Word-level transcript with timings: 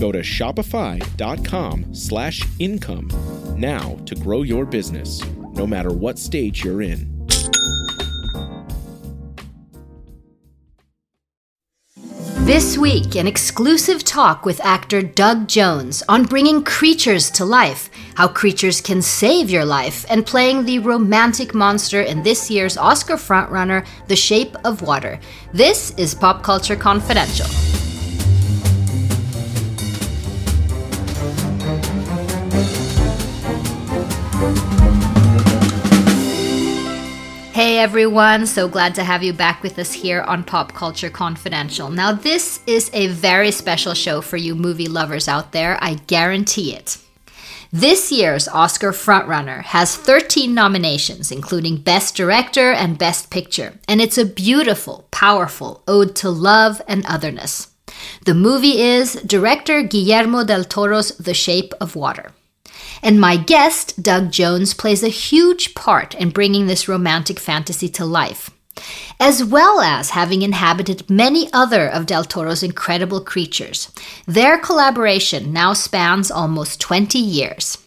Go 0.00 0.10
to 0.10 0.20
shopify.com 0.20 1.94
slash 1.94 2.42
income 2.58 3.10
now 3.58 3.96
to 4.06 4.14
grow 4.14 4.40
your 4.42 4.64
business, 4.64 5.22
no 5.52 5.66
matter 5.66 5.92
what 5.92 6.18
stage 6.18 6.64
you're 6.64 6.80
in. 6.80 7.10
This 12.46 12.78
week, 12.78 13.14
an 13.14 13.26
exclusive 13.26 14.02
talk 14.02 14.46
with 14.46 14.64
actor 14.64 15.02
Doug 15.02 15.46
Jones 15.46 16.02
on 16.08 16.24
bringing 16.24 16.64
creatures 16.64 17.30
to 17.32 17.44
life, 17.44 17.90
how 18.14 18.26
creatures 18.26 18.80
can 18.80 19.02
save 19.02 19.50
your 19.50 19.66
life, 19.66 20.06
and 20.08 20.26
playing 20.26 20.64
the 20.64 20.78
romantic 20.78 21.54
monster 21.54 22.00
in 22.00 22.22
this 22.22 22.50
year's 22.50 22.78
Oscar 22.78 23.16
frontrunner, 23.16 23.86
The 24.08 24.16
Shape 24.16 24.56
of 24.64 24.80
Water. 24.80 25.20
This 25.52 25.90
is 25.98 26.14
Pop 26.14 26.42
Culture 26.42 26.76
Confidential. 26.76 27.69
Hey 37.70 37.78
everyone, 37.78 38.46
so 38.46 38.66
glad 38.66 38.96
to 38.96 39.04
have 39.04 39.22
you 39.22 39.32
back 39.32 39.62
with 39.62 39.78
us 39.78 39.92
here 39.92 40.22
on 40.22 40.42
Pop 40.42 40.72
Culture 40.72 41.08
Confidential. 41.08 41.88
Now, 41.88 42.10
this 42.10 42.58
is 42.66 42.90
a 42.92 43.06
very 43.06 43.52
special 43.52 43.94
show 43.94 44.20
for 44.22 44.36
you 44.36 44.56
movie 44.56 44.88
lovers 44.88 45.28
out 45.28 45.52
there, 45.52 45.78
I 45.80 45.94
guarantee 46.08 46.74
it. 46.74 46.98
This 47.70 48.10
year's 48.10 48.48
Oscar 48.48 48.90
frontrunner 48.90 49.62
has 49.62 49.96
13 49.96 50.52
nominations, 50.52 51.30
including 51.30 51.76
Best 51.76 52.16
Director 52.16 52.72
and 52.72 52.98
Best 52.98 53.30
Picture, 53.30 53.74
and 53.86 54.00
it's 54.00 54.18
a 54.18 54.24
beautiful, 54.24 55.06
powerful 55.12 55.84
ode 55.86 56.16
to 56.16 56.28
love 56.28 56.82
and 56.88 57.06
otherness. 57.06 57.68
The 58.24 58.34
movie 58.34 58.80
is 58.80 59.12
director 59.24 59.82
Guillermo 59.82 60.42
del 60.42 60.64
Toro's 60.64 61.16
The 61.18 61.34
Shape 61.34 61.72
of 61.80 61.94
Water. 61.94 62.32
And 63.02 63.20
my 63.20 63.36
guest, 63.36 64.02
Doug 64.02 64.30
Jones, 64.30 64.74
plays 64.74 65.02
a 65.02 65.08
huge 65.08 65.74
part 65.74 66.14
in 66.14 66.30
bringing 66.30 66.66
this 66.66 66.88
romantic 66.88 67.38
fantasy 67.38 67.88
to 67.90 68.04
life, 68.04 68.50
as 69.18 69.42
well 69.42 69.80
as 69.80 70.10
having 70.10 70.42
inhabited 70.42 71.08
many 71.08 71.48
other 71.52 71.88
of 71.88 72.06
Del 72.06 72.24
Toro's 72.24 72.62
incredible 72.62 73.20
creatures. 73.20 73.90
Their 74.26 74.58
collaboration 74.58 75.52
now 75.52 75.72
spans 75.72 76.30
almost 76.30 76.80
20 76.80 77.18
years. 77.18 77.78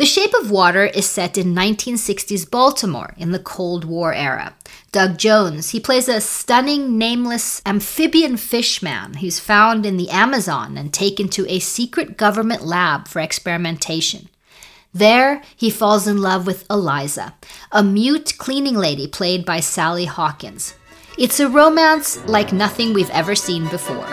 The 0.00 0.06
Shape 0.06 0.32
of 0.40 0.50
Water 0.50 0.86
is 0.86 1.04
set 1.04 1.36
in 1.36 1.54
1960s 1.54 2.50
Baltimore 2.50 3.12
in 3.18 3.32
the 3.32 3.38
Cold 3.38 3.84
War 3.84 4.14
era. 4.14 4.56
Doug 4.92 5.18
Jones, 5.18 5.70
he 5.70 5.78
plays 5.78 6.08
a 6.08 6.22
stunning, 6.22 6.96
nameless 6.96 7.60
amphibian 7.66 8.38
fishman 8.38 9.14
who's 9.18 9.38
found 9.38 9.84
in 9.84 9.98
the 9.98 10.08
Amazon 10.08 10.78
and 10.78 10.90
taken 10.90 11.28
to 11.28 11.46
a 11.50 11.58
secret 11.58 12.16
government 12.16 12.64
lab 12.64 13.08
for 13.08 13.20
experimentation. 13.20 14.30
There, 14.92 15.40
he 15.54 15.70
falls 15.70 16.08
in 16.08 16.20
love 16.20 16.46
with 16.46 16.66
Eliza, 16.68 17.34
a 17.70 17.82
mute 17.82 18.34
cleaning 18.38 18.74
lady 18.74 19.06
played 19.06 19.44
by 19.44 19.60
Sally 19.60 20.04
Hawkins. 20.04 20.74
It's 21.16 21.38
a 21.38 21.48
romance 21.48 22.18
like 22.26 22.52
nothing 22.52 22.92
we've 22.92 23.10
ever 23.10 23.36
seen 23.36 23.68
before. 23.68 24.04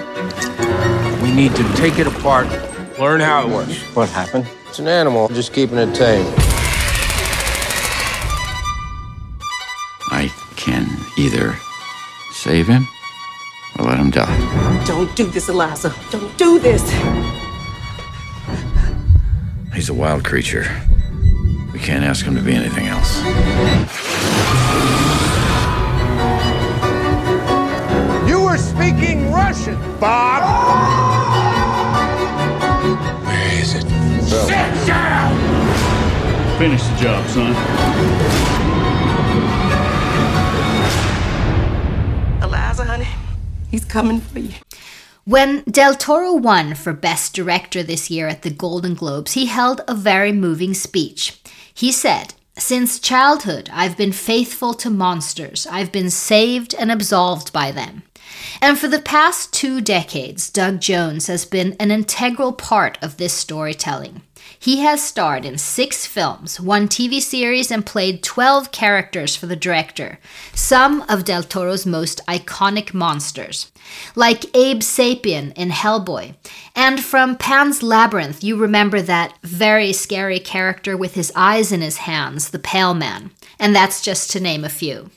We 1.24 1.32
need 1.32 1.56
to 1.56 1.64
take 1.76 1.98
it 1.98 2.06
apart, 2.06 2.48
learn 3.00 3.22
how 3.22 3.48
it 3.48 3.50
works. 3.52 3.76
What 3.96 4.10
happened? 4.10 4.48
It's 4.68 4.78
an 4.78 4.88
animal, 4.88 5.30
just 5.30 5.52
keeping 5.52 5.80
it 5.80 5.96
tame. 5.96 6.32
I 10.12 10.32
can 10.58 10.88
either 11.18 11.56
save 12.34 12.68
him 12.68 12.88
or 13.80 13.86
let 13.86 13.98
him 13.98 14.12
die. 14.12 14.84
Don't 14.86 15.14
do 15.16 15.26
this, 15.26 15.50
Eliza. 15.50 15.96
Don't 16.12 16.38
do 16.38 16.60
this. 16.60 16.84
He's 19.78 19.90
a 19.90 19.94
wild 19.94 20.26
creature. 20.26 20.66
We 21.72 21.78
can't 21.78 22.04
ask 22.04 22.26
him 22.26 22.34
to 22.34 22.42
be 22.42 22.52
anything 22.52 22.88
else. 22.88 23.20
You 28.28 28.42
were 28.42 28.58
speaking 28.58 29.32
Russian, 29.32 29.76
Bob! 30.00 30.42
Where 33.24 33.62
is 33.62 33.76
it? 33.76 33.84
Sit 34.24 34.88
down! 34.88 35.38
Finish 36.58 36.82
the 36.82 36.96
job, 36.96 37.28
son. 37.28 37.54
Eliza, 42.42 42.84
honey, 42.84 43.08
he's 43.70 43.86
coming 43.86 44.22
for 44.22 44.40
you. 44.40 44.54
When 45.28 45.64
Del 45.64 45.94
Toro 45.94 46.36
won 46.36 46.74
for 46.74 46.94
Best 46.94 47.34
Director 47.34 47.84
this 47.84 48.10
year 48.10 48.30
at 48.30 48.44
the 48.44 48.50
Golden 48.50 48.94
Globes, 48.94 49.34
he 49.34 49.48
held 49.48 49.82
a 49.86 49.94
very 49.94 50.32
moving 50.32 50.74
speech. 50.74 51.42
He 51.74 51.92
said, 51.92 52.34
Since 52.58 53.00
childhood, 53.00 53.70
I've 53.74 53.98
been 53.98 54.14
faithful 54.14 54.74
to 54.76 54.90
monsters. 54.90 55.68
I've 55.70 55.92
been 55.92 56.10
saved 56.10 56.74
and 56.74 56.90
absolved 56.90 57.52
by 57.52 57.72
them. 57.72 58.04
And 58.62 58.80
for 58.80 58.88
the 58.88 59.02
past 59.02 59.52
two 59.52 59.82
decades, 59.82 60.50
Doug 60.50 60.80
Jones 60.80 61.28
has 61.28 61.44
been 61.44 61.76
an 61.78 61.92
integral 61.92 62.54
part 62.54 62.98
of 63.02 63.18
this 63.18 63.34
storytelling. 63.34 64.22
He 64.59 64.79
has 64.79 65.01
starred 65.01 65.45
in 65.45 65.57
six 65.57 66.06
films, 66.06 66.59
one 66.59 66.88
TV 66.88 67.22
series, 67.22 67.72
and 67.72 67.85
played 67.85 68.23
12 68.23 68.72
characters 68.72 69.35
for 69.35 69.45
the 69.45 69.56
director, 69.56 70.19
some 70.53 71.03
of 71.09 71.25
Del 71.25 71.44
Toro's 71.44 71.85
most 71.85 72.25
iconic 72.28 72.94
monsters, 72.94 73.72
like 74.16 74.56
Abe 74.56 74.79
Sapien 74.79 75.53
in 75.56 75.69
Hellboy. 75.69 76.35
And 76.75 77.03
from 77.03 77.38
Pan's 77.38 77.84
Labyrinth, 77.84 78.44
you 78.44 78.56
remember 78.56 79.01
that 79.01 79.38
very 79.44 79.94
scary 79.94 80.40
character 80.40 80.97
with 80.97 81.13
his 81.13 81.31
eyes 81.35 81.72
in 81.72 81.81
his 81.81 81.97
hands, 81.97 82.50
the 82.50 82.59
Pale 82.59 82.95
Man. 82.95 83.31
And 83.59 83.75
that's 83.75 84.01
just 84.01 84.31
to 84.31 84.39
name 84.39 84.63
a 84.63 84.69
few. 84.69 85.09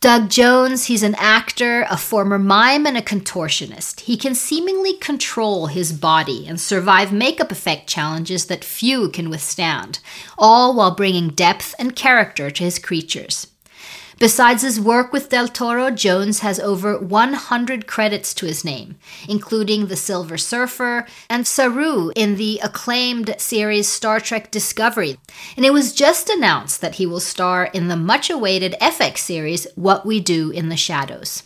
Doug 0.00 0.30
Jones, 0.30 0.84
he's 0.84 1.02
an 1.02 1.16
actor, 1.16 1.84
a 1.90 1.96
former 1.96 2.38
mime, 2.38 2.86
and 2.86 2.96
a 2.96 3.02
contortionist. 3.02 4.02
He 4.02 4.16
can 4.16 4.32
seemingly 4.36 4.96
control 4.96 5.66
his 5.66 5.92
body 5.92 6.46
and 6.46 6.60
survive 6.60 7.12
makeup 7.12 7.50
effect 7.50 7.88
challenges 7.88 8.46
that 8.46 8.64
few 8.64 9.08
can 9.08 9.28
withstand, 9.28 9.98
all 10.38 10.72
while 10.76 10.94
bringing 10.94 11.30
depth 11.30 11.74
and 11.80 11.96
character 11.96 12.48
to 12.48 12.62
his 12.62 12.78
creatures. 12.78 13.48
Besides 14.18 14.62
his 14.62 14.80
work 14.80 15.12
with 15.12 15.28
Del 15.28 15.46
Toro, 15.46 15.92
Jones 15.92 16.40
has 16.40 16.58
over 16.58 16.98
100 16.98 17.86
credits 17.86 18.34
to 18.34 18.46
his 18.46 18.64
name, 18.64 18.96
including 19.28 19.86
The 19.86 19.94
Silver 19.94 20.36
Surfer 20.36 21.06
and 21.30 21.46
Saru 21.46 22.10
in 22.16 22.34
the 22.34 22.58
acclaimed 22.64 23.36
series 23.38 23.86
Star 23.86 24.18
Trek 24.18 24.50
Discovery. 24.50 25.18
And 25.56 25.64
it 25.64 25.72
was 25.72 25.92
just 25.92 26.28
announced 26.28 26.80
that 26.80 26.96
he 26.96 27.06
will 27.06 27.20
star 27.20 27.66
in 27.66 27.86
the 27.86 27.96
much 27.96 28.28
awaited 28.28 28.74
FX 28.80 29.18
series 29.18 29.68
What 29.76 30.04
We 30.04 30.18
Do 30.18 30.50
in 30.50 30.68
the 30.68 30.76
Shadows. 30.76 31.44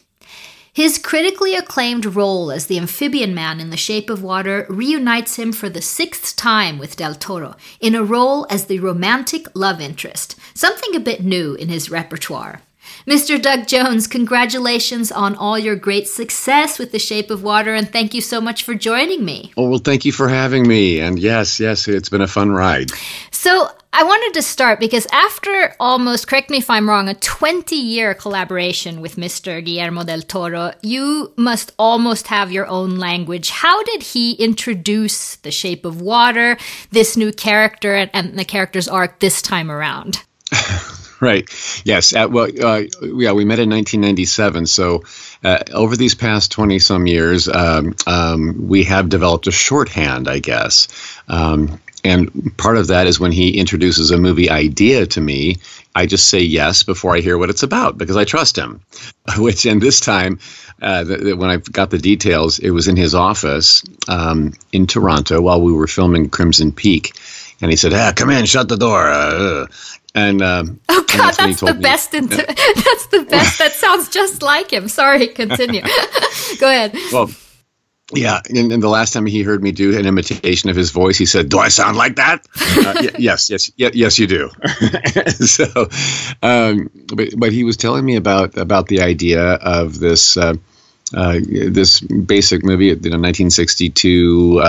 His 0.74 0.96
critically 0.96 1.54
acclaimed 1.54 2.16
role 2.16 2.50
as 2.50 2.64
the 2.64 2.78
amphibian 2.78 3.34
man 3.34 3.60
in 3.60 3.69
The 3.69 3.76
Shape 3.76 4.08
of 4.08 4.22
Water 4.22 4.64
reunites 4.70 5.36
him 5.36 5.52
for 5.52 5.69
the 5.69 5.82
sixth 5.82 6.34
time 6.34 6.78
with 6.78 6.96
Del 6.96 7.14
Toro 7.14 7.56
in 7.78 7.94
a 7.94 8.02
role 8.02 8.46
as 8.48 8.64
the 8.64 8.78
romantic 8.78 9.48
love 9.54 9.82
interest, 9.82 10.34
something 10.54 10.96
a 10.96 11.00
bit 11.00 11.22
new 11.22 11.52
in 11.52 11.69
his 11.69 11.90
repertoire. 11.90 12.62
Mr. 13.06 13.40
Doug 13.40 13.66
Jones, 13.66 14.06
congratulations 14.06 15.12
on 15.12 15.34
all 15.34 15.58
your 15.58 15.76
great 15.76 16.08
success 16.08 16.78
with 16.78 16.90
The 16.90 16.98
Shape 16.98 17.30
of 17.30 17.42
Water, 17.42 17.75
and 17.75 17.92
thank 17.92 18.14
you 18.14 18.22
so 18.22 18.40
much 18.40 18.62
for 18.62 18.75
joining 18.75 19.26
me. 19.26 19.52
Oh, 19.58 19.68
well, 19.68 19.78
thank 19.78 20.06
you 20.06 20.12
for 20.12 20.26
having 20.26 20.66
me. 20.66 21.00
And 21.00 21.18
yes, 21.18 21.60
yes, 21.60 21.86
it's 21.86 22.08
been 22.08 22.22
a 22.22 22.26
fun 22.26 22.50
ride. 22.50 22.92
So, 23.30 23.68
I 23.94 24.04
wanted 24.04 24.32
to 24.34 24.42
start 24.42 24.80
because 24.80 25.06
after 25.12 25.76
almost, 25.78 26.26
correct 26.26 26.48
me 26.48 26.56
if 26.58 26.70
I'm 26.70 26.88
wrong, 26.88 27.10
a 27.10 27.14
20 27.14 27.76
year 27.76 28.14
collaboration 28.14 29.02
with 29.02 29.16
Mr. 29.16 29.62
Guillermo 29.62 30.02
del 30.02 30.22
Toro, 30.22 30.72
you 30.82 31.34
must 31.36 31.72
almost 31.78 32.28
have 32.28 32.50
your 32.50 32.66
own 32.66 32.96
language. 32.96 33.50
How 33.50 33.82
did 33.82 34.02
he 34.02 34.32
introduce 34.32 35.36
The 35.36 35.50
Shape 35.50 35.84
of 35.84 36.00
Water, 36.00 36.56
this 36.90 37.18
new 37.18 37.32
character, 37.32 37.94
and, 37.94 38.10
and 38.14 38.38
the 38.38 38.46
character's 38.46 38.88
arc 38.88 39.20
this 39.20 39.42
time 39.42 39.70
around? 39.70 40.24
right. 41.20 41.46
Yes. 41.84 42.14
Uh, 42.14 42.28
well, 42.30 42.48
uh, 42.62 42.84
yeah, 43.02 43.32
we 43.32 43.44
met 43.44 43.58
in 43.58 43.68
1997. 43.68 44.66
So 44.68 45.02
uh, 45.44 45.58
over 45.70 45.96
these 45.96 46.14
past 46.14 46.50
20 46.50 46.78
some 46.78 47.06
years, 47.06 47.46
um, 47.46 47.94
um, 48.06 48.68
we 48.68 48.84
have 48.84 49.10
developed 49.10 49.48
a 49.48 49.52
shorthand, 49.52 50.28
I 50.28 50.38
guess. 50.38 50.88
Um, 51.28 51.78
and 52.04 52.56
part 52.56 52.76
of 52.76 52.88
that 52.88 53.06
is 53.06 53.20
when 53.20 53.32
he 53.32 53.58
introduces 53.58 54.10
a 54.10 54.19
movie 54.19 54.50
idea 54.50 55.06
to 55.06 55.20
me, 55.20 55.56
I 55.94 56.06
just 56.06 56.28
say 56.28 56.40
yes 56.40 56.82
before 56.82 57.14
I 57.14 57.20
hear 57.20 57.38
what 57.38 57.50
it's 57.50 57.62
about 57.62 57.96
because 57.96 58.16
I 58.16 58.25
trust 58.25 58.56
him. 58.56 58.81
Which, 59.38 59.66
and 59.66 59.81
this 59.81 60.00
time, 60.00 60.40
uh, 60.81 61.04
the, 61.04 61.16
the, 61.19 61.32
when 61.34 61.50
I 61.50 61.58
got 61.58 61.90
the 61.90 61.99
details, 61.99 62.58
it 62.58 62.70
was 62.70 62.88
in 62.88 62.96
his 62.96 63.14
office 63.14 63.84
um, 64.08 64.52
in 64.72 64.87
Toronto 64.87 65.40
while 65.40 65.60
we 65.60 65.72
were 65.72 65.87
filming 65.87 66.28
Crimson 66.28 66.72
Peak. 66.72 67.14
And 67.60 67.70
he 67.70 67.76
said, 67.76 67.93
ah, 67.93 68.12
come 68.16 68.31
in, 68.31 68.46
shut 68.46 68.69
the 68.69 68.76
door. 68.76 69.08
Uh, 69.08 69.66
and 70.14 70.43
um, 70.43 70.81
oh 70.88 71.04
god, 71.08 71.34
that's, 71.34 71.37
that's 71.37 71.60
the 71.60 71.75
me. 71.75 71.81
best. 71.81 72.14
Inter- 72.14 72.37
that's 72.46 73.06
the 73.06 73.25
best. 73.31 73.58
That 73.58 73.72
sounds 73.72 74.08
just 74.08 74.43
like 74.43 74.72
him. 74.72 74.88
Sorry, 74.88 75.28
continue. 75.28 75.82
Go 76.58 76.69
ahead. 76.69 76.94
Well, 77.12 77.31
yeah, 78.14 78.41
and, 78.49 78.73
and, 78.73 78.82
the 78.82 78.88
last 78.88 79.12
time 79.12 79.26
he 79.26 79.43
heard 79.43 79.62
me 79.62 79.73
do 79.73 79.99
an 79.99 80.06
imitation 80.06 80.70
of 80.70 80.76
his 80.76 80.91
voice, 80.91 81.17
he 81.17 81.26
said, 81.26 81.49
"Do 81.49 81.59
I 81.59 81.69
sound 81.69 81.97
like 81.97 82.17
that?" 82.17 82.47
uh, 82.61 82.94
y- 82.97 83.11
yes, 83.19 83.49
yes, 83.50 83.70
y- 83.79 83.91
yes, 83.94 84.19
you 84.19 84.26
do. 84.26 84.50
so, 85.29 85.88
um, 86.43 86.91
but 87.14 87.29
but 87.37 87.53
he 87.53 87.64
was 87.64 87.76
telling 87.76 88.05
me 88.05 88.17
about 88.17 88.56
about 88.56 88.88
the 88.88 89.00
idea 89.00 89.55
of 89.55 89.99
this. 89.99 90.37
Uh, 90.37 90.55
uh, 91.14 91.38
this 91.47 92.00
basic 92.00 92.64
movie, 92.64 92.87
you 92.87 92.94
know, 92.94 93.19
1962 93.19 94.62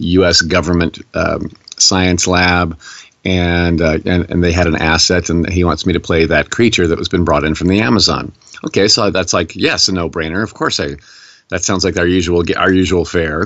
U.S. 0.00 0.42
Uh, 0.42 0.46
government 0.46 0.98
um, 1.14 1.50
science 1.78 2.26
lab, 2.26 2.78
and, 3.24 3.80
uh, 3.80 3.98
and 4.04 4.30
and 4.30 4.44
they 4.44 4.52
had 4.52 4.66
an 4.66 4.76
asset, 4.76 5.30
and 5.30 5.48
he 5.48 5.64
wants 5.64 5.86
me 5.86 5.94
to 5.94 6.00
play 6.00 6.26
that 6.26 6.50
creature 6.50 6.86
that 6.86 6.98
was 6.98 7.08
been 7.08 7.24
brought 7.24 7.44
in 7.44 7.54
from 7.54 7.68
the 7.68 7.80
Amazon. 7.80 8.32
Okay, 8.66 8.88
so 8.88 9.10
that's 9.10 9.32
like 9.32 9.56
yes, 9.56 9.88
a 9.88 9.92
no 9.92 10.10
brainer. 10.10 10.42
Of 10.42 10.52
course, 10.52 10.78
I 10.78 10.96
that 11.50 11.64
sounds 11.64 11.84
like 11.84 11.96
our 11.96 12.06
usual 12.06 12.44
our 12.56 12.72
usual 12.72 13.04
fare. 13.04 13.44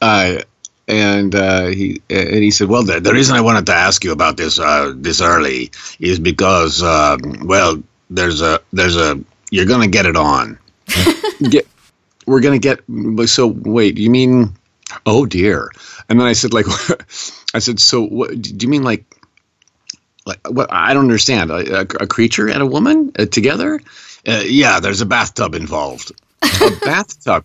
Uh, 0.00 0.40
and 0.88 1.34
uh, 1.34 1.66
he 1.66 2.00
and 2.08 2.36
he 2.36 2.50
said, 2.50 2.68
"Well, 2.68 2.84
the, 2.84 3.00
the, 3.00 3.12
reason 3.12 3.36
I 3.36 3.40
wanted 3.40 3.66
to 3.66 3.74
ask 3.74 4.04
you 4.04 4.12
about 4.12 4.36
this 4.36 4.58
uh, 4.58 4.92
this 4.94 5.20
early 5.20 5.72
is 5.98 6.18
because, 6.18 6.82
um, 6.82 7.20
well, 7.44 7.82
there's 8.08 8.40
a 8.40 8.60
there's 8.72 8.96
a 8.96 9.20
you're 9.50 9.66
gonna 9.66 9.88
get 9.88 10.06
it 10.06 10.16
on. 10.16 10.58
get, 11.50 11.66
we're 12.26 12.40
gonna 12.40 12.58
get. 12.58 12.80
So 13.26 13.48
wait, 13.48 13.98
you 13.98 14.10
mean? 14.10 14.54
Oh 15.04 15.26
dear. 15.26 15.70
And 16.08 16.20
then 16.20 16.26
I 16.26 16.34
said, 16.34 16.52
like, 16.52 16.66
I 17.54 17.58
said, 17.58 17.80
so 17.80 18.06
what? 18.06 18.40
Do 18.40 18.64
you 18.64 18.68
mean 18.68 18.84
like? 18.84 19.04
Like 20.24 20.38
what? 20.48 20.72
I 20.72 20.94
don't 20.94 21.04
understand. 21.04 21.50
A, 21.50 21.80
a, 21.80 21.80
a 21.80 22.06
creature 22.06 22.48
and 22.48 22.62
a 22.62 22.66
woman 22.66 23.10
uh, 23.18 23.26
together? 23.26 23.80
Uh, 24.26 24.42
yeah, 24.44 24.78
there's 24.78 25.00
a 25.00 25.06
bathtub 25.06 25.56
involved 25.56 26.12
a 26.42 26.70
bathtub. 26.84 27.44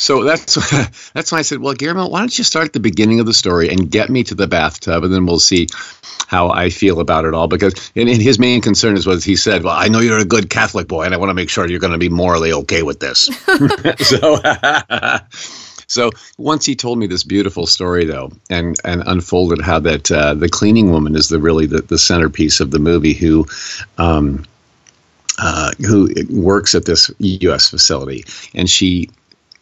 So 0.00 0.24
that's 0.24 0.54
that's 1.12 1.30
why 1.30 1.38
I 1.38 1.42
said, 1.42 1.58
well, 1.58 1.74
Guillermo, 1.74 2.08
why 2.08 2.20
don't 2.20 2.36
you 2.36 2.42
start 2.42 2.64
at 2.64 2.72
the 2.72 2.80
beginning 2.80 3.20
of 3.20 3.26
the 3.26 3.34
story 3.34 3.68
and 3.68 3.90
get 3.90 4.08
me 4.08 4.24
to 4.24 4.34
the 4.34 4.46
bathtub, 4.46 5.04
and 5.04 5.12
then 5.12 5.26
we'll 5.26 5.38
see 5.38 5.68
how 6.26 6.48
I 6.48 6.70
feel 6.70 7.00
about 7.00 7.26
it 7.26 7.34
all. 7.34 7.48
Because 7.48 7.92
and, 7.94 8.08
and 8.08 8.22
his 8.22 8.38
main 8.38 8.62
concern 8.62 8.96
is 8.96 9.06
what 9.06 9.22
he 9.22 9.36
said. 9.36 9.62
Well, 9.62 9.76
I 9.76 9.88
know 9.88 10.00
you're 10.00 10.18
a 10.18 10.24
good 10.24 10.48
Catholic 10.48 10.88
boy, 10.88 11.02
and 11.02 11.12
I 11.12 11.18
want 11.18 11.28
to 11.28 11.34
make 11.34 11.50
sure 11.50 11.68
you're 11.68 11.80
going 11.80 11.92
to 11.92 11.98
be 11.98 12.08
morally 12.08 12.50
okay 12.52 12.82
with 12.82 12.98
this. 12.98 13.28
so. 13.98 14.40
So 15.86 16.12
once 16.38 16.64
he 16.64 16.76
told 16.76 17.00
me 17.00 17.08
this 17.08 17.24
beautiful 17.24 17.66
story, 17.66 18.04
though, 18.04 18.30
and 18.48 18.76
and 18.84 19.02
unfolded 19.04 19.60
how 19.60 19.80
that 19.80 20.10
uh, 20.10 20.34
the 20.34 20.48
cleaning 20.48 20.92
woman 20.92 21.16
is 21.16 21.28
the 21.28 21.40
really 21.40 21.66
the, 21.66 21.82
the 21.82 21.98
centerpiece 21.98 22.60
of 22.60 22.70
the 22.70 22.78
movie, 22.78 23.12
who 23.12 23.48
um, 23.98 24.44
uh, 25.40 25.72
who 25.78 26.08
works 26.28 26.74
at 26.74 26.84
this 26.84 27.10
U.S. 27.18 27.68
facility, 27.68 28.24
and 28.54 28.68
she 28.68 29.08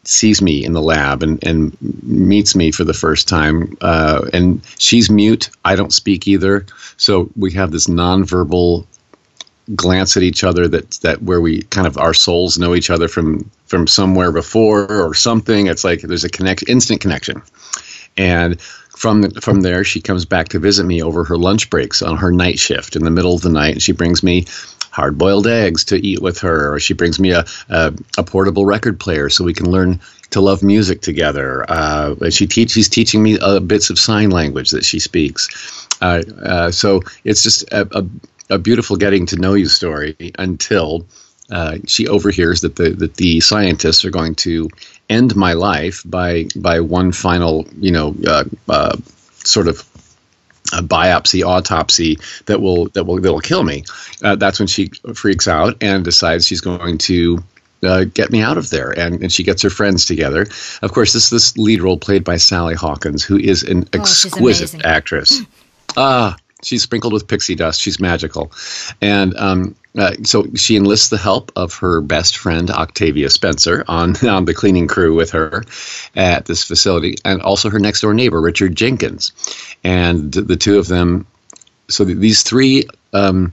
sees 0.04 0.40
me 0.40 0.64
in 0.64 0.72
the 0.72 0.82
lab 0.82 1.22
and, 1.22 1.42
and 1.44 1.76
meets 2.02 2.56
me 2.56 2.70
for 2.70 2.82
the 2.82 2.94
first 2.94 3.28
time. 3.28 3.76
Uh, 3.80 4.28
and 4.32 4.64
she's 4.78 5.10
mute. 5.10 5.50
I 5.64 5.76
don't 5.76 5.92
speak 5.92 6.26
either. 6.26 6.66
So 6.96 7.30
we 7.36 7.52
have 7.52 7.70
this 7.70 7.86
nonverbal 7.86 8.86
glance 9.74 10.16
at 10.16 10.22
each 10.22 10.44
other 10.44 10.66
that 10.66 10.92
that 11.02 11.22
where 11.22 11.42
we 11.42 11.62
kind 11.64 11.86
of 11.86 11.98
our 11.98 12.14
souls 12.14 12.58
know 12.58 12.74
each 12.74 12.88
other 12.88 13.06
from 13.06 13.50
from 13.66 13.86
somewhere 13.86 14.32
before 14.32 14.90
or 14.90 15.14
something. 15.14 15.66
It's 15.66 15.84
like 15.84 16.00
there's 16.00 16.24
a 16.24 16.30
connect 16.30 16.68
instant 16.68 17.00
connection. 17.00 17.42
And 18.16 18.60
from 18.60 19.22
the, 19.22 19.40
from 19.40 19.60
there, 19.60 19.84
she 19.84 20.00
comes 20.00 20.24
back 20.24 20.48
to 20.48 20.58
visit 20.58 20.84
me 20.84 21.02
over 21.02 21.22
her 21.22 21.36
lunch 21.36 21.70
breaks 21.70 22.02
on 22.02 22.16
her 22.16 22.32
night 22.32 22.58
shift 22.58 22.96
in 22.96 23.04
the 23.04 23.12
middle 23.12 23.34
of 23.34 23.42
the 23.42 23.48
night, 23.48 23.74
and 23.74 23.82
she 23.82 23.92
brings 23.92 24.24
me 24.24 24.46
hard 24.98 25.16
boiled 25.16 25.46
eggs 25.46 25.84
to 25.84 25.96
eat 25.96 26.20
with 26.20 26.40
her, 26.40 26.74
or 26.74 26.80
she 26.80 26.92
brings 26.92 27.20
me 27.20 27.30
a, 27.30 27.44
a, 27.68 27.94
a, 28.18 28.24
portable 28.24 28.66
record 28.66 28.98
player 28.98 29.30
so 29.30 29.44
we 29.44 29.54
can 29.54 29.70
learn 29.70 30.00
to 30.30 30.40
love 30.40 30.60
music 30.60 31.00
together. 31.00 31.64
Uh, 31.68 32.30
she 32.30 32.48
teach, 32.48 32.72
she's 32.72 32.88
teaching 32.88 33.22
me 33.22 33.38
uh, 33.38 33.60
bits 33.60 33.90
of 33.90 33.98
sign 33.98 34.30
language 34.30 34.70
that 34.70 34.84
she 34.84 34.98
speaks. 34.98 35.48
Uh, 36.00 36.22
uh 36.42 36.70
so 36.72 37.00
it's 37.22 37.44
just 37.44 37.62
a, 37.72 37.86
a, 37.96 38.54
a, 38.54 38.58
beautiful 38.58 38.96
getting 38.96 39.26
to 39.26 39.36
know 39.36 39.54
you 39.54 39.68
story 39.68 40.16
until 40.36 41.06
uh, 41.50 41.78
she 41.86 42.08
overhears 42.08 42.60
that 42.62 42.74
the 42.74 42.90
that 42.90 43.14
the 43.14 43.40
scientists 43.40 44.04
are 44.04 44.10
going 44.10 44.34
to 44.34 44.68
end 45.08 45.34
my 45.36 45.52
life 45.54 46.02
by 46.04 46.46
by 46.56 46.80
one 46.80 47.12
final 47.12 47.66
you 47.78 47.92
know 47.92 48.14
uh, 48.68 48.96
sort 49.44 49.68
of 49.68 49.84
a 50.72 50.82
biopsy 50.82 51.42
autopsy 51.44 52.18
that 52.46 52.60
will 52.60 52.88
that 52.88 53.04
will 53.04 53.20
that 53.20 53.32
will 53.32 53.40
kill 53.40 53.64
me. 53.64 53.84
Uh, 54.22 54.36
that's 54.36 54.58
when 54.58 54.68
she 54.68 54.88
freaks 55.14 55.48
out 55.48 55.76
and 55.80 56.04
decides 56.04 56.46
she's 56.46 56.60
going 56.60 56.98
to 56.98 57.42
uh, 57.82 58.04
get 58.04 58.30
me 58.30 58.42
out 58.42 58.58
of 58.58 58.70
there. 58.70 58.90
And, 58.90 59.22
and 59.22 59.32
she 59.32 59.44
gets 59.44 59.62
her 59.62 59.70
friends 59.70 60.04
together. 60.04 60.46
Of 60.82 60.92
course, 60.92 61.12
this 61.12 61.30
this 61.30 61.56
lead 61.56 61.80
role 61.80 61.98
played 61.98 62.24
by 62.24 62.36
Sally 62.36 62.74
Hawkins, 62.74 63.24
who 63.24 63.38
is 63.38 63.62
an 63.62 63.84
oh, 63.94 64.00
exquisite 64.00 64.84
actress. 64.84 65.40
Ah, 65.96 66.36
she's 66.62 66.82
sprinkled 66.82 67.12
with 67.12 67.26
pixie 67.26 67.54
dust. 67.54 67.80
She's 67.80 68.00
magical, 68.00 68.52
and 69.00 69.36
um, 69.36 69.74
uh, 69.98 70.12
so 70.22 70.46
she 70.54 70.76
enlists 70.76 71.08
the 71.08 71.18
help 71.18 71.52
of 71.56 71.74
her 71.74 72.00
best 72.00 72.36
friend 72.36 72.70
Octavia 72.70 73.30
Spencer 73.30 73.84
on 73.88 74.14
on 74.26 74.44
the 74.44 74.54
cleaning 74.54 74.88
crew 74.88 75.14
with 75.14 75.30
her 75.32 75.64
at 76.14 76.46
this 76.46 76.64
facility, 76.64 77.16
and 77.24 77.42
also 77.42 77.70
her 77.70 77.78
next 77.78 78.00
door 78.00 78.14
neighbor 78.14 78.40
Richard 78.40 78.74
Jenkins, 78.74 79.32
and 79.84 80.32
the 80.32 80.56
two 80.56 80.78
of 80.78 80.88
them. 80.88 81.26
So 81.88 82.04
these 82.04 82.42
three 82.42 82.86
um, 83.12 83.52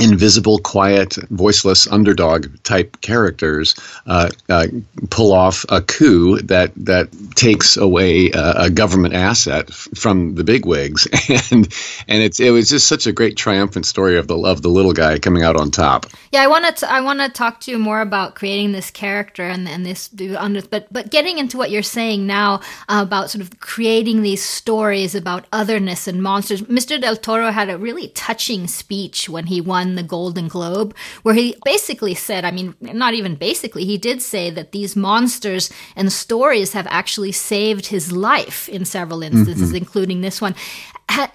invisible, 0.00 0.58
quiet, 0.58 1.16
voiceless 1.30 1.86
underdog 1.86 2.46
type 2.64 3.00
characters 3.00 3.76
uh, 4.06 4.30
uh, 4.48 4.66
pull 5.10 5.32
off 5.32 5.64
a 5.68 5.80
coup 5.80 6.38
that 6.42 6.72
that 6.76 7.08
takes 7.36 7.76
away 7.76 8.30
a, 8.32 8.52
a 8.64 8.70
government 8.70 9.14
asset 9.14 9.72
from 9.72 10.34
the 10.34 10.42
bigwigs, 10.42 11.06
and 11.52 11.72
and 12.08 12.22
it's 12.22 12.40
it 12.40 12.50
was 12.50 12.68
just 12.68 12.88
such 12.88 13.06
a 13.06 13.12
great 13.12 13.36
triumphant 13.36 13.86
story 13.86 14.18
of 14.18 14.26
the 14.26 14.36
of 14.36 14.62
the 14.62 14.68
little 14.68 14.92
guy 14.92 15.18
coming 15.18 15.44
out 15.44 15.56
on 15.56 15.70
top. 15.70 16.06
Yeah, 16.32 16.42
I 16.42 16.48
want 16.48 16.76
to 16.76 16.90
I 16.90 17.00
want 17.00 17.20
to 17.20 17.28
talk 17.28 17.60
to 17.60 17.70
you 17.70 17.78
more 17.78 18.00
about 18.00 18.34
creating 18.34 18.72
this 18.72 18.90
character 18.90 19.44
and 19.44 19.68
and 19.68 19.86
this 19.86 20.08
but 20.08 20.92
but 20.92 21.10
getting 21.10 21.38
into 21.38 21.56
what 21.56 21.70
you're 21.70 21.82
saying 21.82 22.26
now 22.26 22.60
uh, 22.88 23.00
about 23.06 23.30
sort 23.30 23.42
of 23.42 23.60
creating 23.60 24.22
these 24.22 24.42
stories 24.42 25.14
about 25.14 25.46
otherness 25.52 26.08
and 26.08 26.22
monsters. 26.22 26.62
Mr. 26.62 27.00
Del 27.00 27.16
Toro 27.16 27.52
had 27.52 27.70
a 27.70 27.78
really 27.78 28.08
touching 28.08 28.66
speech 28.66 29.28
when 29.28 29.46
he 29.46 29.60
won 29.60 29.83
won 29.84 29.94
the 29.94 30.02
Golden 30.02 30.48
Globe, 30.48 30.94
where 31.22 31.34
he 31.34 31.56
basically 31.64 32.14
said, 32.14 32.44
I 32.44 32.50
mean, 32.50 32.74
not 32.80 33.14
even 33.14 33.36
basically, 33.36 33.84
he 33.84 33.98
did 33.98 34.22
say 34.22 34.50
that 34.50 34.72
these 34.72 34.96
monsters 34.96 35.70
and 35.96 36.12
stories 36.12 36.72
have 36.72 36.86
actually 36.90 37.32
saved 37.32 37.86
his 37.86 38.12
life 38.12 38.68
in 38.68 38.84
several 38.84 39.22
instances, 39.22 39.68
mm-hmm. 39.68 39.76
including 39.76 40.20
this 40.20 40.40
one. 40.40 40.54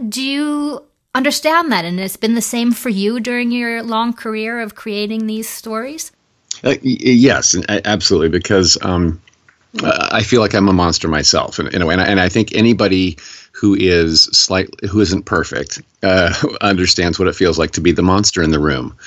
do 0.09 0.21
you 0.21 0.83
understand 1.13 1.71
that? 1.71 1.85
And 1.85 1.99
it's 1.99 2.17
been 2.17 2.35
the 2.35 2.41
same 2.41 2.71
for 2.71 2.89
you 2.89 3.19
during 3.19 3.51
your 3.51 3.83
long 3.83 4.13
career 4.13 4.61
of 4.61 4.75
creating 4.75 5.27
these 5.27 5.49
stories? 5.49 6.11
Uh, 6.63 6.75
yes, 6.81 7.55
absolutely, 7.85 8.29
because 8.29 8.77
um, 8.81 9.21
I 9.83 10.23
feel 10.23 10.41
like 10.41 10.53
I'm 10.53 10.67
a 10.67 10.73
monster 10.73 11.07
myself 11.07 11.59
in, 11.59 11.67
in 11.67 11.81
a 11.81 11.85
way, 11.85 11.93
and 11.93 12.01
I, 12.01 12.05
and 12.07 12.19
I 12.19 12.29
think 12.29 12.53
anybody 12.53 13.17
who 13.59 13.75
is 13.75 14.23
slightly 14.23 14.87
who 14.87 15.01
isn't 15.01 15.23
perfect 15.23 15.81
uh, 16.01 16.33
understands 16.61 17.19
what 17.19 17.27
it 17.27 17.35
feels 17.35 17.59
like 17.59 17.71
to 17.71 17.81
be 17.81 17.91
the 17.91 18.01
monster 18.01 18.41
in 18.41 18.51
the 18.51 18.59
room. 18.59 18.97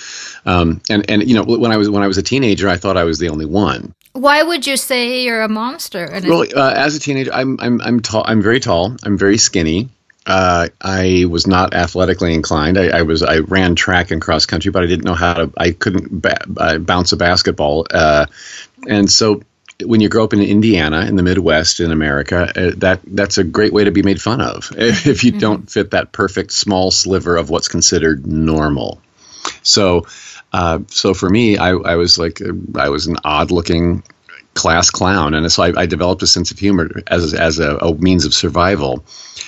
Um, 0.44 0.82
and 0.90 1.08
and 1.08 1.28
you 1.28 1.34
know 1.34 1.42
when 1.42 1.72
I 1.72 1.76
was 1.76 1.88
when 1.88 2.02
I 2.02 2.06
was 2.06 2.18
a 2.18 2.22
teenager, 2.22 2.68
I 2.68 2.76
thought 2.76 2.96
I 2.96 3.04
was 3.04 3.18
the 3.18 3.30
only 3.30 3.46
one. 3.46 3.94
Why 4.12 4.42
would 4.42 4.66
you 4.66 4.76
say 4.76 5.22
you're 5.24 5.40
a 5.40 5.48
monster? 5.48 6.20
well, 6.24 6.44
uh, 6.54 6.74
as 6.76 6.94
a 6.94 7.00
teenager, 7.00 7.32
I'm 7.32 7.58
I'm 7.60 7.80
I'm 7.80 8.00
tall. 8.00 8.24
I'm 8.26 8.42
very 8.42 8.60
tall. 8.60 8.94
I'm 9.02 9.16
very 9.16 9.38
skinny. 9.38 9.88
uh, 10.26 10.68
I 10.80 11.24
was 11.28 11.46
not 11.46 11.74
athletically 11.74 12.34
inclined. 12.34 12.78
I, 12.78 12.98
I, 12.98 13.02
was 13.02 13.22
I 13.22 13.38
ran 13.38 13.74
track 13.74 14.10
and 14.10 14.20
cross 14.20 14.46
country, 14.46 14.70
but 14.70 14.82
I 14.82 14.86
didn't 14.86 15.04
know 15.04 15.14
how 15.14 15.34
to. 15.34 15.52
I 15.56 15.72
couldn't 15.72 16.22
ba- 16.22 16.44
uh, 16.56 16.78
bounce 16.78 17.12
a 17.12 17.16
basketball, 17.16 17.86
uh, 17.90 18.26
and 18.86 19.10
so 19.10 19.42
when 19.84 20.00
you 20.00 20.08
grow 20.08 20.24
up 20.24 20.32
in 20.32 20.40
Indiana 20.40 21.06
in 21.06 21.16
the 21.16 21.22
Midwest 21.22 21.80
in 21.80 21.90
America, 21.90 22.52
uh, 22.56 22.72
that 22.78 23.00
that's 23.06 23.38
a 23.38 23.44
great 23.44 23.72
way 23.72 23.84
to 23.84 23.90
be 23.90 24.02
made 24.02 24.20
fun 24.20 24.40
of 24.40 24.70
if 24.76 25.24
you 25.24 25.32
mm-hmm. 25.32 25.40
don't 25.40 25.70
fit 25.70 25.90
that 25.90 26.12
perfect 26.12 26.52
small 26.52 26.90
sliver 26.90 27.36
of 27.36 27.50
what's 27.50 27.68
considered 27.68 28.26
normal. 28.26 29.00
So, 29.62 30.06
uh, 30.52 30.80
so 30.88 31.14
for 31.14 31.28
me, 31.28 31.56
I, 31.56 31.70
I 31.70 31.96
was 31.96 32.18
like 32.18 32.40
I 32.76 32.88
was 32.88 33.06
an 33.06 33.16
odd 33.24 33.50
looking 33.50 34.02
class 34.54 34.90
clown, 34.90 35.34
and 35.34 35.50
so 35.50 35.62
I, 35.62 35.82
I, 35.82 35.86
developed 35.86 36.22
a 36.22 36.26
sense 36.26 36.50
of 36.50 36.58
humor 36.58 36.90
as 37.06 37.32
as 37.32 37.58
a, 37.58 37.76
a 37.76 37.94
means 37.94 38.24
of 38.24 38.34
survival. 38.34 39.04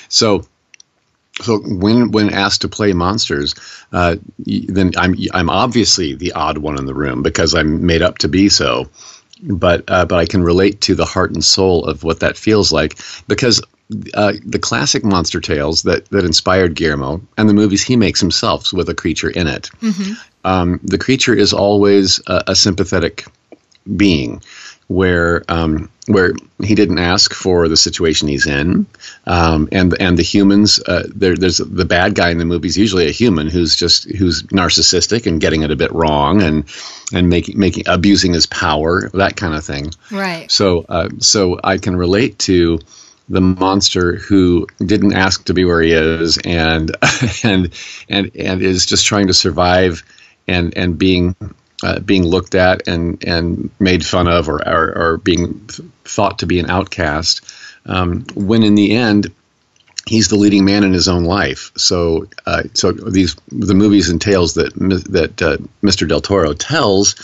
So 0.08 0.46
so 1.42 1.58
when 1.58 2.12
when 2.12 2.30
asked 2.30 2.60
to 2.62 2.68
play 2.68 2.92
monsters, 2.92 3.54
uh, 3.92 4.16
then 4.38 4.92
I'm 4.96 5.14
I'm 5.32 5.50
obviously 5.50 6.14
the 6.14 6.32
odd 6.32 6.58
one 6.58 6.78
in 6.78 6.86
the 6.86 6.94
room 6.94 7.22
because 7.22 7.54
I'm 7.54 7.86
made 7.86 8.02
up 8.02 8.18
to 8.18 8.28
be 8.28 8.48
so. 8.48 8.88
But 9.46 9.84
uh, 9.88 10.06
but 10.06 10.18
I 10.18 10.26
can 10.26 10.42
relate 10.42 10.80
to 10.82 10.94
the 10.94 11.04
heart 11.04 11.32
and 11.32 11.44
soul 11.44 11.84
of 11.84 12.02
what 12.02 12.20
that 12.20 12.36
feels 12.36 12.72
like 12.72 12.98
because 13.28 13.62
uh, 14.14 14.32
the 14.44 14.58
classic 14.58 15.04
monster 15.04 15.40
tales 15.40 15.82
that 15.82 16.06
that 16.06 16.24
inspired 16.24 16.74
Guillermo 16.74 17.20
and 17.36 17.48
the 17.48 17.54
movies 17.54 17.82
he 17.82 17.96
makes 17.96 18.20
himself 18.20 18.72
with 18.72 18.88
a 18.88 18.94
creature 18.94 19.30
in 19.30 19.46
it. 19.46 19.70
Mm-hmm. 19.82 20.12
Um, 20.44 20.80
the 20.82 20.98
creature 20.98 21.34
is 21.34 21.52
always 21.52 22.20
a, 22.26 22.44
a 22.48 22.54
sympathetic 22.54 23.26
being 23.96 24.42
where 24.88 25.44
um, 25.48 25.90
where 26.06 26.34
he 26.62 26.74
didn't 26.74 26.98
ask 26.98 27.32
for 27.32 27.68
the 27.68 27.76
situation 27.76 28.28
he's 28.28 28.46
in, 28.46 28.86
um, 29.26 29.68
and 29.72 29.94
and 30.00 30.18
the 30.18 30.22
humans 30.22 30.78
uh, 30.78 31.04
there, 31.14 31.36
there's 31.36 31.58
the 31.58 31.84
bad 31.84 32.14
guy 32.14 32.30
in 32.30 32.38
the 32.38 32.44
movie 32.44 32.68
is 32.68 32.76
usually 32.76 33.06
a 33.06 33.12
human 33.12 33.48
who's 33.48 33.76
just 33.76 34.04
who's 34.04 34.42
narcissistic 34.44 35.26
and 35.26 35.40
getting 35.40 35.62
it 35.62 35.70
a 35.70 35.76
bit 35.76 35.92
wrong 35.92 36.42
and 36.42 36.64
and 37.12 37.28
making 37.28 37.58
making 37.58 37.84
abusing 37.86 38.34
his 38.34 38.46
power 38.46 39.08
that 39.10 39.36
kind 39.36 39.54
of 39.54 39.64
thing. 39.64 39.90
Right. 40.10 40.50
So 40.50 40.84
uh, 40.88 41.08
so 41.18 41.58
I 41.62 41.78
can 41.78 41.96
relate 41.96 42.38
to 42.40 42.80
the 43.28 43.40
monster 43.40 44.16
who 44.16 44.66
didn't 44.78 45.14
ask 45.14 45.44
to 45.46 45.54
be 45.54 45.64
where 45.64 45.80
he 45.80 45.92
is 45.92 46.38
and 46.44 46.94
and 47.44 47.72
and 48.08 48.30
and 48.36 48.62
is 48.62 48.84
just 48.86 49.06
trying 49.06 49.28
to 49.28 49.34
survive 49.34 50.02
and 50.46 50.76
and 50.76 50.98
being 50.98 51.34
uh, 51.84 52.00
being 52.00 52.24
looked 52.24 52.54
at 52.54 52.88
and 52.88 53.22
and 53.24 53.70
made 53.78 54.04
fun 54.04 54.26
of 54.26 54.48
or 54.48 54.66
or, 54.66 54.98
or 54.98 55.16
being 55.18 55.58
thought 56.04 56.38
to 56.38 56.46
be 56.46 56.58
an 56.58 56.70
outcast 56.70 57.54
um, 57.84 58.24
when 58.34 58.62
in 58.62 58.74
the 58.74 58.96
end 58.96 59.30
he's 60.06 60.28
the 60.28 60.36
leading 60.36 60.64
man 60.64 60.82
in 60.82 60.94
his 60.94 61.08
own 61.08 61.24
life 61.24 61.70
so 61.76 62.26
uh, 62.46 62.62
so 62.72 62.90
these 62.90 63.36
the 63.48 63.74
movies 63.74 64.08
and 64.08 64.22
tales 64.22 64.54
that 64.54 64.72
that 65.10 65.42
uh, 65.42 65.58
Mr. 65.82 66.08
Del 66.08 66.22
Toro 66.22 66.54
tells 66.54 67.16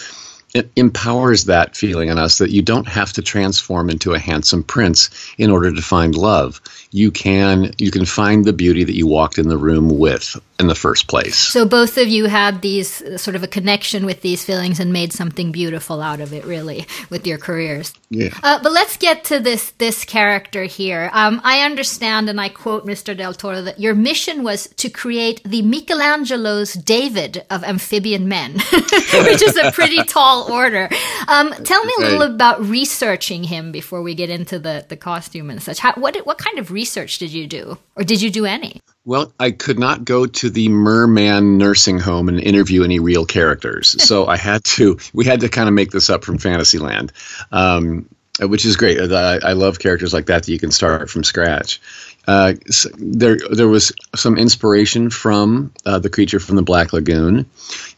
it 0.53 0.71
empowers 0.77 1.45
that 1.45 1.75
feeling 1.75 2.09
in 2.09 2.19
us 2.19 2.39
that 2.39 2.51
you 2.51 2.61
don't 2.61 2.89
have 2.89 3.13
to 3.15 3.23
transform 3.23 3.89
into 3.89 4.13
a 4.13 4.19
handsome 4.19 4.65
prince 4.65 5.33
in 5.39 5.51
order 5.51 5.73
to 5.73 5.81
find 5.81 6.15
love 6.15 6.61
you 6.91 7.11
can 7.11 7.73
you 7.79 7.91
can 7.91 8.05
find 8.05 8.45
the 8.45 8.53
beauty 8.53 8.85
that 8.85 8.97
you 8.97 9.07
walked 9.07 9.39
in 9.39 9.49
the 9.49 9.57
room 9.57 9.99
with 9.99 10.37
in 10.61 10.67
the 10.67 10.75
first 10.75 11.09
place. 11.09 11.37
So 11.37 11.65
both 11.65 11.97
of 11.97 12.07
you 12.07 12.27
had 12.27 12.61
these 12.61 13.03
sort 13.21 13.35
of 13.35 13.43
a 13.43 13.49
connection 13.49 14.05
with 14.05 14.21
these 14.21 14.45
feelings 14.45 14.79
and 14.79 14.93
made 14.93 15.13
something 15.13 15.51
beautiful 15.51 16.03
out 16.03 16.21
of 16.21 16.35
it, 16.35 16.45
really, 16.45 16.87
with 17.09 17.27
your 17.27 17.39
careers. 17.39 17.95
Yeah. 18.11 18.37
Uh, 18.43 18.63
but 18.63 18.71
let's 18.71 18.99
get 18.99 19.25
to 19.25 19.41
this 19.41 19.71
this 19.79 20.05
character 20.05 20.65
here. 20.65 21.11
Um, 21.13 21.41
I 21.43 21.61
understand, 21.63 22.29
and 22.29 22.41
I 22.41 22.51
quote 22.51 22.87
Mr. 22.87 23.17
Del 23.17 23.33
Toro 23.33 23.63
that 23.63 23.81
your 23.81 23.95
mission 23.95 24.43
was 24.43 24.69
to 24.77 24.91
create 24.91 25.43
the 25.45 25.63
Michelangelo's 25.63 26.75
David 26.75 27.45
of 27.49 27.65
amphibian 27.65 28.29
men, 28.29 28.53
which 28.73 29.43
is 29.43 29.57
a 29.57 29.73
pretty 29.73 30.03
tall 30.05 30.53
order. 30.53 30.91
Um, 31.27 31.53
tell 31.65 31.83
me 31.85 31.93
a 31.99 32.03
little 32.03 32.23
about 32.23 32.63
researching 32.63 33.45
him 33.45 33.73
before 33.73 34.03
we 34.03 34.15
get 34.15 34.29
into 34.29 34.59
the 34.59 34.85
the 34.89 34.97
costume 34.97 35.49
and 35.49 35.63
such. 35.63 35.79
How, 35.79 35.95
what 35.95 36.17
what 36.27 36.37
kind 36.37 36.59
of 36.59 36.71
research 36.71 37.19
did 37.19 37.33
you 37.33 37.47
do, 37.47 37.79
or 37.97 38.05
did 38.05 38.21
you 38.21 38.31
do 38.31 38.45
any? 38.45 38.83
Well, 39.11 39.33
I 39.41 39.51
could 39.51 39.81
not 39.81 40.05
go 40.05 40.27
to 40.27 40.51
the 40.51 40.69
Merman 40.69 41.59
nursing 41.59 41.99
home 41.99 42.29
and 42.29 42.39
interview 42.39 42.85
any 42.85 43.01
real 43.01 43.27
characters, 43.27 44.01
so 44.05 44.29
I 44.29 44.37
had 44.37 44.63
to. 44.77 45.01
We 45.13 45.25
had 45.25 45.41
to 45.41 45.49
kind 45.49 45.67
of 45.67 45.75
make 45.75 45.91
this 45.91 46.11
up 46.11 46.23
from 46.23 46.39
Fantasyland, 46.39 47.11
um, 47.51 48.09
which 48.41 48.65
is 48.65 48.77
great. 48.77 49.01
I, 49.01 49.39
I, 49.39 49.55
love 49.55 49.81
characters 49.81 50.15
like 50.15 50.27
that 50.27 50.45
that 50.45 50.53
you 50.53 50.61
can 50.61 50.71
start 50.71 51.11
from 51.11 51.25
scratch. 51.25 51.81
Uh, 52.29 52.55
so 52.71 52.89
there, 52.99 53.39
there 53.51 53.67
was 53.67 53.91
some 54.15 54.39
inspiration 54.39 55.11
from 55.11 55.73
uh, 55.85 55.99
the 55.99 56.09
creature 56.09 56.39
from 56.39 56.55
the 56.55 56.63
Black 56.63 56.93
Lagoon, 56.93 57.47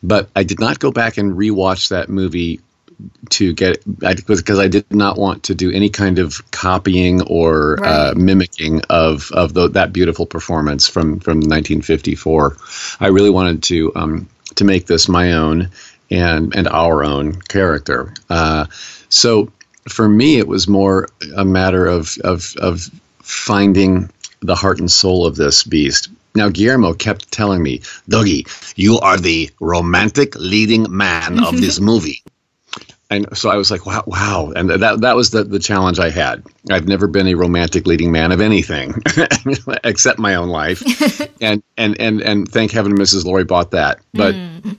but 0.02 0.31
I 0.35 0.45
did 0.45 0.61
not 0.61 0.78
go 0.78 0.92
back 0.92 1.19
and 1.19 1.35
rewatch 1.35 1.90
that 1.90 2.09
movie 2.09 2.62
to 3.30 3.52
get 3.52 3.82
because 4.26 4.59
I 4.59 4.68
did 4.68 4.90
not 4.90 5.16
want 5.16 5.44
to 5.44 5.54
do 5.54 5.71
any 5.71 5.88
kind 5.88 6.18
of 6.18 6.50
copying 6.50 7.23
or 7.23 7.78
uh, 7.78 7.82
right. 7.82 8.11
uh, 8.11 8.14
mimicking 8.16 8.82
of 8.90 9.30
of 9.32 9.54
the, 9.54 9.68
that 9.68 9.92
beautiful 9.92 10.26
performance 10.26 10.88
from 10.88 11.21
from 11.21 11.38
1954. 11.38 12.56
I 13.00 13.09
really 13.09 13.30
wanted 13.30 13.62
to 13.64 13.94
um, 13.97 14.28
to 14.56 14.64
make 14.64 14.87
this 14.87 15.09
my 15.09 15.32
own 15.32 15.71
and 16.11 16.54
and 16.54 16.68
our 16.68 17.04
own 17.04 17.40
character. 17.40 18.12
Uh, 18.28 18.66
so 19.09 19.50
for 19.88 20.09
me, 20.09 20.38
it 20.38 20.49
was 20.49 20.68
more 20.68 21.09
a 21.37 21.44
matter 21.44 21.87
of 21.87 22.16
of 22.25 22.54
of 22.59 22.88
finding 23.21 24.11
the 24.40 24.54
heart 24.54 24.80
and 24.80 24.90
soul 24.90 25.26
of 25.26 25.37
this 25.37 25.64
beast. 25.64 26.09
Now, 26.35 26.49
Guillermo 26.49 26.94
kept 26.94 27.30
telling 27.30 27.62
me, 27.62 27.80
Dougie, 28.09 28.47
you 28.75 28.99
are 29.00 29.18
the 29.18 29.50
romantic 29.61 30.35
leading 30.35 30.87
man 30.97 31.44
of 31.44 31.61
this 31.61 31.78
movie 31.90 32.23
and 33.12 33.37
so 33.37 33.50
I 33.50 33.57
was 33.57 33.71
like, 33.71 33.85
wow, 33.85 34.04
wow, 34.07 34.52
and 34.54 34.71
that 34.71 35.00
that 35.02 35.16
was 35.16 35.31
the 35.31 35.45
the 35.45 35.59
challenge 35.59 35.99
I 35.99 36.11
had. 36.11 36.42
I've 36.71 36.88
never 36.88 37.07
been 37.07 37.28
a 37.28 37.35
romantic 37.35 37.87
leading 37.87 38.11
man 38.11 38.33
of 38.33 38.40
anything 38.40 38.95
except 39.85 40.19
my 40.19 40.35
own 40.37 40.49
life, 40.49 40.83
and 41.40 41.62
and 41.76 42.00
and 42.00 42.23
and 42.23 42.49
thank 42.49 42.73
heaven 42.73 42.97
Mrs. 42.97 43.25
Laurie 43.25 43.45
bought 43.45 43.73
that. 43.73 44.00
But 44.14 44.35
mm. 44.35 44.76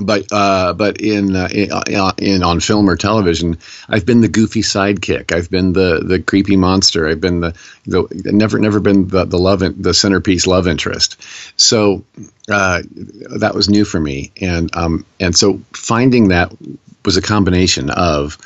but 0.00 0.26
uh, 0.32 0.72
but 0.72 1.00
in, 1.00 1.36
uh, 1.36 1.48
in, 1.52 1.70
uh, 1.70 2.12
in 2.18 2.42
on 2.42 2.60
film 2.60 2.88
or 2.88 2.96
television, 2.96 3.58
I've 3.88 4.06
been 4.06 4.22
the 4.22 4.28
goofy 4.28 4.62
sidekick. 4.62 5.32
I've 5.32 5.50
been 5.50 5.74
the 5.74 6.00
the 6.02 6.20
creepy 6.20 6.56
monster. 6.56 7.06
I've 7.06 7.20
been 7.20 7.40
the, 7.40 7.54
the 7.84 8.06
never 8.32 8.58
never 8.58 8.80
been 8.80 9.08
the 9.08 9.24
the 9.26 9.38
love 9.38 9.62
in, 9.62 9.80
the 9.80 9.92
centerpiece 9.92 10.46
love 10.46 10.66
interest. 10.66 11.20
So 11.60 12.04
uh, 12.50 12.82
that 13.38 13.52
was 13.54 13.68
new 13.68 13.84
for 13.84 14.00
me, 14.00 14.32
and 14.40 14.74
um 14.74 15.04
and 15.20 15.36
so 15.36 15.60
finding 15.72 16.28
that 16.28 16.52
was 17.06 17.16
a 17.16 17.22
combination 17.22 17.90
of 17.90 18.36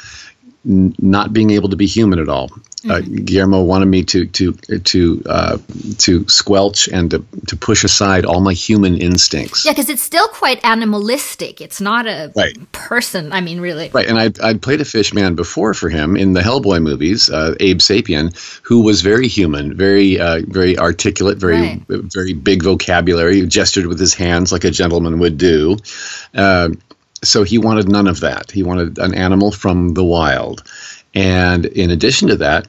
n- 0.66 0.94
not 0.98 1.32
being 1.32 1.50
able 1.50 1.70
to 1.70 1.76
be 1.76 1.86
human 1.86 2.18
at 2.18 2.28
all. 2.28 2.50
Uh, 2.82 2.94
mm-hmm. 2.94 3.14
Uh, 3.14 3.20
Guillermo 3.24 3.62
wanted 3.62 3.86
me 3.86 4.04
to 4.04 4.26
to 4.26 4.52
to 4.52 5.22
uh, 5.26 5.58
to 5.98 6.26
squelch 6.28 6.88
and 6.88 7.10
to, 7.10 7.24
to 7.48 7.56
push 7.56 7.84
aside 7.84 8.24
all 8.24 8.40
my 8.40 8.54
human 8.54 8.96
instincts. 8.96 9.66
Yeah, 9.66 9.72
because 9.72 9.90
it's 9.90 10.00
still 10.00 10.28
quite 10.28 10.64
animalistic. 10.64 11.60
It's 11.60 11.80
not 11.80 12.06
a 12.06 12.32
right. 12.34 12.72
person. 12.72 13.32
I 13.32 13.42
mean, 13.42 13.60
really. 13.60 13.90
Right, 13.90 14.08
and 14.08 14.18
I'd, 14.18 14.40
I'd 14.40 14.62
played 14.62 14.80
a 14.80 14.86
fish 14.86 15.12
man 15.12 15.34
before 15.34 15.74
for 15.74 15.90
him 15.90 16.16
in 16.16 16.32
the 16.32 16.40
Hellboy 16.40 16.82
movies, 16.82 17.28
uh, 17.28 17.54
Abe 17.60 17.80
Sapien, 17.80 18.34
who 18.62 18.82
was 18.82 19.02
very 19.02 19.28
human, 19.28 19.76
very 19.76 20.18
uh, 20.18 20.40
very 20.46 20.78
articulate, 20.78 21.36
very 21.36 21.60
right. 21.60 21.82
very 21.86 22.32
big 22.32 22.62
vocabulary, 22.62 23.46
gestured 23.46 23.86
with 23.86 24.00
his 24.00 24.14
hands 24.14 24.52
like 24.52 24.64
a 24.64 24.70
gentleman 24.70 25.18
would 25.18 25.36
do. 25.36 25.76
So 27.22 27.42
he 27.42 27.58
wanted 27.58 27.88
none 27.88 28.06
of 28.06 28.20
that. 28.20 28.50
He 28.50 28.62
wanted 28.62 28.98
an 28.98 29.14
animal 29.14 29.52
from 29.52 29.94
the 29.94 30.04
wild, 30.04 30.62
and 31.14 31.66
in 31.66 31.90
addition 31.90 32.28
to 32.28 32.36
that, 32.36 32.66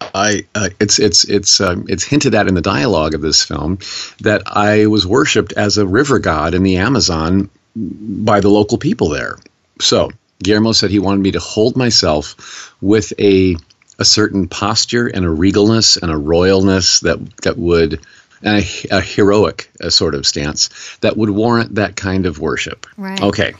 I 0.00 0.44
uh, 0.54 0.68
it's 0.78 0.98
it's 0.98 1.24
it's 1.24 1.60
um, 1.60 1.86
it's 1.88 2.04
hinted 2.04 2.34
at 2.34 2.48
in 2.48 2.54
the 2.54 2.62
dialogue 2.62 3.14
of 3.14 3.22
this 3.22 3.42
film 3.42 3.78
that 4.20 4.42
I 4.46 4.86
was 4.86 5.06
worshipped 5.06 5.52
as 5.54 5.78
a 5.78 5.86
river 5.86 6.18
god 6.18 6.54
in 6.54 6.62
the 6.62 6.76
Amazon 6.76 7.50
by 7.74 8.40
the 8.40 8.48
local 8.48 8.78
people 8.78 9.08
there. 9.08 9.36
So 9.80 10.10
Guillermo 10.42 10.72
said 10.72 10.90
he 10.90 10.98
wanted 10.98 11.22
me 11.22 11.32
to 11.32 11.40
hold 11.40 11.76
myself 11.76 12.74
with 12.80 13.12
a 13.18 13.56
a 13.98 14.04
certain 14.04 14.48
posture 14.48 15.06
and 15.06 15.24
a 15.24 15.28
regalness 15.28 16.00
and 16.00 16.10
a 16.10 16.14
royalness 16.14 17.00
that 17.00 17.36
that 17.38 17.56
would 17.56 18.00
a, 18.44 18.64
a 18.90 19.00
heroic 19.00 19.70
a 19.80 19.90
sort 19.90 20.14
of 20.14 20.26
stance 20.26 20.96
that 20.98 21.16
would 21.16 21.30
warrant 21.30 21.74
that 21.76 21.96
kind 21.96 22.26
of 22.26 22.38
worship. 22.38 22.86
Right. 22.96 23.20
Okay. 23.20 23.54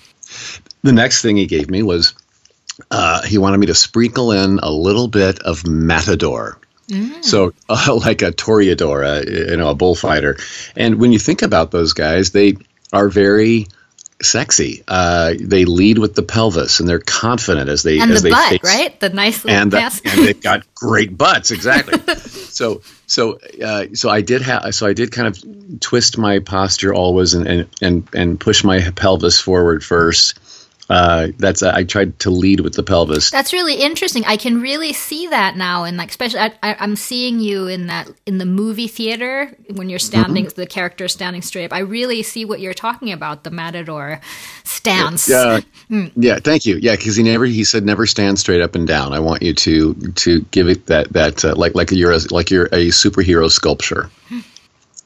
The 0.83 0.93
next 0.93 1.23
thing 1.23 1.37
he 1.37 1.47
gave 1.47 1.71
me 1.71 1.83
was 1.83 2.15
uh, 2.91 3.23
he 3.23 3.39
wanted 3.39 3.59
me 3.59 3.67
to 3.67 3.75
sprinkle 3.75 4.33
in 4.33 4.59
a 4.63 4.71
little 4.71 5.09
bit 5.09 5.41
of 5.41 5.67
matador. 5.67 6.59
Mm. 6.89 7.25
So, 7.25 7.53
uh, 7.69 7.99
like 8.05 8.23
a 8.23 8.33
toreador, 8.33 9.05
uh, 9.05 9.51
you 9.51 9.57
know, 9.57 9.71
a 9.71 9.75
bullfighter. 9.75 10.37
And 10.77 10.97
when 10.97 11.13
you 11.13 11.19
think 11.19 11.43
about 11.43 11.71
those 11.71 11.93
guys, 11.93 12.31
they 12.31 12.57
are 12.93 13.09
very 13.09 13.67
sexy. 14.23 14.83
Uh, 14.87 15.35
they 15.41 15.65
lead 15.65 15.99
with 15.99 16.15
the 16.15 16.23
pelvis, 16.23 16.81
and 16.81 16.89
they're 16.89 16.99
confident 16.99 17.69
as 17.69 17.83
they 17.83 17.99
and 17.99 18.11
as 18.11 18.23
the 18.23 18.29
they 18.29 18.35
butt, 18.35 18.49
face, 18.51 18.61
right? 18.63 19.01
The 19.01 19.09
nice 19.11 19.45
little 19.45 19.61
and, 19.61 19.71
the, 19.71 20.01
and 20.05 20.27
they've 20.27 20.41
got 20.41 20.75
great 20.75 21.17
butts, 21.17 21.51
exactly. 21.51 21.99
so 22.57 22.81
so 23.07 23.39
uh, 23.63 23.87
so 23.93 24.09
I 24.09 24.23
did 24.23 24.41
have 24.41 24.75
so 24.75 24.87
I 24.87 24.95
did 24.95 25.13
kind 25.13 25.29
of 25.29 25.81
twist 25.81 26.17
my 26.17 26.39
posture 26.39 26.95
always 26.95 27.35
and 27.35 27.47
and 27.47 27.69
and, 27.83 28.09
and 28.15 28.41
push 28.41 28.65
my 28.65 28.81
pelvis 28.93 29.39
forward 29.39 29.85
first. 29.85 30.39
Uh, 30.89 31.29
that's 31.39 31.65
I 31.65 31.83
tried 31.83 32.19
to 32.21 32.31
lead 32.31 32.61
with 32.61 32.75
the 32.75 32.83
pelvis. 32.85 33.31
That's 33.31 33.53
really 33.53 33.75
interesting. 33.75 34.25
I 34.25 34.37
can 34.37 34.61
really 34.61 34.93
see 34.93 35.27
that 35.27 35.57
now, 35.57 35.83
and 35.83 35.97
like 35.97 36.11
especially 36.11 36.39
I, 36.39 36.53
I'm 36.63 36.95
seeing 36.95 37.41
you 37.41 37.67
in 37.67 37.89
that 37.89 38.09
in 38.25 38.39
the 38.39 38.47
movie 38.47 38.87
theater 38.87 39.51
when 39.75 39.89
you're 39.89 39.99
standing, 39.99 40.47
Mm-hmm. 40.47 40.61
the 40.61 40.67
character 40.67 41.09
standing 41.09 41.43
straight 41.43 41.65
up. 41.65 41.73
I 41.73 41.81
really 41.81 42.23
see 42.23 42.45
what 42.45 42.61
you're 42.61 42.73
talking 42.75 43.11
about, 43.11 43.43
the 43.43 43.51
matador 43.51 44.21
stance. 44.63 45.29
Yeah, 45.29 45.61
yeah. 45.89 46.39
Thank 46.43 46.67
you. 46.67 46.77
Yeah, 46.81 46.95
because 46.95 47.17
he 47.17 47.23
never 47.25 47.47
he 47.47 47.65
said 47.65 47.85
never 47.85 48.07
stand 48.07 48.39
straight 48.39 48.61
up 48.61 48.77
and 48.77 48.87
down. 48.87 49.13
I 49.13 49.19
want 49.19 49.43
you 49.43 49.55
to 49.55 49.95
to 49.95 50.41
give 50.53 50.69
it 50.69 50.87
that 50.87 51.13
that 51.15 51.45
uh, 51.45 51.55
like 51.57 51.75
like 51.75 51.91
you're 51.91 52.13
a, 52.13 52.21
like 52.31 52.51
you're 52.53 52.67
a 52.67 52.89
superhero 52.91 53.51
sculpture. 53.51 54.09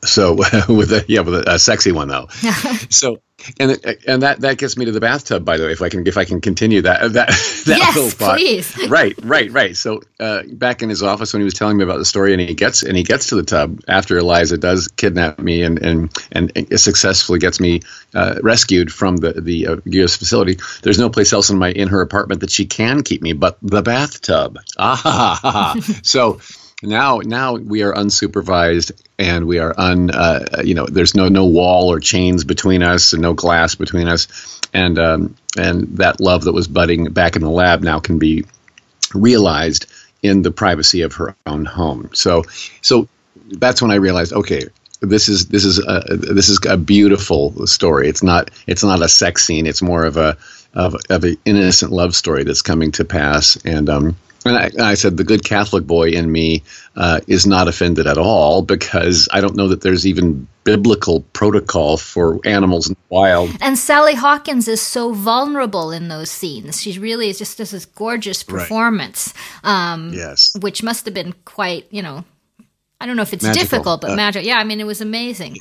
So 0.03 0.35
with 0.69 0.93
a 0.93 1.05
yeah 1.09 1.21
with 1.21 1.35
a, 1.47 1.55
a 1.55 1.59
sexy 1.59 1.93
one 1.93 2.09
though. 2.09 2.29
so 2.91 3.21
and 3.59 3.78
and 4.06 4.23
that 4.23 4.40
that 4.40 4.59
gets 4.59 4.76
me 4.76 4.85
to 4.85 4.92
the 4.92 5.00
bathtub. 5.00 5.44
By 5.44 5.56
the 5.56 5.64
way, 5.66 5.73
if 5.73 5.82
I 5.82 5.88
can 5.88 6.06
if 6.06 6.16
I 6.16 6.25
can 6.25 6.40
continue 6.40 6.82
that 6.82 7.12
that 7.12 7.28
that 7.66 7.78
Yes, 7.78 7.94
little 7.94 8.11
thought. 8.11 8.37
please. 8.38 8.76
Right, 8.90 9.14
right, 9.23 9.50
right. 9.52 9.76
So 9.76 10.00
uh, 10.18 10.42
back 10.52 10.82
in 10.82 10.88
his 10.88 11.02
office 11.02 11.32
when 11.32 11.40
he 11.40 11.44
was 11.44 11.54
telling 11.54 11.76
me 11.76 11.85
about 11.85 11.99
the 11.99 12.04
story, 12.04 12.32
and 12.32 12.40
he 12.40 12.54
gets 12.54 12.82
and 12.82 12.97
he 12.97 13.02
gets 13.04 13.28
to 13.28 13.37
the 13.37 13.42
tub 13.44 13.80
after 13.87 14.18
Eliza 14.18 14.59
does 14.59 14.88
kidnap 14.88 15.38
me 15.38 15.62
and 15.62 15.78
and 15.78 16.11
and 16.32 16.80
successfully 16.80 17.38
gets 17.38 17.61
me 17.61 17.80
uh, 18.14 18.37
rescued 18.42 18.92
from 18.92 19.16
the 19.18 19.32
the 19.35 19.66
uh, 19.68 19.76
U.S. 19.85 20.16
facility. 20.16 20.59
There's 20.82 20.99
no 20.99 21.09
place 21.11 21.32
else 21.32 21.50
in 21.50 21.59
my 21.59 21.70
in 21.70 21.88
her 21.88 22.00
apartment 22.00 22.40
that 22.40 22.50
she 22.50 22.66
can 22.66 23.02
keep 23.02 23.23
me 23.23 23.32
but 23.32 23.59
the 23.62 23.82
bathtub. 23.82 24.59
Ah, 24.78 24.97
ha, 24.97 25.38
ha, 25.40 25.50
ha. 25.52 25.94
so 26.02 26.40
now 26.83 27.19
now 27.19 27.57
we 27.57 27.83
are 27.83 27.93
unsupervised 27.93 28.93
and 29.19 29.47
we 29.47 29.59
are 29.59 29.75
un 29.77 30.11
uh, 30.11 30.63
you 30.65 30.75
know 30.75 30.87
there's 30.87 31.15
no 31.15 31.29
no 31.29 31.47
wall 31.47 31.93
or 31.93 32.01
chains 32.01 32.45
between 32.45 32.83
us 32.83 33.13
and 33.13 33.23
no 33.23 33.35
glass 33.35 33.75
between 33.75 34.09
us. 34.09 34.61
And 34.73 34.99
um, 34.99 35.37
and 35.59 35.99
that 35.99 36.21
love 36.21 36.45
that 36.45 36.53
was 36.53 36.69
budding 36.69 37.13
back 37.13 37.37
in 37.37 37.43
the 37.43 37.51
lab 37.51 37.83
now 37.83 38.01
can 38.01 38.19
be 38.19 38.45
realized 39.15 39.87
in 40.23 40.43
the 40.43 40.51
privacy 40.51 41.03
of 41.03 41.15
her 41.15 41.35
own 41.47 41.65
home. 41.65 42.11
So 42.15 42.45
so 42.81 43.09
that's 43.49 43.83
when 43.83 43.91
I 43.91 43.97
realized 43.97 44.33
okay 44.33 44.65
this 45.01 45.29
is 45.29 45.49
this 45.49 45.65
is 45.65 45.79
a, 45.79 46.03
this 46.09 46.49
is 46.49 46.61
a 46.69 46.77
beautiful 46.77 47.67
story. 47.67 48.09
It's 48.09 48.23
not 48.23 48.51
it's 48.67 48.85
not 48.85 49.03
a 49.03 49.09
sex 49.09 49.45
scene. 49.45 49.67
It's 49.67 49.83
more 49.83 50.05
of 50.05 50.17
a 50.17 50.37
of, 50.73 50.95
of 51.09 51.25
an 51.25 51.37
innocent 51.45 51.91
love 51.91 52.15
story 52.15 52.45
that's 52.45 52.63
coming 52.63 52.93
to 52.93 53.05
pass. 53.05 53.57
And 53.65 53.89
um 53.89 54.17
and 54.44 54.56
I, 54.56 54.70
I 54.90 54.94
said 54.94 55.16
the 55.16 55.25
good 55.25 55.44
Catholic 55.44 55.87
boy 55.87 56.11
in 56.11 56.30
me 56.32 56.62
uh, 56.97 57.20
is 57.26 57.47
not 57.47 57.68
offended 57.68 58.06
at 58.06 58.16
all 58.18 58.62
because 58.62 59.28
I 59.32 59.40
don't 59.40 59.54
know 59.56 59.68
that 59.68 59.82
there's 59.82 60.06
even 60.06 60.47
biblical 60.64 61.20
protocol 61.32 61.97
for 61.97 62.38
animals 62.47 62.88
in 62.88 62.94
the 62.94 63.14
wild. 63.14 63.50
And 63.61 63.76
Sally 63.78 64.14
Hawkins 64.14 64.68
is 64.68 64.80
so 64.80 65.12
vulnerable 65.12 65.90
in 65.90 66.09
those 66.09 66.30
scenes. 66.30 66.80
She 66.80 66.99
really 66.99 67.28
is 67.30 67.38
just 67.38 67.59
does 67.59 67.70
this 67.70 67.85
gorgeous 67.87 68.44
Right. 68.49 68.61
performance, 68.61 69.32
um, 69.64 70.12
Yes. 70.14 70.54
which 70.61 70.82
must 70.82 71.04
have 71.06 71.14
been 71.14 71.35
quite, 71.44 71.87
you 71.90 72.02
know, 72.02 72.25
I 73.00 73.06
don't 73.06 73.16
know 73.16 73.23
if 73.23 73.32
it's 73.32 73.42
Magical. 73.44 73.64
difficult, 73.64 74.00
but 74.02 74.11
Uh, 74.11 74.16
magic. 74.16 74.44
Yeah, 74.44 74.59
I 74.59 74.64
mean, 74.64 74.78
it 74.80 74.87
was 74.87 75.00
amazing. 75.00 75.56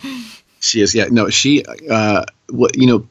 She 0.59 0.81
is, 0.81 0.93
yeah. 0.93 1.05
No, 1.09 1.29
she, 1.29 1.63
uh, 1.89 2.25
what 2.49 2.75
you 2.77 2.85
know, 2.87 3.07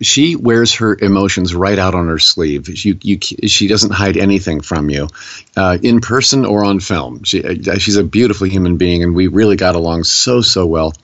she 0.00 0.36
wears 0.36 0.74
her 0.74 0.96
emotions 1.00 1.54
right 1.54 1.78
out 1.78 1.94
on 1.94 2.06
her 2.08 2.18
sleeve. 2.18 2.68
You, 2.84 2.98
you, 3.02 3.18
she 3.20 3.66
doesn't 3.66 3.92
hide 3.92 4.16
anything 4.16 4.60
from 4.60 4.90
you, 4.90 5.08
uh, 5.56 5.78
in 5.82 6.00
person 6.00 6.44
or 6.44 6.64
on 6.64 6.80
film. 6.80 7.24
She, 7.24 7.42
uh, 7.42 7.78
she's 7.78 7.96
a 7.96 8.04
beautiful 8.04 8.46
human 8.46 8.76
being, 8.76 9.02
and 9.02 9.14
we 9.14 9.26
really 9.26 9.56
got 9.56 9.74
along 9.74 10.04
so, 10.04 10.40
so 10.40 10.66
well. 10.66 10.94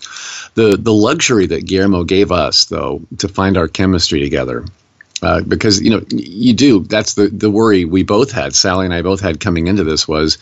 The, 0.55 0.77
the 0.77 0.93
luxury 0.93 1.47
that 1.47 1.67
Guillermo 1.67 2.05
gave 2.05 2.31
us, 2.31 2.67
though, 2.67 3.03
to 3.19 3.29
find 3.29 3.57
our 3.57 3.69
chemistry 3.69 4.21
together. 4.21 4.65
Uh, 5.23 5.41
because 5.41 5.81
you 5.81 5.89
know 5.89 6.05
you 6.11 6.53
do 6.53 6.81
that's 6.81 7.15
the 7.15 7.29
the 7.29 7.51
worry 7.51 7.87
we 7.87 8.03
both 8.03 8.31
had 8.31 8.55
Sally 8.55 8.85
and 8.85 8.93
I 8.93 9.01
both 9.01 9.21
had 9.21 9.41
coming 9.41 9.69
into 9.69 9.83
this 9.83 10.07
was 10.07 10.37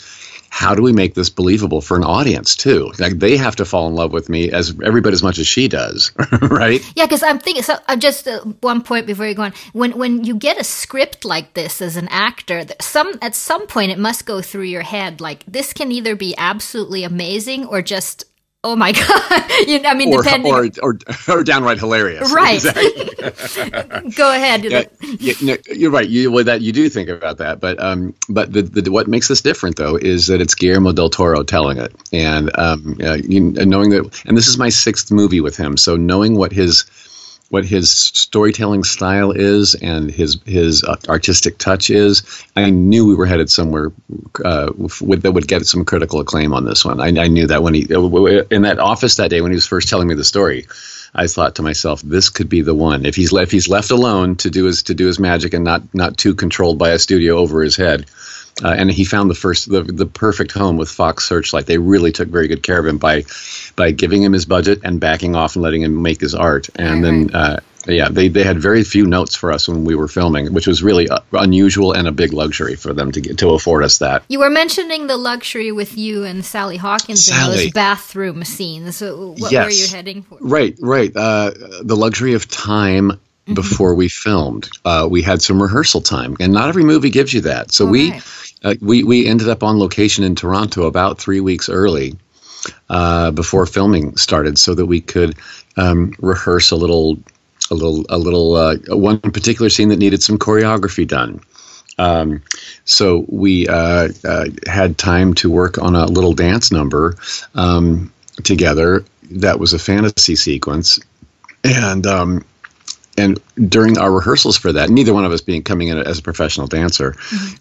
how 0.53 0.75
do 0.75 0.83
we 0.83 0.93
make 0.93 1.15
this 1.15 1.31
believable 1.31 1.81
for 1.81 1.97
an 1.97 2.05
audience 2.05 2.55
too 2.55 2.93
like 2.99 3.19
they 3.19 3.37
have 3.37 3.57
to 3.57 3.65
fall 3.65 3.89
in 3.89 3.95
love 3.95 4.13
with 4.13 4.29
me 4.29 4.51
as 4.51 4.75
everybody 4.85 5.15
as 5.15 5.23
much 5.23 5.39
as 5.39 5.47
she 5.47 5.67
does 5.67 6.13
right 6.43 6.83
Yeah, 6.97 7.07
because 7.07 7.23
I'm 7.23 7.39
thinking. 7.39 7.63
So, 7.63 7.77
uh, 7.89 7.97
just 7.97 8.29
uh, 8.29 8.41
one 8.61 8.83
point 8.83 9.07
before 9.07 9.27
you 9.27 9.35
go 9.35 9.43
on. 9.43 9.53
When 9.73 9.93
when 9.93 10.25
you 10.25 10.35
get 10.35 10.59
a 10.59 10.65
script 10.65 11.25
like 11.25 11.55
this 11.55 11.81
as 11.81 11.97
an 11.97 12.09
actor, 12.09 12.65
some 12.81 13.19
at 13.23 13.35
some 13.35 13.67
point 13.67 13.93
it 13.93 13.99
must 13.99 14.27
go 14.27 14.43
through 14.43 14.65
your 14.65 14.83
head. 14.83 15.21
Like 15.21 15.45
this 15.47 15.73
can 15.73 15.91
either 15.93 16.17
be 16.17 16.35
absolutely 16.37 17.05
amazing 17.05 17.67
or 17.67 17.83
just 17.83 18.25
oh 18.65 18.77
my 18.77 18.93
god. 19.31 19.51
you 19.67 19.81
I 19.85 19.95
mean, 19.95 20.13
or, 20.13 20.23
depending. 20.23 20.53
or, 20.53 20.69
or 20.83 20.99
or 21.29 21.45
downright 21.45 21.79
hilarious 21.79 22.33
Right. 22.33 22.55
Exactly. 22.57 24.11
go 24.17 24.33
ahead. 24.33 24.65
yeah, 24.65 24.85
yeah, 25.01 25.35
no, 25.43 25.57
you're 25.73 25.91
right. 25.91 26.09
You 26.09 26.31
well, 26.31 26.45
that 26.45 26.61
you 26.61 26.73
do 26.73 26.89
think 26.89 27.09
about 27.09 27.39
that, 27.39 27.61
but 27.61 27.81
um, 27.83 28.15
but 28.29 28.53
the, 28.53 28.63
the 28.63 28.91
what 28.91 29.09
makes 29.09 29.29
this 29.29 29.41
different 29.41 29.77
though 29.77 29.97
is 29.97 30.27
that 30.27 30.41
it's 30.41 30.55
Guillermo 30.55 30.93
del 30.93 31.11
Toro 31.11 31.43
telling 31.43 31.79
it, 31.79 31.93
and 32.13 32.51
um, 32.59 32.97
uh, 33.03 33.15
you, 33.15 33.55
and 33.59 33.67
knowing 33.67 33.91
that, 33.91 34.23
and 34.27 34.37
this 34.37 34.49
is 34.49 34.59
my 34.59 34.69
sixth 34.69 35.11
movie 35.11 35.41
with 35.41 35.57
him, 35.57 35.77
so 35.77 35.97
knowing 35.97 36.37
what 36.37 36.53
his 36.53 36.85
what 37.53 37.67
his 37.67 37.91
storytelling 37.91 38.83
style 38.83 39.31
is 39.31 39.75
and 39.75 40.11
his 40.11 40.39
his 40.47 40.85
uh, 40.85 40.97
artistic 41.07 41.59
touch 41.59 41.91
is, 41.91 42.23
I 42.57 42.71
knew 42.71 43.07
we 43.07 43.15
were 43.15 43.27
headed 43.27 43.51
somewhere 43.51 43.93
uh, 44.43 44.73
with, 44.79 45.21
that 45.21 45.33
would 45.33 45.47
get 45.47 45.67
some 45.67 45.85
critical 45.85 46.21
acclaim 46.21 46.55
on 46.55 46.65
this 46.65 46.83
one. 46.83 46.99
I, 46.99 47.09
I 47.09 47.29
knew 47.29 47.47
that 47.49 47.63
when 47.63 47.75
he 47.75 47.83
in 47.83 48.63
that 48.63 48.79
office 48.79 49.17
that 49.17 49.29
day 49.29 49.43
when 49.43 49.53
he 49.53 49.57
was 49.57 49.67
first 49.67 49.91
telling 49.91 50.09
me 50.09 50.15
the 50.15 50.25
story. 50.25 50.67
I 51.15 51.27
thought 51.27 51.57
to 51.57 51.63
myself, 51.63 52.01
this 52.01 52.31
could 52.31 52.49
be 52.49 52.63
the 52.63 52.75
one. 52.75 53.05
If 53.05 53.17
he's 53.17 53.35
if 53.35 53.51
he's 53.51 53.69
left 53.69 53.91
alone 53.91 54.37
to 54.37 54.49
do 54.49 54.65
his 54.65 54.85
to 54.85 54.95
do 54.95 55.07
his 55.07 55.19
magic 55.19 55.53
and 55.53 55.63
not 55.63 55.83
not 55.93 56.17
too 56.17 56.35
controlled 56.35 56.79
by 56.79 56.89
a 56.89 56.99
studio 56.99 57.37
over 57.37 57.63
his 57.63 57.77
head, 57.77 58.07
uh, 58.63 58.69
and 58.69 58.91
he 58.91 59.05
found 59.05 59.31
the 59.31 59.35
first 59.35 59.71
the, 59.71 59.83
the 59.83 60.07
perfect 60.07 60.53
home 60.53 60.77
with 60.77 60.91
Fox 60.91 61.25
Searchlight. 61.25 61.67
They 61.67 61.79
really 61.79 62.13
took 62.13 62.29
very 62.29 62.49
good 62.49 62.63
care 62.63 62.79
of 62.79 62.87
him 62.87 62.99
by 62.99 63.25
by 63.77 63.91
giving 63.93 64.23
him 64.23 64.33
his 64.33 64.45
budget 64.45 64.81
and 64.85 65.01
backing 65.01 65.35
off 65.37 65.57
and 65.57 65.63
letting 65.63 65.83
him 65.83 66.03
make 66.03 66.21
his 66.21 66.35
art. 66.35 66.69
And 66.77 67.03
then 67.05 67.35
uh, 67.35 67.61
yeah, 67.87 68.09
they 68.09 68.29
they 68.29 68.45
had 68.45 68.59
very 68.61 68.85
few 68.85 69.07
notes 69.07 69.35
for 69.35 69.51
us 69.51 69.67
when 69.69 69.85
we 69.85 69.95
were 69.97 70.07
filming, 70.07 70.53
which 70.53 70.67
was 70.67 70.83
really 70.83 71.09
uh, 71.09 71.19
unusual 71.33 71.93
and 71.93 72.07
a 72.07 72.13
big 72.13 72.33
luxury 72.33 72.77
for 72.77 72.93
them 72.93 73.11
to 73.13 73.21
get 73.21 73.39
to 73.39 73.51
afford 73.51 73.83
us 73.85 73.99
that. 73.99 74.23
You 74.29 74.39
were 74.39 74.51
mentioning 74.51 75.07
the 75.09 75.17
luxury 75.17 75.73
with 75.73 75.97
you 75.99 76.25
and 76.25 76.45
Sally 76.45 76.77
Hawkins 76.77 77.27
in 77.29 77.35
Sally. 77.35 77.57
those 77.57 77.73
bathroom 77.73 78.45
scenes. 78.45 78.97
So 78.97 79.35
what 79.39 79.51
Yes. 79.51 79.65
were 79.65 79.71
you 79.73 79.87
heading 79.89 80.23
for? 80.23 80.39
Right, 80.41 80.77
right. 80.81 81.11
Uh, 81.17 81.53
the 81.83 81.97
luxury 81.97 82.35
of 82.35 82.49
time 82.49 83.19
before 83.47 83.95
we 83.95 84.09
filmed. 84.09 84.69
Uh, 84.85 85.07
we 85.11 85.23
had 85.23 85.43
some 85.43 85.63
rehearsal 85.63 86.01
time, 86.01 86.37
and 86.41 86.53
not 86.53 86.69
every 86.69 86.85
movie 86.85 87.11
gives 87.11 87.33
you 87.33 87.41
that. 87.43 87.73
So 87.73 87.85
we, 87.85 88.13
right. 88.13 88.55
uh, 88.63 88.75
we 88.81 89.03
we 89.03 89.27
ended 89.27 89.49
up 89.49 89.63
on 89.63 89.79
location 89.79 90.25
in 90.25 90.35
Toronto 90.35 90.87
about 90.87 91.19
three 91.19 91.41
weeks 91.41 91.69
early 91.69 92.17
uh, 92.89 93.31
before 93.33 93.67
filming 93.67 94.17
started, 94.17 94.59
so 94.59 94.75
that 94.75 94.87
we 94.87 95.01
could 95.01 95.37
um, 95.77 96.15
rehearse 96.21 96.71
a 96.71 96.77
little, 96.77 97.19
a 97.71 97.75
little, 97.75 98.07
a 98.09 98.19
little 98.19 98.55
uh, 98.55 98.77
one 98.89 99.19
particular 99.19 99.71
scene 99.71 99.89
that 99.89 99.99
needed 99.99 100.23
some 100.23 100.39
choreography 100.39 101.07
done. 101.07 101.41
Um, 101.99 102.43
so 102.85 103.27
we 103.29 103.69
uh, 103.69 104.09
uh, 104.25 104.47
had 104.67 104.99
time 104.99 105.35
to 105.35 105.51
work 105.51 105.79
on 105.79 105.95
a 105.95 106.07
little 106.07 106.33
dance 106.33 106.73
number 106.73 107.17
um, 107.55 108.13
together. 108.45 109.05
That 109.31 109.59
was 109.59 109.73
a 109.73 109.79
fantasy 109.79 110.37
sequence, 110.37 111.01
and 111.65 112.07
um, 112.07 112.45
and 113.19 113.39
during 113.69 113.99
our 113.99 114.11
rehearsals 114.11 114.57
for 114.57 114.73
that, 114.73 114.89
neither 114.91 115.13
one 115.13 115.25
of 115.25 115.33
us 115.33 115.41
being 115.41 115.63
coming 115.63 115.89
in 115.89 115.99
as 115.99 116.19
a 116.19 116.23
professional 116.23 116.67
dancer, 116.67 117.15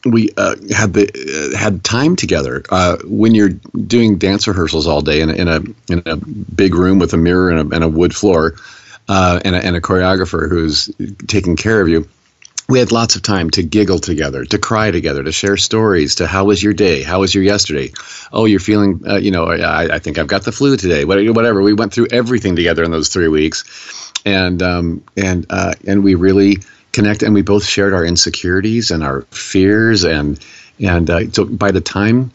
we 0.05 0.29
uh, 0.37 0.55
had 0.73 0.93
the 0.93 1.51
uh, 1.53 1.57
had 1.57 1.83
time 1.83 2.15
together. 2.15 2.63
Uh, 2.69 2.97
when 3.03 3.35
you're 3.35 3.49
doing 3.49 4.17
dance 4.17 4.47
rehearsals 4.47 4.87
all 4.87 5.01
day 5.01 5.21
in 5.21 5.29
a, 5.29 5.33
in 5.33 5.47
a 5.47 5.59
in 5.91 6.03
a 6.05 6.15
big 6.15 6.73
room 6.75 6.99
with 6.99 7.13
a 7.13 7.17
mirror 7.17 7.49
and 7.49 7.71
a, 7.71 7.75
and 7.75 7.83
a 7.83 7.89
wood 7.89 8.15
floor, 8.15 8.55
uh, 9.09 9.39
and, 9.43 9.55
a, 9.55 9.65
and 9.65 9.75
a 9.75 9.81
choreographer 9.81 10.49
who's 10.49 10.89
taking 11.27 11.55
care 11.57 11.81
of 11.81 11.89
you, 11.89 12.07
we 12.69 12.79
had 12.79 12.93
lots 12.93 13.17
of 13.17 13.21
time 13.21 13.49
to 13.49 13.61
giggle 13.63 13.99
together, 13.99 14.45
to 14.45 14.57
cry 14.57 14.91
together, 14.91 15.21
to 15.23 15.31
share 15.33 15.57
stories. 15.57 16.15
To 16.15 16.27
how 16.27 16.45
was 16.45 16.63
your 16.63 16.73
day? 16.73 17.03
How 17.03 17.19
was 17.19 17.35
your 17.35 17.43
yesterday? 17.43 17.91
Oh, 18.31 18.45
you're 18.45 18.61
feeling, 18.61 19.01
uh, 19.05 19.17
you 19.17 19.31
know, 19.31 19.45
I, 19.45 19.95
I 19.95 19.99
think 19.99 20.17
I've 20.17 20.27
got 20.27 20.43
the 20.43 20.53
flu 20.53 20.77
today. 20.77 21.03
What- 21.03 21.21
Whatever. 21.35 21.61
We 21.61 21.73
went 21.73 21.91
through 21.93 22.07
everything 22.11 22.55
together 22.55 22.83
in 22.85 22.91
those 22.91 23.09
three 23.09 23.27
weeks, 23.27 23.65
and 24.25 24.61
um, 24.61 25.03
and 25.17 25.45
uh, 25.49 25.73
and 25.87 26.03
we 26.03 26.15
really 26.15 26.57
connect. 26.91 27.23
And 27.23 27.33
we 27.33 27.41
both 27.41 27.65
shared 27.65 27.93
our 27.93 28.05
insecurities 28.05 28.91
and 28.91 29.03
our 29.03 29.21
fears, 29.31 30.03
and 30.03 30.39
and 30.79 31.09
uh, 31.09 31.29
so 31.31 31.45
by 31.45 31.71
the 31.71 31.81
time 31.81 32.31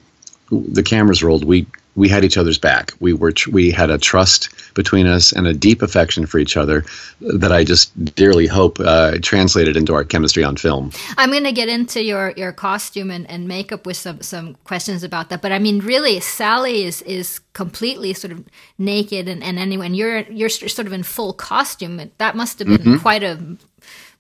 the 0.51 0.83
cameras 0.83 1.22
rolled, 1.22 1.44
we 1.44 1.66
we 1.96 2.09
had 2.09 2.24
each 2.24 2.37
other's 2.37 2.59
back. 2.59 2.92
We 3.00 3.12
were 3.14 3.32
tr- 3.32 3.50
we 3.50 3.70
had 3.70 3.90
a 3.90 3.98
trust 3.98 4.50
between 4.74 5.06
us 5.06 5.32
and 5.32 5.46
a 5.46 5.54
deep 5.54 5.82
affection 5.82 6.26
for 6.26 6.38
each 6.38 6.56
other 6.56 6.85
that 7.20 7.50
I 7.50 7.64
just 7.64 8.14
dearly 8.14 8.46
hope 8.46 8.78
uh, 8.78 9.18
translated 9.22 9.76
into 9.76 9.94
our 9.94 10.04
chemistry 10.04 10.44
on 10.44 10.56
film. 10.56 10.92
I'm 11.16 11.30
going 11.30 11.44
to 11.44 11.52
get 11.52 11.68
into 11.68 12.04
your, 12.04 12.35
your 12.37 12.52
costume 12.52 13.11
and, 13.11 13.28
and 13.30 13.48
makeup 13.48 13.87
with 13.87 13.96
some, 13.96 14.20
some 14.20 14.54
questions 14.64 15.02
about 15.02 15.30
that. 15.30 15.40
But 15.40 15.52
I 15.52 15.59
mean, 15.59 15.80
really, 15.80 16.20
Sally 16.20 16.85
is 16.85 17.02
is 17.02 17.40
completely 17.54 18.12
sort 18.12 18.32
of 18.32 18.44
naked, 18.78 19.28
and 19.28 19.42
and 19.42 19.59
anyway, 19.59 19.87
and 19.87 19.96
you're 19.96 20.20
you're 20.20 20.50
sort 20.50 20.87
of 20.87 20.92
in 20.92 21.02
full 21.02 21.32
costume. 21.32 22.11
That 22.18 22.37
must 22.37 22.59
have 22.59 22.68
been 22.68 22.78
mm-hmm. 22.78 22.98
quite 22.98 23.22
a 23.22 23.38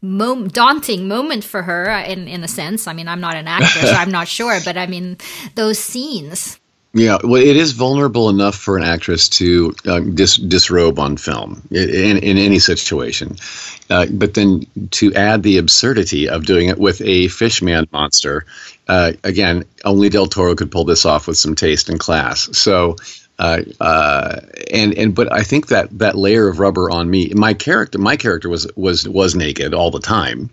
mom- 0.00 0.48
daunting 0.48 1.08
moment 1.08 1.44
for 1.44 1.62
her 1.62 1.90
in 1.90 2.26
in 2.26 2.42
a 2.42 2.48
sense. 2.48 2.86
I 2.86 2.94
mean, 2.94 3.08
I'm 3.08 3.20
not 3.20 3.36
an 3.36 3.46
actor, 3.46 3.80
so 3.80 3.92
I'm 4.02 4.10
not 4.10 4.28
sure, 4.28 4.58
but 4.64 4.78
I 4.78 4.86
mean, 4.86 5.18
those 5.54 5.78
scenes. 5.78 6.58
Yeah, 6.96 7.18
well, 7.22 7.42
it 7.42 7.56
is 7.56 7.72
vulnerable 7.72 8.30
enough 8.30 8.54
for 8.54 8.78
an 8.78 8.82
actress 8.82 9.28
to 9.30 9.74
uh, 9.86 10.00
dis- 10.00 10.38
disrobe 10.38 10.98
on 10.98 11.18
film 11.18 11.62
in, 11.70 12.16
in 12.16 12.38
any 12.38 12.58
situation. 12.58 13.36
Uh, 13.90 14.06
but 14.10 14.32
then 14.32 14.66
to 14.92 15.12
add 15.12 15.42
the 15.42 15.58
absurdity 15.58 16.30
of 16.30 16.46
doing 16.46 16.68
it 16.70 16.78
with 16.78 17.02
a 17.02 17.28
fishman 17.28 17.86
monster, 17.92 18.46
uh, 18.88 19.12
again, 19.24 19.64
only 19.84 20.08
Del 20.08 20.26
Toro 20.26 20.54
could 20.54 20.72
pull 20.72 20.84
this 20.86 21.04
off 21.04 21.28
with 21.28 21.36
some 21.36 21.54
taste 21.54 21.90
and 21.90 22.00
class. 22.00 22.48
So, 22.56 22.96
uh, 23.38 23.60
uh, 23.78 24.40
and 24.72 24.94
and 24.94 25.14
but 25.14 25.30
I 25.30 25.42
think 25.42 25.66
that 25.66 25.98
that 25.98 26.16
layer 26.16 26.48
of 26.48 26.60
rubber 26.60 26.88
on 26.90 27.10
me, 27.10 27.30
my 27.34 27.52
character, 27.52 27.98
my 27.98 28.16
character 28.16 28.48
was 28.48 28.66
was 28.74 29.06
was 29.06 29.34
naked 29.34 29.74
all 29.74 29.90
the 29.90 30.00
time. 30.00 30.48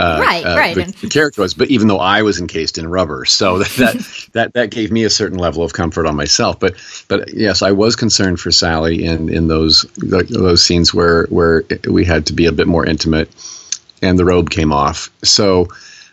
Uh, 0.00 0.18
right, 0.20 0.44
uh, 0.44 0.56
right. 0.56 0.74
The, 0.74 0.96
the, 1.02 1.08
character 1.08 1.42
was, 1.42 1.52
but 1.52 1.68
even 1.68 1.86
though 1.86 1.98
I 1.98 2.22
was 2.22 2.40
encased 2.40 2.78
in 2.78 2.88
rubber, 2.88 3.26
so 3.26 3.58
that, 3.62 3.68
that 3.76 4.28
that 4.32 4.52
that 4.54 4.70
gave 4.70 4.90
me 4.90 5.04
a 5.04 5.10
certain 5.10 5.38
level 5.38 5.62
of 5.62 5.74
comfort 5.74 6.06
on 6.06 6.16
myself. 6.16 6.58
But 6.58 6.76
but 7.08 7.34
yes, 7.34 7.60
I 7.60 7.72
was 7.72 7.96
concerned 7.96 8.40
for 8.40 8.50
Sally 8.50 9.04
in 9.04 9.28
in 9.28 9.48
those 9.48 9.82
those 9.96 10.64
scenes 10.64 10.94
where 10.94 11.26
where 11.26 11.64
we 11.88 12.06
had 12.06 12.26
to 12.26 12.32
be 12.32 12.46
a 12.46 12.52
bit 12.52 12.66
more 12.66 12.86
intimate, 12.86 13.30
and 14.00 14.18
the 14.18 14.24
robe 14.24 14.50
came 14.50 14.72
off. 14.72 15.10
So. 15.22 15.68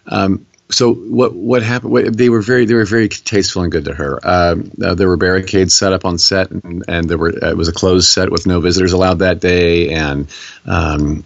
Um, 0.10 0.45
so 0.69 0.93
what 0.93 1.34
what 1.34 1.63
happened? 1.63 1.93
What, 1.93 2.17
they 2.17 2.28
were 2.28 2.41
very 2.41 2.65
they 2.65 2.73
were 2.73 2.86
very 2.86 3.08
tasteful 3.08 3.62
and 3.62 3.71
good 3.71 3.86
to 3.86 3.93
her. 3.93 4.19
Um, 4.23 4.69
uh, 4.84 4.95
there 4.95 5.08
were 5.08 5.15
barricades 5.15 5.73
set 5.73 5.93
up 5.93 6.04
on 6.04 6.17
set, 6.17 6.52
and, 6.52 6.84
and 6.89 7.10
there 7.10 7.17
were 7.17 7.34
uh, 7.41 7.52
it 7.52 7.58
was 7.58 7.69
a 7.69 7.73
closed 7.73 8.10
set 8.10 8.32
with 8.32 8.45
no 8.45 8.60
visitors 8.60 8.91
allowed 8.91 9.19
that 9.19 9.39
day, 9.39 9.93
and 9.93 10.28
um, 10.65 11.23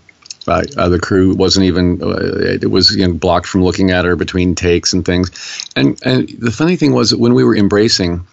uh, 0.47 0.63
uh, 0.77 0.89
the 0.89 0.99
crew 0.99 1.35
wasn't 1.35 1.65
even 1.65 2.01
uh, 2.01 2.17
it 2.17 2.69
was 2.69 2.95
you 2.95 3.07
know, 3.07 3.13
blocked 3.13 3.47
from 3.47 3.63
looking 3.63 3.91
at 3.91 4.05
her 4.05 4.15
between 4.15 4.55
takes 4.55 4.93
and 4.93 5.05
things. 5.05 5.69
And 5.75 6.01
and 6.03 6.29
the 6.29 6.51
funny 6.51 6.75
thing 6.75 6.93
was 6.93 7.11
that 7.11 7.19
when 7.19 7.33
we 7.33 7.43
were 7.43 7.55
embracing, 7.55 8.25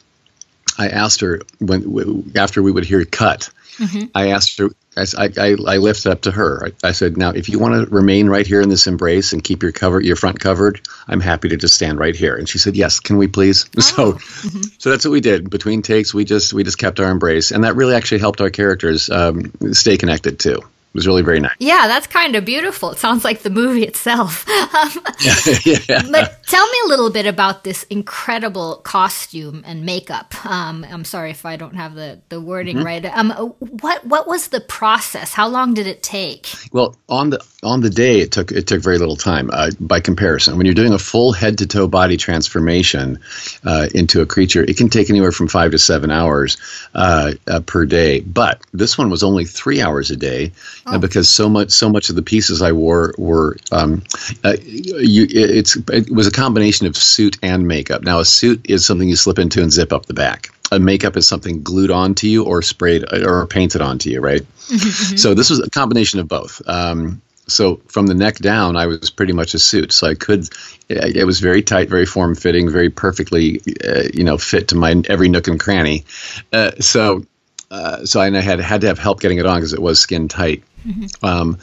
I 0.78 0.88
asked 0.88 1.20
her 1.20 1.42
when 1.58 2.32
after 2.36 2.62
we 2.62 2.72
would 2.72 2.84
hear 2.84 3.04
cut, 3.04 3.50
mm-hmm. 3.76 4.06
I 4.14 4.30
asked 4.30 4.58
her. 4.58 4.70
I, 4.96 5.28
I, 5.38 5.54
I 5.64 5.76
lifted 5.76 6.10
up 6.10 6.22
to 6.22 6.32
her. 6.32 6.66
I, 6.66 6.88
I 6.88 6.90
said, 6.90 7.16
"Now, 7.16 7.30
if 7.30 7.48
you 7.48 7.60
want 7.60 7.74
to 7.74 7.94
remain 7.94 8.28
right 8.28 8.44
here 8.44 8.60
in 8.60 8.68
this 8.68 8.88
embrace 8.88 9.32
and 9.32 9.44
keep 9.44 9.62
your 9.62 9.70
cover, 9.70 10.00
your 10.00 10.16
front 10.16 10.40
covered, 10.40 10.80
I'm 11.06 11.20
happy 11.20 11.50
to 11.50 11.56
just 11.56 11.74
stand 11.74 12.00
right 12.00 12.16
here." 12.16 12.34
And 12.34 12.48
she 12.48 12.58
said, 12.58 12.74
"Yes, 12.74 12.98
can 12.98 13.16
we 13.16 13.28
please?" 13.28 13.66
Oh. 13.76 13.80
So, 13.80 14.12
mm-hmm. 14.14 14.60
so 14.78 14.90
that's 14.90 15.04
what 15.04 15.12
we 15.12 15.20
did. 15.20 15.50
Between 15.50 15.82
takes, 15.82 16.12
we 16.12 16.24
just 16.24 16.52
we 16.52 16.64
just 16.64 16.78
kept 16.78 16.98
our 16.98 17.10
embrace, 17.10 17.52
and 17.52 17.62
that 17.62 17.76
really 17.76 17.94
actually 17.94 18.18
helped 18.18 18.40
our 18.40 18.50
characters 18.50 19.08
um, 19.08 19.52
stay 19.72 19.98
connected 19.98 20.40
too 20.40 20.62
was 20.94 21.06
really 21.06 21.22
very 21.22 21.40
nice. 21.40 21.54
Yeah, 21.58 21.86
that's 21.86 22.06
kind 22.06 22.34
of 22.34 22.44
beautiful. 22.44 22.90
It 22.90 22.98
sounds 22.98 23.24
like 23.24 23.42
the 23.42 23.50
movie 23.50 23.84
itself. 23.84 24.48
Um, 24.48 24.90
yeah, 25.20 25.34
yeah. 25.88 26.02
But 26.10 26.42
tell 26.44 26.66
me 26.66 26.78
a 26.86 26.88
little 26.88 27.10
bit 27.10 27.26
about 27.26 27.64
this 27.64 27.84
incredible 27.84 28.76
costume 28.76 29.62
and 29.66 29.84
makeup. 29.84 30.34
Um, 30.44 30.84
I'm 30.90 31.04
sorry 31.04 31.30
if 31.30 31.44
I 31.44 31.56
don't 31.56 31.74
have 31.74 31.94
the, 31.94 32.20
the 32.30 32.40
wording 32.40 32.76
mm-hmm. 32.76 32.86
right. 32.86 33.04
Um, 33.04 33.30
what 33.58 34.04
what 34.06 34.26
was 34.26 34.48
the 34.48 34.60
process? 34.60 35.32
How 35.32 35.48
long 35.48 35.74
did 35.74 35.86
it 35.86 36.02
take? 36.02 36.48
Well, 36.72 36.96
on 37.08 37.30
the 37.30 37.44
on 37.62 37.80
the 37.80 37.90
day, 37.90 38.20
it 38.20 38.32
took 38.32 38.50
it 38.52 38.66
took 38.66 38.82
very 38.82 38.98
little 38.98 39.16
time. 39.16 39.50
Uh, 39.52 39.70
by 39.80 40.00
comparison, 40.00 40.56
when 40.56 40.66
you're 40.66 40.74
doing 40.74 40.92
a 40.92 40.98
full 40.98 41.32
head 41.32 41.58
to 41.58 41.66
toe 41.66 41.86
body 41.86 42.16
transformation 42.16 43.20
uh, 43.64 43.88
into 43.94 44.20
a 44.20 44.26
creature, 44.26 44.62
it 44.62 44.76
can 44.76 44.88
take 44.88 45.10
anywhere 45.10 45.32
from 45.32 45.48
five 45.48 45.72
to 45.72 45.78
seven 45.78 46.10
hours 46.10 46.56
uh, 46.94 47.34
uh 47.46 47.60
per 47.60 47.84
day. 47.84 48.20
But 48.20 48.62
this 48.72 48.96
one 48.96 49.10
was 49.10 49.22
only 49.22 49.44
three 49.44 49.82
hours 49.82 50.10
a 50.10 50.16
day 50.16 50.52
oh. 50.94 50.98
because 50.98 51.28
so 51.28 51.48
much 51.48 51.70
so 51.70 51.88
much 51.88 52.10
of 52.10 52.16
the 52.16 52.22
pieces 52.22 52.62
I 52.62 52.72
wore 52.72 53.14
were 53.18 53.56
um, 53.72 54.02
uh, 54.44 54.56
you, 54.62 55.26
it's 55.28 55.76
it 55.90 56.10
was 56.10 56.26
a 56.26 56.32
combination 56.32 56.86
of 56.86 56.96
suit 56.96 57.38
and 57.42 57.66
makeup. 57.66 58.02
Now 58.02 58.20
a 58.20 58.24
suit 58.24 58.68
is 58.68 58.84
something 58.84 59.08
you 59.08 59.16
slip 59.16 59.38
into 59.38 59.62
and 59.62 59.72
zip 59.72 59.92
up 59.92 60.06
the 60.06 60.14
back. 60.14 60.50
A 60.70 60.78
makeup 60.78 61.16
is 61.16 61.26
something 61.26 61.62
glued 61.62 61.90
onto 61.90 62.26
you 62.26 62.44
or 62.44 62.60
sprayed 62.60 63.04
or 63.12 63.46
painted 63.46 63.80
onto 63.80 64.10
you, 64.10 64.20
right? 64.20 64.42
Mm-hmm. 64.68 65.16
So 65.16 65.32
this 65.32 65.48
was 65.48 65.60
a 65.60 65.70
combination 65.70 66.20
of 66.20 66.28
both. 66.28 66.60
Um, 66.68 67.22
so 67.48 67.76
from 67.88 68.06
the 68.06 68.14
neck 68.14 68.36
down, 68.36 68.76
I 68.76 68.86
was 68.86 69.10
pretty 69.10 69.32
much 69.32 69.54
a 69.54 69.58
suit. 69.58 69.92
So 69.92 70.06
I 70.06 70.14
could, 70.14 70.48
it 70.88 71.26
was 71.26 71.40
very 71.40 71.62
tight, 71.62 71.88
very 71.88 72.06
form 72.06 72.34
fitting, 72.34 72.70
very 72.70 72.90
perfectly, 72.90 73.60
uh, 73.82 74.04
you 74.12 74.24
know, 74.24 74.38
fit 74.38 74.68
to 74.68 74.76
my 74.76 75.02
every 75.08 75.28
nook 75.28 75.48
and 75.48 75.58
cranny. 75.58 76.04
Uh, 76.52 76.72
so, 76.80 77.24
uh, 77.70 78.04
so 78.04 78.20
I 78.20 78.30
had 78.30 78.60
had 78.60 78.82
to 78.82 78.86
have 78.86 78.98
help 78.98 79.20
getting 79.20 79.38
it 79.38 79.46
on 79.46 79.58
because 79.58 79.72
it 79.72 79.82
was 79.82 79.98
skin 79.98 80.28
tight. 80.28 80.62
Mm-hmm. 80.86 81.24
Um, 81.24 81.58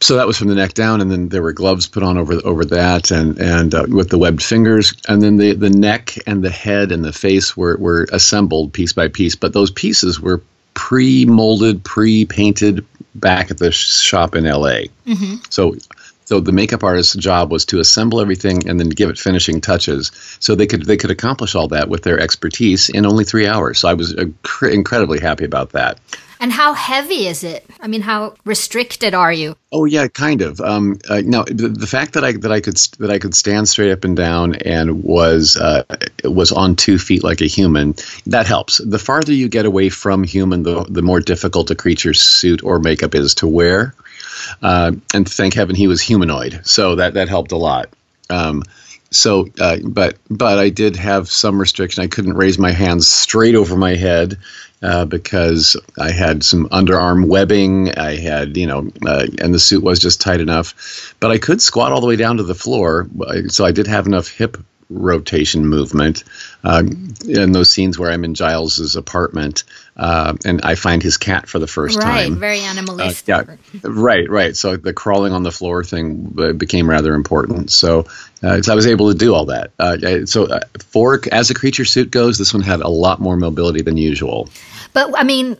so 0.00 0.16
that 0.16 0.26
was 0.26 0.36
from 0.36 0.48
the 0.48 0.54
neck 0.54 0.74
down, 0.74 1.00
and 1.00 1.10
then 1.10 1.28
there 1.30 1.42
were 1.42 1.52
gloves 1.52 1.86
put 1.86 2.02
on 2.02 2.18
over 2.18 2.34
over 2.44 2.64
that, 2.66 3.10
and 3.10 3.38
and 3.38 3.74
uh, 3.74 3.86
with 3.88 4.10
the 4.10 4.18
webbed 4.18 4.42
fingers, 4.42 4.92
and 5.08 5.22
then 5.22 5.36
the 5.36 5.54
the 5.54 5.70
neck 5.70 6.18
and 6.26 6.44
the 6.44 6.50
head 6.50 6.92
and 6.92 7.04
the 7.04 7.12
face 7.12 7.56
were 7.56 7.76
were 7.78 8.06
assembled 8.12 8.72
piece 8.72 8.92
by 8.92 9.08
piece, 9.08 9.34
but 9.34 9.52
those 9.52 9.70
pieces 9.70 10.20
were 10.20 10.42
pre-molded, 10.74 11.84
pre-painted 11.84 12.84
back 13.14 13.50
at 13.50 13.58
the 13.58 13.70
shop 13.70 14.34
in 14.34 14.44
LA. 14.44 14.88
Mm-hmm. 15.06 15.36
So 15.48 15.76
so 16.26 16.40
the 16.40 16.52
makeup 16.52 16.82
artist's 16.82 17.16
job 17.16 17.52
was 17.52 17.64
to 17.66 17.80
assemble 17.80 18.20
everything 18.20 18.68
and 18.68 18.80
then 18.80 18.88
give 18.88 19.10
it 19.10 19.18
finishing 19.18 19.60
touches. 19.60 20.10
So 20.40 20.54
they 20.54 20.66
could 20.66 20.84
they 20.84 20.96
could 20.96 21.10
accomplish 21.10 21.54
all 21.54 21.68
that 21.68 21.88
with 21.88 22.02
their 22.02 22.18
expertise 22.18 22.88
in 22.88 23.06
only 23.06 23.24
three 23.24 23.46
hours. 23.46 23.78
So 23.78 23.88
I 23.88 23.94
was 23.94 24.14
incredibly 24.62 25.20
happy 25.20 25.44
about 25.44 25.70
that. 25.72 25.98
And 26.44 26.52
how 26.52 26.74
heavy 26.74 27.26
is 27.26 27.42
it? 27.42 27.64
I 27.80 27.86
mean, 27.86 28.02
how 28.02 28.34
restricted 28.44 29.14
are 29.14 29.32
you? 29.32 29.56
Oh 29.72 29.86
yeah, 29.86 30.08
kind 30.08 30.42
of. 30.42 30.60
Um, 30.60 30.98
uh, 31.08 31.22
no, 31.24 31.42
the, 31.44 31.68
the, 31.68 31.86
fact 31.86 32.12
that 32.12 32.22
I 32.22 32.32
that 32.32 32.52
I 32.52 32.60
could 32.60 32.76
that 32.98 33.10
I 33.10 33.18
could 33.18 33.34
stand 33.34 33.66
straight 33.66 33.90
up 33.90 34.04
and 34.04 34.14
down 34.14 34.56
and 34.56 35.02
was 35.02 35.56
uh, 35.56 35.84
was 36.22 36.52
on 36.52 36.76
two 36.76 36.98
feet 36.98 37.24
like 37.24 37.40
a 37.40 37.46
human 37.46 37.94
that 38.26 38.44
helps. 38.44 38.76
The 38.76 38.98
farther 38.98 39.32
you 39.32 39.48
get 39.48 39.64
away 39.64 39.88
from 39.88 40.22
human, 40.22 40.64
the 40.64 40.84
the 40.84 41.00
more 41.00 41.20
difficult 41.20 41.70
a 41.70 41.74
creature's 41.74 42.20
suit 42.20 42.62
or 42.62 42.78
makeup 42.78 43.14
is 43.14 43.36
to 43.36 43.46
wear. 43.46 43.94
Uh, 44.60 44.92
and 45.14 45.26
thank 45.26 45.54
heaven 45.54 45.74
he 45.74 45.86
was 45.86 46.02
humanoid, 46.02 46.60
so 46.64 46.96
that 46.96 47.14
that 47.14 47.30
helped 47.30 47.52
a 47.52 47.56
lot. 47.56 47.88
Um, 48.28 48.64
so, 49.14 49.48
uh, 49.60 49.78
but 49.82 50.16
but 50.28 50.58
I 50.58 50.68
did 50.70 50.96
have 50.96 51.30
some 51.30 51.60
restriction. 51.60 52.02
I 52.02 52.08
couldn't 52.08 52.34
raise 52.34 52.58
my 52.58 52.72
hands 52.72 53.08
straight 53.08 53.54
over 53.54 53.76
my 53.76 53.94
head 53.94 54.38
uh, 54.82 55.04
because 55.04 55.76
I 55.98 56.10
had 56.10 56.44
some 56.44 56.68
underarm 56.68 57.26
webbing. 57.26 57.96
I 57.96 58.16
had, 58.16 58.56
you 58.56 58.66
know, 58.66 58.90
uh, 59.06 59.26
and 59.40 59.54
the 59.54 59.58
suit 59.58 59.82
was 59.82 59.98
just 59.98 60.20
tight 60.20 60.40
enough. 60.40 61.14
But 61.20 61.30
I 61.30 61.38
could 61.38 61.62
squat 61.62 61.92
all 61.92 62.00
the 62.00 62.06
way 62.06 62.16
down 62.16 62.36
to 62.36 62.42
the 62.42 62.54
floor, 62.54 63.08
so 63.48 63.64
I 63.64 63.72
did 63.72 63.86
have 63.86 64.06
enough 64.06 64.28
hip 64.28 64.58
rotation 64.94 65.66
movement 65.66 66.24
uh, 66.62 66.82
in 67.26 67.52
those 67.52 67.70
scenes 67.70 67.98
where 67.98 68.10
I'm 68.10 68.24
in 68.24 68.34
Giles's 68.34 68.96
apartment 68.96 69.64
uh, 69.96 70.34
and 70.44 70.62
I 70.62 70.74
find 70.74 71.02
his 71.02 71.18
cat 71.18 71.48
for 71.48 71.58
the 71.58 71.66
first 71.66 71.98
right, 71.98 72.04
time. 72.04 72.32
Right, 72.32 72.38
very 72.38 72.60
animalistic. 72.60 73.28
Uh, 73.28 73.44
yeah, 73.72 73.80
right, 73.84 74.28
right. 74.28 74.56
So 74.56 74.76
the 74.76 74.92
crawling 74.92 75.32
on 75.32 75.42
the 75.42 75.52
floor 75.52 75.84
thing 75.84 76.34
uh, 76.38 76.52
became 76.52 76.88
rather 76.88 77.14
important. 77.14 77.70
So, 77.70 78.06
uh, 78.42 78.60
so 78.62 78.72
I 78.72 78.74
was 78.74 78.86
able 78.86 79.12
to 79.12 79.18
do 79.18 79.34
all 79.34 79.46
that. 79.46 79.72
Uh, 79.78 80.26
so 80.26 80.58
for 80.90 81.20
as 81.30 81.50
a 81.50 81.54
creature 81.54 81.84
suit 81.84 82.10
goes, 82.10 82.38
this 82.38 82.52
one 82.52 82.62
had 82.62 82.80
a 82.80 82.88
lot 82.88 83.20
more 83.20 83.36
mobility 83.36 83.82
than 83.82 83.96
usual. 83.96 84.48
But 84.94 85.10
I 85.18 85.24
mean, 85.24 85.58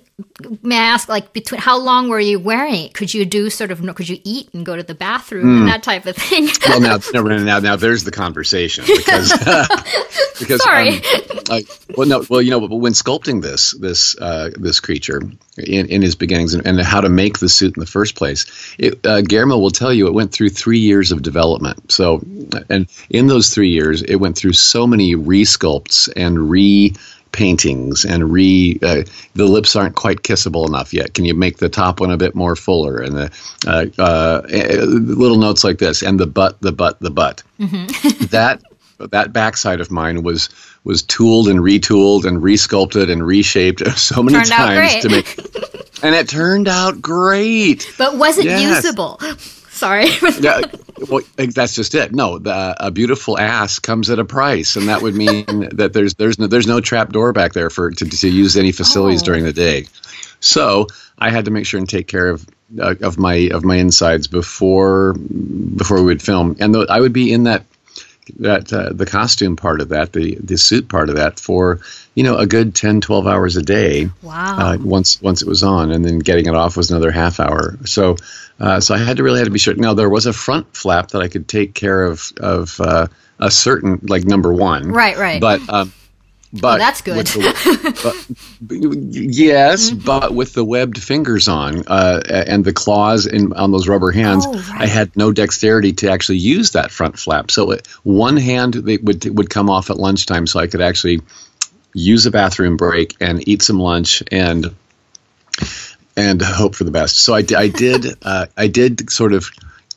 may 0.62 0.76
I 0.76 0.84
ask, 0.84 1.08
like, 1.08 1.32
between 1.32 1.60
how 1.60 1.76
long 1.76 2.08
were 2.08 2.20
you 2.20 2.38
wearing 2.38 2.84
it? 2.84 2.94
Could 2.94 3.12
you 3.12 3.24
do 3.24 3.50
sort 3.50 3.72
of, 3.72 3.84
could 3.96 4.08
you 4.08 4.20
eat 4.22 4.48
and 4.54 4.64
go 4.64 4.76
to 4.76 4.82
the 4.84 4.94
bathroom 4.94 5.44
mm. 5.44 5.58
and 5.58 5.68
that 5.68 5.82
type 5.82 6.06
of 6.06 6.16
thing? 6.16 6.48
well, 6.68 6.80
now, 6.80 6.98
now, 7.38 7.58
now, 7.58 7.74
there's 7.74 8.04
the 8.04 8.12
conversation 8.12 8.84
because 8.86 9.32
because 10.38 10.62
sorry. 10.62 11.02
Um, 11.50 11.62
well, 11.96 12.06
no, 12.06 12.24
well, 12.30 12.40
you 12.40 12.52
know, 12.52 12.60
but 12.60 12.76
when 12.76 12.92
sculpting 12.92 13.42
this 13.42 13.72
this 13.72 14.16
uh, 14.20 14.50
this 14.56 14.78
creature 14.78 15.20
in, 15.58 15.86
in 15.86 16.00
his 16.00 16.14
beginnings 16.14 16.54
and, 16.54 16.64
and, 16.64 16.80
how 16.80 17.00
to 17.00 17.08
make 17.08 17.40
the 17.40 17.48
suit 17.48 17.76
in 17.76 17.80
the 17.80 17.86
first 17.86 18.14
place, 18.14 18.46
it, 18.78 19.04
uh, 19.04 19.20
Guillermo 19.20 19.58
will 19.58 19.70
tell 19.70 19.92
you 19.92 20.06
it 20.06 20.14
went 20.14 20.30
through 20.30 20.50
three 20.50 20.78
years 20.78 21.10
of 21.10 21.22
development. 21.22 21.90
So, 21.90 22.22
and 22.70 22.86
in 23.10 23.26
those 23.26 23.52
three 23.52 23.70
years, 23.70 24.02
it 24.02 24.16
went 24.16 24.36
through 24.36 24.52
so 24.52 24.86
many 24.86 25.16
resculpts 25.16 26.08
and 26.16 26.50
re 26.50 26.94
paintings 27.34 28.06
and 28.06 28.32
re 28.32 28.78
uh, 28.82 29.02
the 29.34 29.44
lips 29.44 29.76
aren't 29.76 29.94
quite 29.96 30.22
kissable 30.22 30.66
enough 30.66 30.94
yet. 30.94 31.12
Can 31.12 31.26
you 31.26 31.34
make 31.34 31.58
the 31.58 31.68
top 31.68 32.00
one 32.00 32.10
a 32.10 32.16
bit 32.16 32.34
more 32.34 32.56
fuller 32.56 32.96
and 33.02 33.14
the 33.14 33.30
uh, 33.66 33.86
uh, 34.02 34.40
little 34.48 35.36
notes 35.38 35.62
like 35.64 35.78
this 35.78 36.02
and 36.02 36.18
the 36.18 36.26
butt, 36.26 36.58
the 36.62 36.72
butt, 36.72 36.98
the 37.00 37.10
butt. 37.10 37.42
Mm-hmm. 37.60 38.24
that 38.30 38.62
that 39.10 39.32
backside 39.32 39.80
of 39.80 39.90
mine 39.90 40.22
was 40.22 40.48
was 40.84 41.02
tooled 41.02 41.48
and 41.48 41.60
retooled 41.60 42.24
and 42.24 42.40
resculpted 42.42 43.10
and 43.10 43.26
reshaped 43.26 43.86
so 43.98 44.22
many 44.22 44.38
Turned 44.38 44.50
times 44.50 45.02
to 45.02 45.08
make, 45.08 45.38
and 46.02 46.14
it 46.14 46.28
turned 46.28 46.68
out 46.68 47.02
great. 47.02 47.90
But 47.98 48.16
was 48.16 48.38
it 48.38 48.44
Yes. 48.46 48.84
usable? 48.84 49.18
Sorry. 49.84 50.08
Yeah, 50.40 50.62
well, 51.10 51.20
that's 51.36 51.74
just 51.74 51.94
it. 51.94 52.14
No, 52.14 52.38
the, 52.38 52.76
a 52.78 52.90
beautiful 52.90 53.38
ass 53.38 53.78
comes 53.78 54.08
at 54.10 54.18
a 54.18 54.24
price, 54.24 54.76
and 54.76 54.88
that 54.88 55.02
would 55.02 55.14
mean 55.14 55.44
that 55.76 55.92
there's 55.92 56.14
there's 56.14 56.38
no 56.38 56.46
there's 56.46 56.66
no 56.66 56.80
trap 56.80 57.12
door 57.12 57.32
back 57.32 57.52
there 57.52 57.68
for 57.70 57.90
to, 57.90 58.04
to 58.08 58.28
use 58.28 58.56
any 58.56 58.72
facilities 58.72 59.22
Oh. 59.22 59.26
during 59.26 59.44
the 59.44 59.52
day. 59.52 59.86
So 60.40 60.86
I 61.18 61.30
had 61.30 61.44
to 61.46 61.50
make 61.50 61.66
sure 61.66 61.78
and 61.78 61.88
take 61.88 62.06
care 62.08 62.28
of 62.28 62.46
uh, 62.80 62.94
of 63.02 63.18
my 63.18 63.34
of 63.52 63.64
my 63.64 63.76
insides 63.76 64.26
before 64.26 65.12
before 65.14 65.98
we 65.98 66.04
would 66.06 66.22
film, 66.22 66.56
and 66.60 66.76
I 66.88 67.00
would 67.00 67.12
be 67.12 67.32
in 67.32 67.44
that 67.44 67.64
that 68.38 68.72
uh, 68.72 68.90
the 68.92 69.06
costume 69.06 69.56
part 69.56 69.80
of 69.80 69.90
that, 69.90 70.12
the 70.12 70.36
the 70.36 70.56
suit 70.58 70.88
part 70.88 71.08
of 71.10 71.16
that 71.16 71.38
for 71.40 71.80
you 72.14 72.22
know 72.22 72.36
a 72.36 72.46
good 72.46 72.74
10 72.74 73.00
12 73.00 73.26
hours 73.26 73.56
a 73.56 73.62
day 73.62 74.08
Wow. 74.22 74.56
uh, 74.58 74.78
once 74.78 75.20
once 75.20 75.42
it 75.42 75.48
was 75.48 75.62
on 75.62 75.90
and 75.90 76.04
then 76.04 76.18
getting 76.20 76.46
it 76.46 76.54
off 76.54 76.76
was 76.76 76.90
another 76.90 77.10
half 77.10 77.40
hour 77.40 77.76
so 77.84 78.16
uh, 78.60 78.80
so 78.80 78.94
I 78.94 78.98
had 78.98 79.16
to 79.16 79.22
really 79.24 79.38
had 79.40 79.46
to 79.46 79.50
be 79.50 79.58
sure 79.58 79.74
now 79.74 79.94
there 79.94 80.08
was 80.08 80.26
a 80.26 80.32
front 80.32 80.76
flap 80.76 81.08
that 81.08 81.22
I 81.22 81.28
could 81.28 81.48
take 81.48 81.74
care 81.74 82.04
of 82.04 82.32
of 82.38 82.80
uh, 82.80 83.08
a 83.40 83.50
certain 83.50 83.98
like 84.04 84.24
number 84.24 84.52
one 84.52 84.92
Right, 84.92 85.16
right. 85.18 85.40
but 85.40 85.60
um, 85.68 85.92
but 86.60 86.78
that's 86.78 87.00
good. 87.02 87.26
the- 87.26 88.36
but, 88.60 88.78
yes, 88.78 89.90
Mm-hmm. 89.90 90.04
but 90.06 90.34
with 90.34 90.52
the 90.54 90.64
webbed 90.64 91.02
fingers 91.02 91.48
on 91.48 91.84
uh, 91.86 92.22
and 92.28 92.64
the 92.64 92.72
claws 92.72 93.26
in, 93.26 93.52
on 93.52 93.72
those 93.72 93.88
rubber 93.88 94.10
hands, 94.12 94.44
Oh, 94.46 94.52
right. 94.52 94.82
I 94.82 94.86
had 94.86 95.14
no 95.16 95.32
dexterity 95.32 95.92
to 95.94 96.10
actually 96.10 96.38
use 96.38 96.70
that 96.72 96.90
front 96.90 97.18
flap. 97.18 97.50
So 97.50 97.72
it, 97.72 97.86
one 98.02 98.36
hand 98.36 98.74
they 98.74 98.96
would 98.98 99.24
would 99.36 99.50
come 99.50 99.68
off 99.70 99.90
at 99.90 99.96
lunchtime, 99.98 100.46
so 100.46 100.60
I 100.60 100.66
could 100.66 100.80
actually 100.80 101.20
use 101.92 102.26
a 102.26 102.30
bathroom 102.30 102.76
break 102.76 103.16
and 103.20 103.46
eat 103.48 103.62
some 103.62 103.78
lunch 103.78 104.22
and 104.32 104.74
and 106.16 106.40
hope 106.42 106.74
for 106.74 106.84
the 106.84 106.90
best. 106.90 107.18
So 107.18 107.34
I, 107.34 107.44
I 107.56 107.68
did 107.68 108.06
uh, 108.22 108.46
I 108.56 108.68
did 108.68 109.10
sort 109.10 109.32
of 109.32 109.48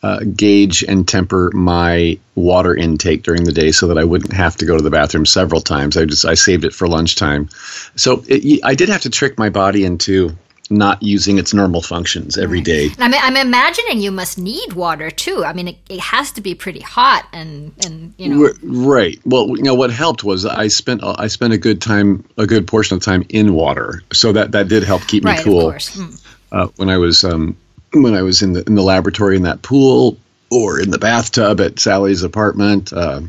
uh, 0.04 0.20
gauge 0.36 0.84
and 0.84 1.08
temper 1.08 1.52
my 1.54 2.18
water 2.36 2.76
intake 2.76 3.24
during 3.24 3.44
the 3.44 3.52
day 3.52 3.72
so 3.72 3.88
that 3.88 3.98
I 3.98 4.04
wouldn't 4.04 4.34
have 4.34 4.56
to 4.58 4.66
go 4.66 4.78
to 4.78 4.84
the 4.84 4.90
bathroom 4.90 5.26
several 5.26 5.62
times. 5.62 5.98
I 5.98 6.06
just 6.06 6.26
I 6.26 6.36
saved 6.36 6.66
it 6.66 6.74
for 6.74 6.88
lunchtime. 6.88 7.50
So 7.96 8.24
it, 8.28 8.60
I 8.64 8.76
did 8.76 8.90
have 8.90 9.02
to 9.02 9.10
trick 9.10 9.38
my 9.38 9.50
body 9.50 9.84
into 9.86 10.36
not 10.70 11.02
using 11.02 11.38
its 11.38 11.54
normal 11.54 11.82
functions 11.82 12.38
every 12.38 12.62
day. 12.62 12.90
I 13.00 13.08
mean, 13.08 13.22
I'm 13.24 13.38
imagining 13.38 14.00
you 14.00 14.12
must 14.12 14.38
need 14.38 14.74
water 14.74 15.10
too. 15.10 15.44
I 15.46 15.54
mean, 15.54 15.70
it, 15.70 15.78
it 15.90 16.00
has 16.00 16.32
to 16.34 16.42
be 16.42 16.56
pretty 16.56 16.82
hot, 16.82 17.28
and 17.32 17.72
and 17.86 18.14
you 18.18 18.30
know, 18.30 18.50
Right. 18.64 19.20
Well, 19.26 19.48
you 19.56 19.64
know 19.64 19.76
what 19.76 19.92
helped 19.92 20.24
was 20.24 20.46
I 20.46 20.68
spent 20.68 21.02
I 21.04 21.28
spent 21.28 21.54
a 21.54 21.58
good 21.58 21.82
time 21.82 22.24
a 22.38 22.46
good 22.46 22.68
portion 22.68 22.98
of 22.98 23.04
time 23.04 23.26
in 23.30 23.54
water, 23.54 24.04
so 24.12 24.32
that 24.34 24.52
that 24.52 24.68
did 24.68 24.84
help 24.84 25.08
keep 25.08 25.24
me 25.24 25.32
right, 25.32 25.44
cool. 25.44 25.68
of 25.68 25.74
course. 25.74 25.96
Mm. 25.96 26.26
uh, 26.52 26.68
when 26.76 26.90
I 26.90 26.98
was 26.98 27.24
um, 27.24 27.58
when 28.04 28.16
I 28.16 28.22
was 28.22 28.42
in 28.42 28.54
the 28.54 28.64
in 28.64 28.76
the 28.76 28.84
laboratory 28.84 29.36
in 29.36 29.44
that 29.44 29.62
pool 29.62 30.18
or 30.50 30.80
in 30.80 30.92
the 30.92 30.98
bathtub 30.98 31.60
at 31.60 31.80
Sally's 31.80 32.24
apartment. 32.24 32.94
Uh, 32.94 33.22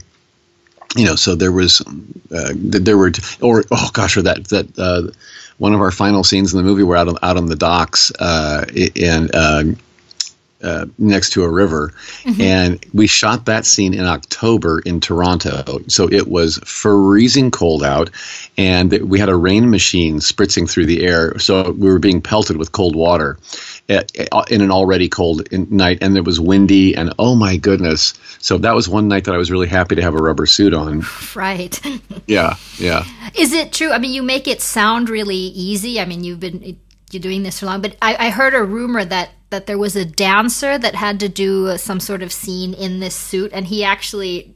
you 0.96 1.04
know, 1.04 1.16
so 1.16 1.34
there 1.34 1.52
was 1.52 1.80
uh, 2.34 2.52
there 2.54 2.96
were 2.96 3.12
or 3.40 3.64
oh 3.70 3.90
gosh, 3.92 4.16
or 4.16 4.22
that 4.22 4.48
that 4.48 4.78
uh, 4.78 5.10
one 5.58 5.74
of 5.74 5.80
our 5.80 5.90
final 5.90 6.24
scenes 6.24 6.52
in 6.52 6.58
the 6.58 6.64
movie 6.64 6.82
we're 6.82 6.96
out 6.96 7.08
on 7.08 7.18
out 7.22 7.36
on 7.36 7.46
the 7.46 7.56
docks 7.56 8.12
uh, 8.18 8.64
and. 8.96 9.78
Uh, 10.62 10.86
next 10.98 11.30
to 11.30 11.44
a 11.44 11.48
river, 11.48 11.92
mm-hmm. 12.22 12.40
and 12.40 12.84
we 12.92 13.06
shot 13.06 13.46
that 13.46 13.64
scene 13.64 13.94
in 13.94 14.04
October 14.04 14.80
in 14.80 15.00
Toronto. 15.00 15.80
So 15.86 16.08
it 16.10 16.28
was 16.28 16.58
freezing 16.64 17.50
cold 17.50 17.84
out, 17.84 18.10
and 18.56 18.92
we 19.08 19.18
had 19.18 19.28
a 19.28 19.36
rain 19.36 19.70
machine 19.70 20.16
spritzing 20.16 20.68
through 20.68 20.86
the 20.86 21.06
air. 21.06 21.38
So 21.38 21.70
we 21.70 21.88
were 21.88 22.00
being 22.00 22.20
pelted 22.20 22.56
with 22.56 22.72
cold 22.72 22.96
water 22.96 23.38
eh, 23.88 24.02
eh, 24.16 24.26
in 24.50 24.60
an 24.60 24.70
already 24.70 25.08
cold 25.08 25.50
night, 25.70 25.98
and 26.00 26.16
it 26.16 26.24
was 26.24 26.40
windy. 26.40 26.96
And 26.96 27.12
oh 27.18 27.36
my 27.36 27.56
goodness! 27.56 28.14
So 28.40 28.58
that 28.58 28.74
was 28.74 28.88
one 28.88 29.06
night 29.06 29.24
that 29.24 29.34
I 29.34 29.38
was 29.38 29.50
really 29.50 29.68
happy 29.68 29.94
to 29.94 30.02
have 30.02 30.14
a 30.14 30.22
rubber 30.22 30.46
suit 30.46 30.74
on. 30.74 31.04
Right. 31.34 31.80
Yeah, 32.26 32.56
yeah. 32.76 33.04
Is 33.38 33.52
it 33.54 33.72
true? 33.72 33.90
I 33.90 33.98
mean, 33.98 34.12
you 34.12 34.22
make 34.22 34.48
it 34.48 34.60
sound 34.60 35.08
really 35.08 35.36
easy. 35.36 35.98
I 35.98 36.04
mean, 36.04 36.24
you've 36.24 36.40
been 36.40 36.78
you're 37.10 37.22
doing 37.22 37.42
this 37.42 37.60
for 37.60 37.66
long, 37.66 37.80
but 37.80 37.96
I, 38.02 38.26
I 38.26 38.30
heard 38.30 38.54
a 38.54 38.62
rumor 38.62 39.02
that 39.04 39.30
that 39.50 39.66
there 39.66 39.78
was 39.78 39.96
a 39.96 40.04
dancer 40.04 40.78
that 40.78 40.94
had 40.94 41.20
to 41.20 41.28
do 41.28 41.76
some 41.78 42.00
sort 42.00 42.22
of 42.22 42.32
scene 42.32 42.74
in 42.74 43.00
this 43.00 43.14
suit, 43.14 43.50
and 43.52 43.66
he 43.66 43.84
actually 43.84 44.54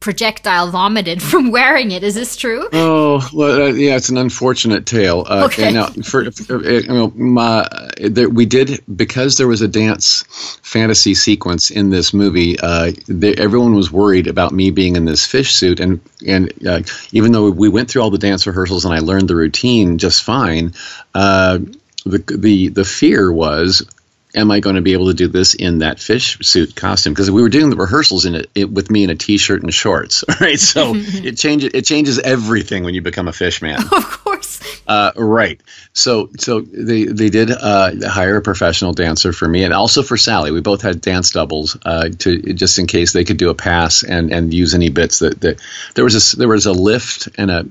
projectile 0.00 0.68
vomited 0.68 1.22
from 1.30 1.50
wearing 1.52 1.92
it. 1.92 2.02
Is 2.02 2.14
this 2.14 2.36
true? 2.36 2.68
Oh 2.72 3.26
well, 3.32 3.62
uh, 3.62 3.66
yeah, 3.68 3.96
it's 3.96 4.08
an 4.08 4.18
unfortunate 4.18 4.84
tale. 4.84 5.24
Uh, 5.28 5.44
Okay. 5.44 5.72
Now, 5.72 5.86
for, 5.86 6.30
for 6.32 6.56
uh, 6.56 6.68
you 6.68 6.88
know, 6.88 7.10
my, 7.14 7.68
there, 7.98 8.28
we 8.28 8.44
did 8.46 8.82
because 8.94 9.36
there 9.36 9.48
was 9.48 9.62
a 9.62 9.68
dance 9.68 10.24
fantasy 10.62 11.14
sequence 11.14 11.70
in 11.70 11.90
this 11.90 12.12
movie. 12.12 12.58
Uh, 12.58 12.92
they, 13.06 13.34
everyone 13.34 13.74
was 13.74 13.92
worried 13.92 14.26
about 14.26 14.52
me 14.52 14.70
being 14.70 14.96
in 14.96 15.04
this 15.04 15.24
fish 15.26 15.54
suit, 15.54 15.78
and 15.80 16.00
and 16.26 16.52
uh, 16.66 16.82
even 17.12 17.32
though 17.32 17.50
we 17.50 17.68
went 17.68 17.88
through 17.88 18.02
all 18.02 18.10
the 18.10 18.18
dance 18.18 18.46
rehearsals 18.46 18.84
and 18.84 18.92
I 18.92 18.98
learned 18.98 19.28
the 19.28 19.36
routine 19.36 19.98
just 19.98 20.22
fine, 20.24 20.74
uh, 21.14 21.58
the 22.04 22.18
the 22.38 22.68
the 22.68 22.84
fear 22.84 23.32
was 23.32 23.86
am 24.34 24.50
I 24.50 24.60
going 24.60 24.76
to 24.76 24.82
be 24.82 24.92
able 24.92 25.06
to 25.06 25.14
do 25.14 25.28
this 25.28 25.54
in 25.54 25.78
that 25.78 26.00
fish 26.00 26.38
suit 26.40 26.74
costume? 26.74 27.12
Because 27.12 27.30
we 27.30 27.42
were 27.42 27.48
doing 27.48 27.70
the 27.70 27.76
rehearsals 27.76 28.24
in 28.24 28.34
it, 28.34 28.50
it 28.54 28.70
with 28.70 28.90
me 28.90 29.04
in 29.04 29.10
a 29.10 29.14
t-shirt 29.14 29.62
and 29.62 29.72
shorts, 29.72 30.24
right? 30.40 30.58
So 30.58 30.92
it 30.94 31.36
changes 31.36 31.70
it 31.74 31.84
changes 31.84 32.18
everything 32.18 32.84
when 32.84 32.94
you 32.94 33.02
become 33.02 33.28
a 33.28 33.32
fish 33.32 33.62
man. 33.62 33.80
Of 33.92 34.24
course. 34.24 34.82
Uh, 34.86 35.12
right. 35.16 35.60
So 35.92 36.30
so 36.38 36.60
they 36.60 37.04
they 37.04 37.30
did 37.30 37.50
uh, 37.50 37.92
hire 38.08 38.36
a 38.36 38.42
professional 38.42 38.92
dancer 38.92 39.32
for 39.32 39.46
me 39.46 39.64
and 39.64 39.72
also 39.72 40.02
for 40.02 40.16
Sally. 40.16 40.50
We 40.50 40.60
both 40.60 40.82
had 40.82 41.00
dance 41.00 41.30
doubles 41.30 41.76
uh, 41.84 42.08
to 42.20 42.54
just 42.54 42.78
in 42.78 42.86
case 42.86 43.12
they 43.12 43.24
could 43.24 43.36
do 43.36 43.50
a 43.50 43.54
pass 43.54 44.02
and 44.02 44.32
and 44.32 44.52
use 44.52 44.74
any 44.74 44.88
bits 44.88 45.20
that, 45.20 45.40
that 45.42 45.60
there 45.94 46.04
was 46.04 46.34
a 46.34 46.36
there 46.36 46.48
was 46.48 46.66
a 46.66 46.72
lift 46.72 47.28
and 47.36 47.50
a 47.50 47.66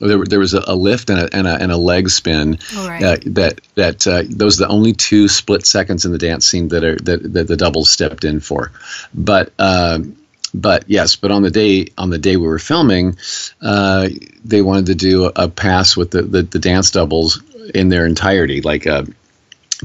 there, 0.00 0.24
there 0.24 0.38
was 0.38 0.54
a, 0.54 0.62
a 0.66 0.74
lift 0.74 1.10
and 1.10 1.20
a, 1.20 1.36
and 1.36 1.46
a 1.46 1.54
and 1.54 1.72
a 1.72 1.76
leg 1.76 2.10
spin 2.10 2.58
right. 2.76 3.02
uh, 3.02 3.16
that 3.26 3.60
that 3.74 4.06
uh, 4.06 4.22
those 4.28 4.60
are 4.60 4.66
the 4.66 4.72
only 4.72 4.92
two 4.92 5.28
split 5.28 5.66
seconds 5.66 6.04
in 6.04 6.12
the 6.12 6.18
dance 6.18 6.46
scene 6.46 6.68
that 6.68 6.84
are 6.84 6.96
that, 6.96 7.32
that 7.32 7.48
the 7.48 7.56
doubles 7.56 7.90
stepped 7.90 8.24
in 8.24 8.40
for, 8.40 8.72
but. 9.14 9.52
Um, 9.58 10.16
but 10.54 10.84
yes, 10.88 11.14
but 11.14 11.30
on 11.30 11.42
the 11.42 11.50
day 11.50 11.88
on 11.98 12.08
the 12.08 12.16
day 12.16 12.36
we 12.36 12.46
were 12.46 12.58
filming, 12.58 13.18
uh, 13.60 14.08
they 14.42 14.62
wanted 14.62 14.86
to 14.86 14.94
do 14.94 15.26
a, 15.26 15.32
a 15.36 15.48
pass 15.48 15.94
with 15.94 16.10
the, 16.10 16.22
the, 16.22 16.42
the 16.42 16.58
dance 16.58 16.90
doubles 16.90 17.42
in 17.74 17.90
their 17.90 18.06
entirety, 18.06 18.62
like 18.62 18.86
uh, 18.86 19.04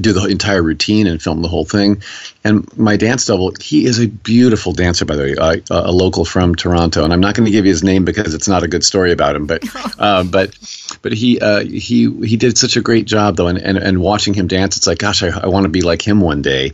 do 0.00 0.12
the 0.12 0.24
entire 0.26 0.62
routine 0.62 1.06
and 1.06 1.22
film 1.22 1.42
the 1.42 1.48
whole 1.48 1.64
thing. 1.64 2.02
And 2.42 2.66
my 2.76 2.96
dance 2.96 3.26
double, 3.26 3.52
he 3.60 3.84
is 3.86 4.00
a 4.00 4.08
beautiful 4.08 4.72
dancer, 4.72 5.04
by 5.04 5.16
the 5.16 5.22
way, 5.22 5.36
uh, 5.36 5.56
a 5.70 5.92
local 5.92 6.24
from 6.24 6.54
Toronto. 6.54 7.04
And 7.04 7.12
I'm 7.12 7.20
not 7.20 7.34
going 7.34 7.46
to 7.46 7.52
give 7.52 7.64
you 7.64 7.70
his 7.70 7.84
name 7.84 8.04
because 8.04 8.34
it's 8.34 8.48
not 8.48 8.62
a 8.62 8.68
good 8.68 8.84
story 8.84 9.12
about 9.12 9.36
him, 9.36 9.46
but 9.46 9.62
uh, 9.98 10.24
but 10.24 10.56
but 11.02 11.12
he 11.12 11.40
uh, 11.40 11.60
he 11.60 12.10
he 12.24 12.36
did 12.36 12.58
such 12.58 12.76
a 12.76 12.80
great 12.80 13.06
job 13.06 13.36
though, 13.36 13.48
and 13.48 13.58
and, 13.58 13.78
and 13.78 14.00
watching 14.00 14.34
him 14.34 14.46
dance, 14.46 14.76
it's 14.76 14.86
like, 14.86 14.98
gosh, 14.98 15.22
I, 15.22 15.28
I 15.28 15.46
want 15.46 15.64
to 15.64 15.70
be 15.70 15.82
like 15.82 16.06
him 16.06 16.20
one 16.20 16.42
day. 16.42 16.72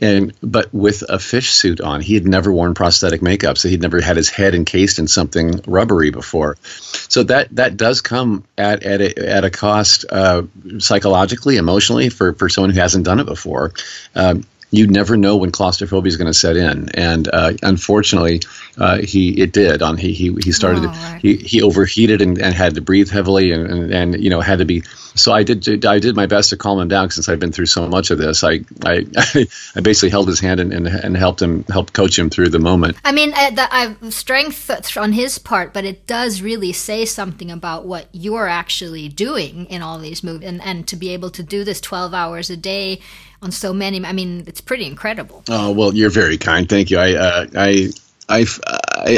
And 0.00 0.32
but 0.42 0.72
with 0.72 1.02
a 1.08 1.18
fish 1.18 1.50
suit 1.50 1.80
on, 1.80 2.00
he 2.00 2.14
had 2.14 2.26
never 2.26 2.52
worn 2.52 2.74
prosthetic 2.74 3.22
makeup, 3.22 3.58
so 3.58 3.68
he'd 3.68 3.82
never 3.82 4.00
had 4.00 4.16
his 4.16 4.28
head 4.28 4.54
encased 4.54 4.98
in 4.98 5.08
something 5.08 5.60
rubbery 5.66 6.10
before. 6.10 6.56
So 6.62 7.22
that 7.24 7.54
that 7.56 7.76
does 7.76 8.00
come 8.00 8.44
at 8.56 8.82
at 8.82 9.00
a, 9.00 9.28
at 9.28 9.44
a 9.44 9.50
cost 9.50 10.04
uh, 10.10 10.42
psychologically, 10.78 11.56
emotionally 11.56 12.08
for 12.08 12.32
for 12.34 12.48
someone 12.48 12.70
who 12.70 12.80
hasn't 12.80 13.04
done 13.04 13.20
it 13.20 13.26
before. 13.26 13.72
Um, 14.14 14.44
you 14.70 14.86
never 14.86 15.16
know 15.16 15.36
when 15.36 15.50
claustrophobia 15.50 16.08
is 16.08 16.16
going 16.16 16.26
to 16.26 16.34
set 16.34 16.56
in, 16.56 16.90
and 16.90 17.28
uh, 17.32 17.52
unfortunately, 17.62 18.42
uh, 18.76 18.98
he 18.98 19.40
it 19.40 19.52
did. 19.52 19.82
On 19.82 19.96
he 19.96 20.12
he 20.12 20.32
he 20.42 20.52
started 20.52 20.84
Oh, 20.84 20.88
right. 20.88 21.20
he, 21.22 21.36
he 21.36 21.62
overheated 21.62 22.20
and, 22.20 22.38
and 22.38 22.54
had 22.54 22.74
to 22.74 22.80
breathe 22.80 23.10
heavily, 23.10 23.52
and, 23.52 23.66
and 23.66 23.92
and 23.92 24.22
you 24.22 24.30
know 24.30 24.40
had 24.40 24.58
to 24.58 24.64
be. 24.64 24.82
So 25.14 25.32
I 25.32 25.42
did 25.42 25.84
I 25.86 25.98
did 25.98 26.14
my 26.14 26.26
best 26.26 26.50
to 26.50 26.56
calm 26.56 26.78
him 26.78 26.88
down 26.88 27.10
since 27.10 27.28
I've 27.28 27.40
been 27.40 27.50
through 27.50 27.66
so 27.66 27.88
much 27.88 28.10
of 28.10 28.18
this. 28.18 28.44
I 28.44 28.60
I, 28.84 29.06
I 29.74 29.80
basically 29.80 30.10
held 30.10 30.28
his 30.28 30.40
hand 30.40 30.60
and, 30.60 30.72
and 30.72 30.86
and 30.86 31.16
helped 31.16 31.40
him 31.40 31.64
help 31.64 31.92
coach 31.92 32.18
him 32.18 32.28
through 32.28 32.50
the 32.50 32.58
moment. 32.58 32.98
I 33.04 33.12
mean, 33.12 33.32
uh, 33.34 33.50
the 33.50 33.74
uh, 33.74 34.10
strength 34.10 34.70
on 34.96 35.12
his 35.12 35.38
part, 35.38 35.72
but 35.72 35.84
it 35.84 36.06
does 36.06 36.42
really 36.42 36.72
say 36.72 37.06
something 37.06 37.50
about 37.50 37.86
what 37.86 38.08
you're 38.12 38.48
actually 38.48 39.08
doing 39.08 39.64
in 39.66 39.80
all 39.82 39.98
these 39.98 40.22
movies, 40.22 40.48
and, 40.48 40.62
and 40.62 40.86
to 40.88 40.96
be 40.96 41.10
able 41.10 41.30
to 41.30 41.42
do 41.42 41.64
this 41.64 41.80
12 41.80 42.12
hours 42.12 42.50
a 42.50 42.56
day 42.56 43.00
on 43.42 43.52
so 43.52 43.72
many. 43.72 44.04
I 44.04 44.12
mean, 44.12 44.44
it's 44.46 44.60
pretty 44.60 44.86
incredible. 44.86 45.44
Oh 45.48 45.72
well, 45.72 45.94
you're 45.94 46.10
very 46.10 46.38
kind. 46.38 46.68
Thank 46.68 46.90
you. 46.90 46.98
I 46.98 47.14
uh, 47.14 47.46
I. 47.56 47.90
I, 48.30 48.44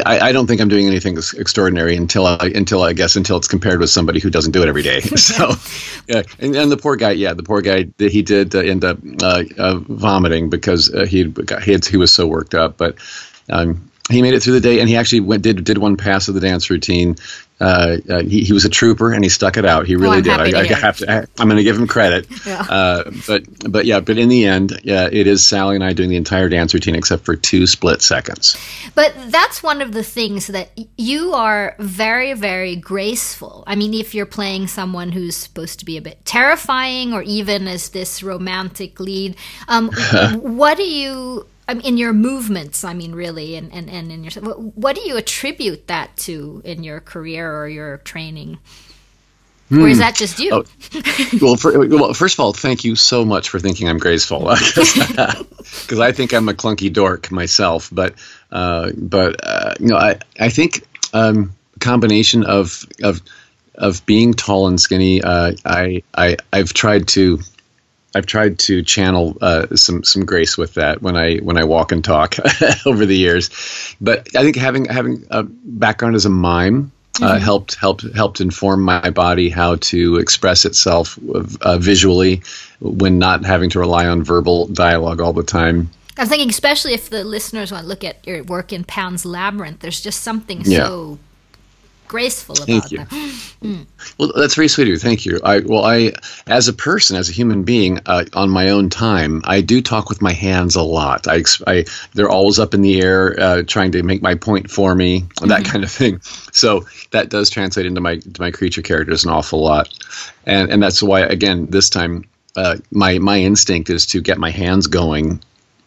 I, 0.07 0.21
I 0.21 0.31
don't 0.31 0.47
think 0.47 0.61
I'm 0.61 0.69
doing 0.69 0.87
anything 0.87 1.17
extraordinary 1.17 1.97
until 1.97 2.27
I 2.27 2.53
until 2.55 2.85
I 2.85 2.93
guess 2.93 3.17
until 3.17 3.39
it's 3.39 3.49
compared 3.49 3.81
with 3.81 3.91
somebody 3.91 4.21
who 4.21 4.31
doesn't 4.31 4.53
do 4.53 4.63
it 4.63 4.69
every 4.69 4.85
day. 4.85 5.01
So, 5.17 5.55
yeah, 6.07 6.23
and, 6.39 6.55
and 6.55 6.71
the 6.71 6.77
poor 6.77 6.95
guy, 6.95 7.11
yeah, 7.11 7.35
the 7.35 7.43
poor 7.43 7.61
guy, 7.61 7.87
he 7.99 8.23
did 8.23 8.55
uh, 8.55 8.61
end 8.61 8.85
up 8.85 8.99
uh, 9.21 9.43
uh, 9.59 9.81
vomiting 9.89 10.49
because 10.49 10.95
uh, 10.95 11.07
he 11.07 11.25
got 11.25 11.65
he, 11.65 11.73
had, 11.73 11.85
he 11.85 11.97
was 11.97 12.13
so 12.13 12.29
worked 12.29 12.55
up. 12.55 12.77
But 12.77 12.99
um, 13.49 13.91
he 14.11 14.23
made 14.23 14.35
it 14.35 14.45
through 14.45 14.53
the 14.55 14.61
day, 14.61 14.79
and 14.79 14.89
he 14.89 14.97
actually 14.97 15.21
went 15.21 15.43
did 15.43 15.65
did 15.65 15.79
one 15.79 15.97
pass 15.97 16.29
of 16.29 16.35
the 16.35 16.41
dance 16.41 16.71
routine. 16.71 17.17
Uh, 17.61 17.99
uh, 18.09 18.23
he, 18.23 18.43
he 18.43 18.53
was 18.53 18.65
a 18.65 18.71
trooper, 18.71 19.13
and 19.13 19.23
he 19.23 19.29
stuck 19.29 19.57
it 19.57 19.65
out. 19.67 19.87
He 19.87 19.95
really 19.97 20.19
Oh, 20.19 20.21
did. 20.23 20.55
I, 20.55 20.61
I 20.61 20.65
have 20.67 20.97
to. 20.99 21.11
I, 21.11 21.17
I'm 21.39 21.47
going 21.49 21.59
to 21.59 21.63
give 21.63 21.77
him 21.77 21.87
credit. 21.87 22.27
Yeah. 22.47 22.63
Uh, 22.63 23.11
but 23.29 23.43
but 23.71 23.85
yeah, 23.85 24.01
but 24.01 24.17
in 24.17 24.29
the 24.31 24.47
end, 24.47 24.81
yeah, 24.83 25.09
it 25.13 25.27
is 25.27 25.47
Sally 25.47 25.75
and 25.77 25.85
I 25.85 25.93
doing 25.93 26.09
the 26.09 26.17
entire 26.17 26.49
dance 26.49 26.73
routine 26.73 26.95
except 26.95 27.25
for 27.25 27.37
two 27.37 27.67
split 27.67 28.01
seconds. 28.03 28.57
But 28.95 29.15
that's 29.29 29.63
one 29.63 29.83
of 29.83 29.93
the 29.93 30.03
things 30.03 30.47
that 30.49 30.71
you 30.97 31.35
are 31.35 31.77
very, 31.79 32.33
very 32.33 32.77
graceful. 32.77 33.63
I 33.67 33.77
mean, 33.77 33.93
if 33.93 34.15
you're 34.15 34.27
playing 34.27 34.69
someone 34.69 35.13
who's 35.13 35.37
supposed 35.37 35.79
to 35.81 35.85
be 35.85 35.97
a 35.99 36.03
bit 36.03 36.25
terrifying 36.25 37.13
or 37.13 37.23
even 37.23 37.69
as 37.69 37.91
this 37.91 38.23
romantic 38.23 38.99
lead, 38.99 39.37
um, 39.69 39.91
what 40.41 40.77
do 40.79 40.85
you, 40.85 41.47
I 41.71 41.75
mean, 41.75 41.87
in 41.87 41.97
your 41.99 42.13
movements, 42.13 42.83
I 42.83 42.95
mean, 42.95 43.13
really, 43.13 43.55
and, 43.55 43.73
and, 43.73 43.89
and 43.89 44.11
in 44.11 44.25
your, 44.25 44.33
what, 44.43 44.97
do 44.97 45.03
you 45.03 45.17
attribute 45.17 45.87
that 45.87 46.17
to 46.19 46.61
in 46.65 46.83
your 46.83 46.99
career 46.99 47.57
or 47.57 47.69
your 47.69 47.99
training? 47.99 48.59
Or 49.73 49.87
is 49.87 49.99
that 49.99 50.17
just 50.17 50.41
you? 50.41 50.51
Oh, 50.53 50.65
well, 51.41 51.55
for, 51.55 51.87
well, 51.87 52.13
first 52.13 52.35
of 52.35 52.41
all, 52.41 52.53
thank 52.53 52.83
you 52.83 52.97
so 52.97 53.25
much 53.25 53.51
for 53.51 53.61
thinking 53.61 53.89
I'm 53.89 53.99
graceful, 53.99 54.41
because 54.49 56.01
I 56.01 56.11
think 56.11 56.35
I'm 56.35 56.49
a 56.49 56.55
clunky 56.55 56.93
dork 56.93 57.31
myself. 57.31 57.89
But 57.93 58.15
uh, 58.51 58.91
but 58.97 59.37
uh, 59.45 59.75
you 59.79 59.87
know, 59.87 59.97
I 59.97 60.19
I 60.41 60.49
think 60.49 60.85
um, 61.13 61.55
combination 61.79 62.43
of 62.43 62.85
of 63.05 63.23
of 63.77 64.05
being 64.07 64.35
tall 64.35 64.67
and 64.67 64.81
skinny. 64.81 65.23
Uh, 65.23 65.53
I 65.65 66.03
I 66.17 66.37
I've 66.53 66.73
tried 66.73 67.07
to. 67.09 67.39
I've 68.15 68.27
tried 68.27 68.59
to 68.61 68.83
channel 68.83 69.37
uh, 69.41 69.75
some 69.77 70.03
some 70.03 70.25
grace 70.25 70.59
with 70.59 70.75
that 70.75 71.03
when 71.03 71.17
I 71.17 71.37
when 71.39 71.57
I 71.57 71.65
walk 71.65 71.93
and 71.93 72.05
talk 72.05 72.37
over 72.87 73.07
the 73.07 73.17
years, 73.17 73.51
but 74.01 74.29
I 74.37 74.43
think 74.43 74.57
having 74.57 74.87
having 74.87 75.25
a 75.31 75.45
background 75.45 76.17
as 76.17 76.25
a 76.25 76.31
mime 76.31 76.91
uh, 77.23 77.39
helped 77.39 77.77
helped 77.77 78.05
helped 78.15 78.41
inform 78.41 78.83
my 78.83 79.11
body 79.11 79.49
how 79.49 79.77
to 79.77 80.17
express 80.17 80.65
itself 80.65 81.19
uh, 81.61 81.79
visually 81.79 82.43
when 82.81 83.19
not 83.19 83.45
having 83.45 83.71
to 83.71 83.79
rely 83.79 84.07
on 84.07 84.23
verbal 84.23 84.67
dialogue 84.69 85.21
all 85.21 85.33
the 85.33 85.43
time. 85.43 85.91
I 86.17 86.23
was 86.23 86.29
thinking, 86.29 86.51
especially 86.51 86.93
if 86.95 87.11
the 87.11 87.25
listeners 87.25 87.73
want 87.73 87.85
to 87.85 87.89
look 87.89 88.05
at 88.05 88.27
your 88.27 88.43
work 88.45 88.73
in 88.73 88.85
Pan's 88.85 89.25
Labyrinth, 89.25 89.81
there's 89.81 90.01
just 90.01 90.23
something 90.23 90.63
Yeah. 90.65 90.87
so 90.87 91.19
graceful 92.11 92.57
about 92.57 92.67
Thank 92.67 92.91
you. 92.91 92.99
that. 92.99 93.47
Well, 94.17 94.33
that's 94.35 94.55
very 94.55 94.69
sweet 94.69 94.85
of 94.85 94.89
you. 94.89 94.99
Thank 94.99 95.27
you. 95.27 95.39
I 95.45 95.61
well, 95.61 95.85
I 95.85 96.13
as 96.47 96.67
a 96.67 96.73
person, 96.73 97.17
as 97.17 97.29
a 97.29 97.33
human 97.33 97.63
being, 97.63 98.01
uh, 98.07 98.25
on 98.33 98.49
my 98.49 98.71
own 98.71 98.89
time, 98.89 99.43
I 99.45 99.61
do 99.61 99.83
talk 99.83 100.09
with 100.09 100.23
my 100.23 100.33
hands 100.33 100.77
a 100.77 100.83
lot. 100.83 101.29
I, 101.29 101.45
I 101.67 101.85
they're 102.15 102.31
always 102.31 102.59
up 102.59 102.73
in 102.73 102.81
the 102.81 103.03
air, 103.03 103.39
uh, 103.39 103.63
trying 103.67 103.93
to 103.93 104.03
make 104.03 104.23
my 104.23 104.35
point 104.35 104.71
for 104.71 104.95
me, 104.95 105.25
that 105.43 105.67
kind 105.67 105.85
of 105.85 105.91
thing. 105.91 106.21
So 106.53 106.87
that 107.11 107.29
does 107.29 107.51
translate 107.51 107.85
into 107.85 108.01
my 108.01 108.17
to 108.17 108.41
my 108.41 108.51
creature 108.51 108.83
characters 108.83 109.25
an 109.25 109.31
awful 109.31 109.63
lot, 109.63 109.89
and 110.47 110.71
and 110.71 110.83
that's 110.83 111.03
why 111.03 111.21
again 111.21 111.67
this 111.67 111.91
time, 111.91 112.25
uh, 112.57 112.79
my 112.91 113.19
my 113.19 113.39
instinct 113.39 113.91
is 113.91 114.07
to 114.07 114.23
get 114.23 114.39
my 114.39 114.51
hands 114.51 114.87
going 114.87 115.41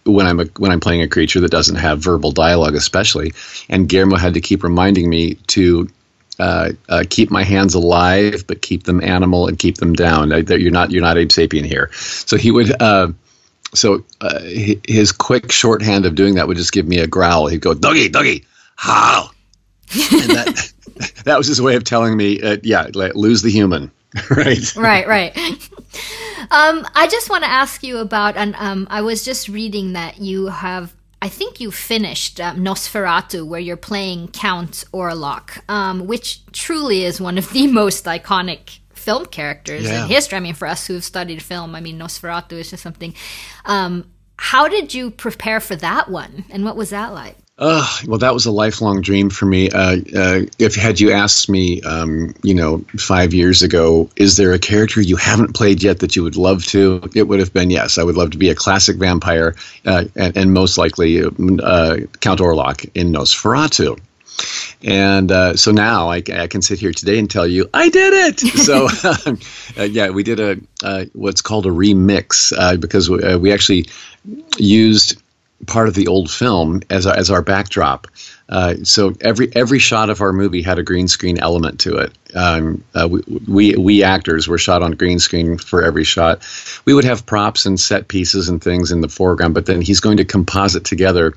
when 0.06 0.28
I'm 0.28 0.40
a, 0.40 0.46
when 0.58 0.72
I'm 0.72 0.80
playing 0.80 1.02
a 1.02 1.08
creature 1.08 1.40
that 1.40 1.52
doesn't 1.52 1.78
have 1.78 2.00
verbal 2.00 2.32
dialogue, 2.32 2.76
especially. 2.76 3.34
And 3.70 3.90
Guillermo 3.90 4.18
had 4.18 4.36
to 4.36 4.42
keep 4.42 4.64
reminding 4.64 5.10
me 5.10 5.36
to 5.48 5.90
uh, 6.40 6.72
uh, 6.90 7.04
keep 7.10 7.32
my 7.32 7.44
hands 7.44 7.74
alive, 7.74 8.46
but 8.48 8.62
keep 8.62 8.84
them 8.84 9.02
animal 9.02 9.48
and 9.48 9.58
keep 9.60 9.78
them 9.78 9.94
down. 9.94 10.30
You're 10.48 10.72
not 10.72 10.92
you're 10.92 11.02
not 11.02 11.18
Abe 11.18 11.30
Sapien 11.30 11.66
here. 11.66 11.92
So 11.94 12.38
he 12.38 12.52
would. 12.52 12.82
Uh, 12.82 13.10
so 13.74 14.06
uh, 14.22 14.40
his 14.44 15.12
quick 15.12 15.52
shorthand 15.52 16.06
of 16.06 16.14
doing 16.14 16.36
that 16.36 16.48
would 16.48 16.58
just 16.58 16.72
give 16.72 16.88
me 16.88 17.00
a 17.00 17.08
growl. 17.08 17.48
He'd 17.48 17.62
go, 17.62 17.74
"Dougie, 17.74 18.10
Dougie, 18.10 18.46
how?" 18.76 19.32
and 19.92 20.30
that 20.30 20.74
that 21.26 21.38
was 21.38 21.48
his 21.48 21.62
way 21.62 21.76
of 21.76 21.84
telling 21.84 22.16
me, 22.16 22.42
uh, 22.42 22.58
"Yeah, 22.64 22.90
lose 22.94 23.42
the 23.42 23.50
human." 23.50 23.92
right. 24.30 24.76
right, 24.76 25.08
right. 25.08 25.36
um, 26.52 26.88
I 26.94 27.08
just 27.10 27.32
want 27.32 27.44
to 27.44 27.50
ask 27.50 27.84
you 27.84 27.98
about, 27.98 28.38
and 28.38 28.56
um, 28.58 28.88
I 28.92 29.02
was 29.02 29.26
just 29.26 29.50
reading 29.50 29.94
that 29.94 30.20
you 30.20 30.48
have, 30.48 30.94
I 31.24 31.30
think 31.30 31.62
you 31.62 31.72
finished 31.72 32.42
um, 32.42 32.58
Nosferatu, 32.58 33.48
where 33.48 33.60
you're 33.62 33.78
playing 33.78 34.28
Count 34.34 34.84
Orlok, 34.94 35.62
um, 35.70 36.06
which 36.06 36.46
truly 36.52 37.06
is 37.06 37.22
one 37.22 37.38
of 37.38 37.50
the 37.54 37.68
most 37.82 38.04
iconic 38.06 38.80
film 38.94 39.26
characters 39.28 39.86
Yeah. 39.86 40.04
in 40.04 40.10
history. 40.10 40.36
I 40.38 40.42
mean, 40.42 40.54
for 40.54 40.68
us 40.68 40.86
who've 40.86 41.04
studied 41.04 41.42
film, 41.42 41.76
I 41.76 41.80
mean, 41.82 41.98
Nosferatu 41.98 42.54
is 42.54 42.72
just 42.72 42.84
something. 42.84 43.14
Um, 43.64 44.12
how 44.38 44.68
did 44.68 44.94
you 44.94 45.12
prepare 45.12 45.62
for 45.62 45.78
that 45.78 46.10
one, 46.10 46.44
and 46.50 46.66
what 46.66 46.76
was 46.76 46.90
that 46.90 47.14
like? 47.14 47.38
Uh, 47.56 47.88
well, 48.08 48.18
that 48.18 48.34
was 48.34 48.48
a 48.48 48.52
lifelong 48.52 49.02
dream 49.02 49.30
for 49.30 49.46
me. 49.46 49.70
Uh, 49.70 49.98
uh, 50.16 50.42
if 50.58 50.74
had 50.76 51.00
you 51.00 51.12
asked 51.12 51.50
me, 51.50 51.82
um, 51.84 52.34
you 52.42 52.56
know, 52.56 52.80
five 52.98 53.34
years 53.34 53.62
ago, 53.62 54.10
is 54.16 54.38
there 54.38 54.54
a 54.54 54.60
character 54.60 55.00
you 55.02 55.18
haven't 55.18 55.54
played 55.54 55.84
yet 55.84 56.00
that 56.00 56.16
you 56.16 56.24
would 56.24 56.36
love 56.36 56.66
to? 56.66 57.08
It 57.14 57.28
would 57.28 57.40
have 57.40 57.54
been 57.54 57.70
yes. 57.70 58.00
I 58.00 58.04
would 58.04 58.18
love 58.18 58.32
to 58.32 58.40
be 58.40 58.50
a 58.50 58.56
classic 58.56 58.98
vampire, 58.98 59.56
uh, 59.86 60.06
and, 60.16 60.36
and 60.36 60.54
most 60.54 60.80
likely 60.80 61.22
uh, 61.24 61.30
Count 62.22 62.40
Orlok 62.40 62.90
in 62.96 63.12
Nosferatu. 63.12 64.00
And 64.84 65.32
uh, 65.32 65.56
so 65.56 65.72
now 65.72 66.10
I, 66.10 66.24
I 66.34 66.48
can 66.48 66.62
sit 66.64 66.80
here 66.80 66.92
today 66.92 67.20
and 67.20 67.30
tell 67.30 67.48
you 67.48 67.70
I 67.74 67.90
did 67.90 68.14
it. 68.14 68.44
So 68.64 68.88
uh, 69.78 69.84
yeah, 69.84 70.10
we 70.10 70.24
did 70.24 70.40
a 70.40 70.58
uh, 70.84 71.06
what's 71.14 71.42
called 71.42 71.66
a 71.66 71.70
remix 71.70 72.52
uh, 72.58 72.78
because 72.78 73.10
we, 73.10 73.22
uh, 73.22 73.38
we 73.38 73.52
actually 73.52 73.88
used 74.58 75.22
part 75.66 75.88
of 75.88 75.94
the 75.94 76.08
old 76.08 76.30
film 76.30 76.82
as 76.90 77.08
as 77.08 77.30
our 77.30 77.42
backdrop. 77.42 78.08
Uh, 78.50 78.76
so 78.84 79.14
every 79.22 79.54
every 79.56 79.80
shot 79.80 80.10
of 80.10 80.22
our 80.22 80.34
movie 80.34 80.62
had 80.62 80.78
a 80.78 80.84
green 80.84 81.08
screen 81.08 81.40
element 81.40 81.80
to 81.82 81.98
it. 81.98 82.12
Um, 82.36 82.84
uh, 82.94 83.08
we, 83.10 83.22
we 83.48 83.76
we 83.76 84.04
actors 84.04 84.48
were 84.48 84.58
shot 84.58 84.84
on 84.84 84.92
green 84.92 85.20
screen 85.20 85.58
for 85.58 85.84
every 85.84 86.04
shot. 86.04 86.46
We 86.86 86.94
would 86.94 87.06
have 87.06 87.26
props 87.26 87.66
and 87.66 87.80
set 87.80 88.08
pieces 88.08 88.50
and 88.50 88.62
things 88.62 88.92
in 88.92 89.02
the 89.02 89.10
foreground, 89.10 89.54
but 89.54 89.66
then 89.66 89.82
he's 89.82 90.00
going 90.00 90.18
to 90.18 90.26
composite 90.26 90.84
together 90.84 91.34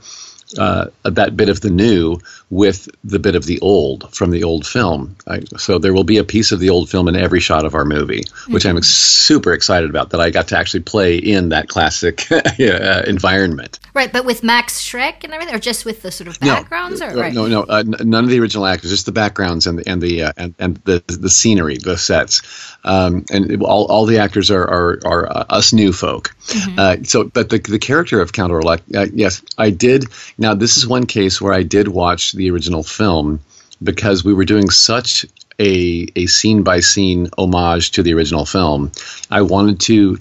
uh, 0.59 0.87
that 1.05 1.37
bit 1.37 1.49
of 1.49 1.61
the 1.61 1.71
new 1.71 2.19
with 2.49 2.89
the 3.03 3.19
bit 3.19 3.35
of 3.35 3.45
the 3.47 3.59
old 3.61 4.15
from 4.15 4.31
the 4.31 4.45
old 4.45 4.67
film. 4.67 5.17
I, 5.27 5.41
so 5.57 5.79
there 5.79 5.93
will 5.93 6.05
be 6.05 6.19
a 6.19 6.25
piece 6.25 6.53
of 6.53 6.61
the 6.61 6.71
old 6.71 6.89
film 6.89 7.09
in 7.09 7.17
every 7.17 7.41
shot 7.41 7.65
of 7.65 7.75
our 7.75 7.85
movie, 7.85 8.23
which 8.49 8.65
I'm 8.65 8.81
super 8.83 9.53
excited 9.53 9.91
about. 9.91 10.11
That 10.11 10.21
I 10.21 10.31
got 10.31 10.49
to 10.49 10.59
actually 10.59 10.85
play 10.85 11.17
in 11.17 11.49
that 11.49 11.69
classic 11.69 12.31
uh, 12.33 13.03
environment. 13.07 13.81
Right, 13.95 14.13
but 14.13 14.25
with 14.25 14.43
Max 14.43 14.81
Schreck 14.81 15.25
and 15.25 15.33
everything, 15.33 15.55
or 15.55 15.59
just 15.59 15.85
with 15.85 16.03
the 16.03 16.13
sort 16.13 16.29
of 16.29 16.39
backgrounds, 16.39 17.03
or 17.03 17.13
no, 17.13 17.21
right? 17.21 17.33
no, 17.33 17.47
no, 17.47 17.63
uh, 17.63 17.83
none 17.83 18.25
of 18.25 18.31
the 18.31 18.39
original 18.39 18.67
actors, 18.67 18.91
just 18.91 19.07
the 19.07 19.13
backgrounds 19.13 19.67
and 19.67 19.79
the 19.79 19.89
and 19.89 20.01
the 20.01 20.25
uh, 20.25 20.33
and, 20.37 20.55
and 20.59 20.77
the 20.85 21.03
the 21.09 21.31
scenery, 21.31 21.79
the 21.79 21.97
sets, 21.97 22.77
um, 22.85 23.25
and 23.31 23.63
all, 23.63 23.87
all 23.87 24.07
the 24.07 24.19
actors 24.19 24.51
are 24.51 24.65
are, 24.65 25.01
are 25.05 25.27
uh, 25.27 25.45
us 25.51 25.73
new 25.73 25.93
folk. 25.93 26.35
Uh, 26.79 26.97
so, 27.03 27.25
but 27.25 27.49
the 27.49 27.59
the 27.59 27.79
character 27.79 28.21
of 28.21 28.33
Count 28.33 28.53
Orlok, 28.53 28.81
uh, 28.95 29.07
yes, 29.13 29.43
I 29.59 29.71
did. 29.71 30.07
Now, 30.39 30.55
this 30.55 30.77
is 30.77 30.87
one 30.87 31.07
case 31.07 31.41
where 31.41 31.53
I 31.53 31.63
did 31.63 31.89
watch 31.89 32.33
the 32.33 32.51
original 32.51 32.83
film 32.83 33.41
because 33.83 34.25
we 34.25 34.35
were 34.35 34.45
doing 34.45 34.71
such 34.71 35.25
a 35.59 36.07
a 36.15 36.27
scene 36.27 36.63
by 36.63 36.81
scene 36.81 37.29
homage 37.39 37.93
to 37.93 38.03
the 38.03 38.13
original 38.15 38.45
film. 38.45 38.93
I 39.31 39.43
wanted 39.43 39.81
to 39.81 40.19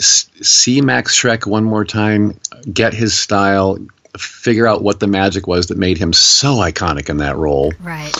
s- 0.00 0.28
see 0.40 0.80
Max 0.80 1.14
Schreck 1.18 1.46
one 1.46 1.64
more 1.64 1.84
time, 1.84 2.38
get 2.72 2.94
his 2.94 3.12
style, 3.18 3.78
figure 4.18 4.66
out 4.66 4.82
what 4.82 5.00
the 5.00 5.06
magic 5.06 5.46
was 5.46 5.66
that 5.66 5.76
made 5.78 5.98
him 5.98 6.12
so 6.12 6.56
iconic 6.56 7.10
in 7.10 7.18
that 7.18 7.36
role. 7.36 7.72
Right. 7.82 8.12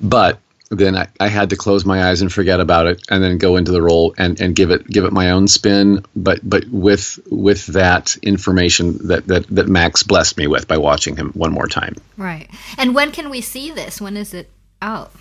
But 0.00 0.40
then 0.70 0.96
I, 0.96 1.08
I 1.20 1.28
had 1.28 1.50
to 1.50 1.56
close 1.56 1.84
my 1.84 2.08
eyes 2.08 2.22
and 2.22 2.32
forget 2.32 2.60
about 2.60 2.86
it 2.86 3.04
and 3.08 3.22
then 3.22 3.38
go 3.38 3.56
into 3.56 3.72
the 3.72 3.82
role 3.82 4.14
and, 4.18 4.40
and 4.40 4.54
give 4.54 4.70
it 4.70 4.86
give 4.86 5.04
it 5.04 5.12
my 5.12 5.30
own 5.30 5.48
spin, 5.48 6.04
but 6.14 6.40
but 6.42 6.64
with 6.68 7.18
with 7.30 7.66
that 7.68 8.16
information 8.22 9.06
that, 9.08 9.26
that, 9.26 9.46
that 9.48 9.68
Max 9.68 10.02
blessed 10.02 10.36
me 10.36 10.46
with 10.46 10.66
by 10.66 10.78
watching 10.78 11.16
him 11.16 11.30
one 11.32 11.52
more 11.52 11.68
time. 11.68 11.94
Right. 12.16 12.50
And 12.78 12.94
when 12.94 13.12
can 13.12 13.30
we 13.30 13.40
see 13.40 13.70
this? 13.70 14.00
When 14.00 14.16
is 14.16 14.34
it 14.34 14.50
out? 14.82 15.12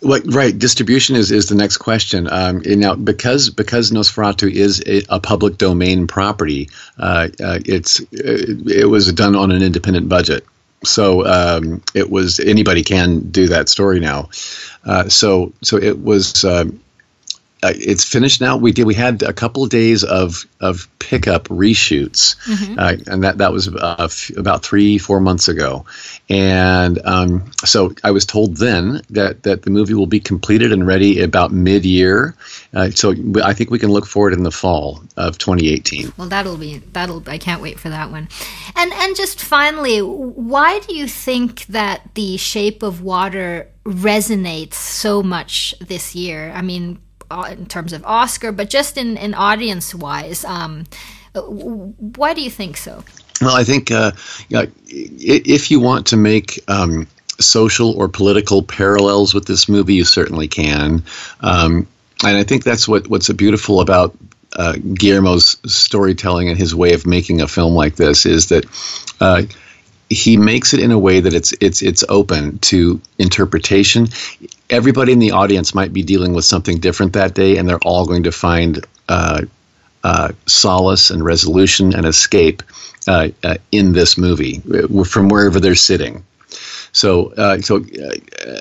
What, 0.00 0.22
right, 0.34 0.56
distribution 0.58 1.14
is, 1.14 1.30
is 1.30 1.48
the 1.48 1.54
next 1.54 1.76
question. 1.76 2.28
Um, 2.28 2.60
now, 2.66 2.96
because 2.96 3.50
because 3.50 3.92
Nosferatu 3.92 4.50
is 4.50 4.82
a, 4.84 5.02
a 5.08 5.20
public 5.20 5.58
domain 5.58 6.08
property, 6.08 6.70
uh, 6.98 7.28
uh, 7.40 7.60
it's 7.64 8.00
it, 8.10 8.68
it 8.68 8.86
was 8.86 9.12
done 9.12 9.36
on 9.36 9.52
an 9.52 9.62
independent 9.62 10.08
budget, 10.08 10.44
so 10.84 11.26
um, 11.26 11.82
it 11.94 12.10
was 12.10 12.40
anybody 12.40 12.82
can 12.82 13.30
do 13.30 13.48
that 13.48 13.68
story 13.68 14.00
now. 14.00 14.30
Uh, 14.84 15.08
so 15.08 15.52
so 15.62 15.76
it 15.76 15.98
was. 15.98 16.44
um 16.44 16.80
uh, 17.62 17.72
it's 17.76 18.02
finished 18.02 18.40
now. 18.40 18.56
We 18.56 18.72
did. 18.72 18.86
We 18.86 18.94
had 18.94 19.22
a 19.22 19.32
couple 19.32 19.62
of 19.62 19.70
days 19.70 20.02
of 20.02 20.44
of 20.60 20.88
pickup 20.98 21.44
reshoots, 21.44 22.36
uh, 22.76 22.96
and 23.06 23.22
that 23.22 23.38
that 23.38 23.52
was 23.52 23.68
uh, 23.68 23.96
f- 24.00 24.30
about 24.36 24.64
three 24.64 24.98
four 24.98 25.20
months 25.20 25.46
ago. 25.46 25.86
And 26.28 26.98
um, 27.04 27.52
so 27.64 27.94
I 28.02 28.10
was 28.10 28.26
told 28.26 28.56
then 28.56 29.02
that 29.10 29.44
that 29.44 29.62
the 29.62 29.70
movie 29.70 29.94
will 29.94 30.08
be 30.08 30.18
completed 30.18 30.72
and 30.72 30.86
ready 30.86 31.20
about 31.20 31.52
mid 31.52 31.84
year. 31.84 32.34
Uh, 32.74 32.90
so 32.90 33.14
I 33.44 33.54
think 33.54 33.70
we 33.70 33.78
can 33.78 33.90
look 33.90 34.06
forward 34.06 34.32
in 34.32 34.42
the 34.42 34.50
fall 34.50 35.00
of 35.16 35.38
2018. 35.38 36.14
Well, 36.16 36.28
that'll 36.28 36.56
be 36.56 36.78
that'll. 36.78 37.22
I 37.28 37.38
can't 37.38 37.62
wait 37.62 37.78
for 37.78 37.90
that 37.90 38.10
one. 38.10 38.28
And 38.74 38.92
and 38.92 39.14
just 39.14 39.40
finally, 39.40 40.00
why 40.00 40.80
do 40.80 40.96
you 40.96 41.06
think 41.06 41.66
that 41.66 42.14
The 42.14 42.36
Shape 42.38 42.82
of 42.82 43.02
Water 43.02 43.68
resonates 43.84 44.74
so 44.74 45.22
much 45.22 45.76
this 45.80 46.16
year? 46.16 46.50
I 46.54 46.62
mean, 46.62 46.98
in 47.50 47.66
terms 47.66 47.92
of 47.92 48.04
Oscar, 48.04 48.52
but 48.52 48.70
just 48.70 48.96
in 48.96 49.16
in 49.16 49.34
audience 49.34 49.94
wise, 49.94 50.44
um, 50.44 50.84
why 51.34 52.34
do 52.34 52.42
you 52.42 52.50
think 52.50 52.76
so? 52.76 53.04
Well, 53.40 53.56
I 53.56 53.64
think 53.64 53.90
uh, 53.90 54.12
if 54.50 55.70
you 55.70 55.80
want 55.80 56.06
to 56.08 56.16
make 56.16 56.60
um, 56.68 57.08
social 57.40 57.92
or 57.92 58.08
political 58.08 58.62
parallels 58.62 59.34
with 59.34 59.46
this 59.46 59.68
movie, 59.68 59.94
you 59.94 60.04
certainly 60.04 60.48
can. 60.48 61.02
Um, 61.40 61.86
and 62.24 62.36
I 62.36 62.44
think 62.44 62.64
that's 62.64 62.86
what, 62.86 63.08
what's 63.08 63.28
beautiful 63.32 63.80
about 63.80 64.16
uh, 64.54 64.74
Guillermo's 64.94 65.56
storytelling 65.66 66.48
and 66.48 66.58
his 66.58 66.74
way 66.74 66.92
of 66.92 67.06
making 67.06 67.40
a 67.40 67.48
film 67.48 67.74
like 67.74 67.96
this 67.96 68.26
is 68.26 68.48
that 68.48 68.64
uh, 69.20 69.42
he 70.12 70.36
makes 70.36 70.74
it 70.74 70.80
in 70.80 70.90
a 70.90 70.98
way 70.98 71.20
that 71.20 71.34
it's 71.34 71.52
it's 71.60 71.82
it's 71.82 72.04
open 72.08 72.58
to 72.58 73.00
interpretation. 73.18 74.08
Everybody 74.70 75.12
in 75.12 75.18
the 75.18 75.32
audience 75.32 75.74
might 75.74 75.92
be 75.92 76.02
dealing 76.02 76.32
with 76.32 76.44
something 76.44 76.78
different 76.78 77.14
that 77.14 77.34
day, 77.34 77.56
and 77.58 77.68
they're 77.68 77.78
all 77.78 78.06
going 78.06 78.24
to 78.24 78.32
find 78.32 78.84
uh, 79.08 79.42
uh, 80.04 80.32
solace 80.46 81.10
and 81.10 81.24
resolution 81.24 81.94
and 81.94 82.06
escape 82.06 82.62
uh, 83.06 83.28
uh, 83.42 83.56
in 83.70 83.92
this 83.92 84.16
movie 84.16 84.62
uh, 84.72 85.04
from 85.04 85.28
wherever 85.28 85.60
they're 85.60 85.74
sitting. 85.74 86.24
So, 86.92 87.32
uh, 87.34 87.60
so 87.60 87.84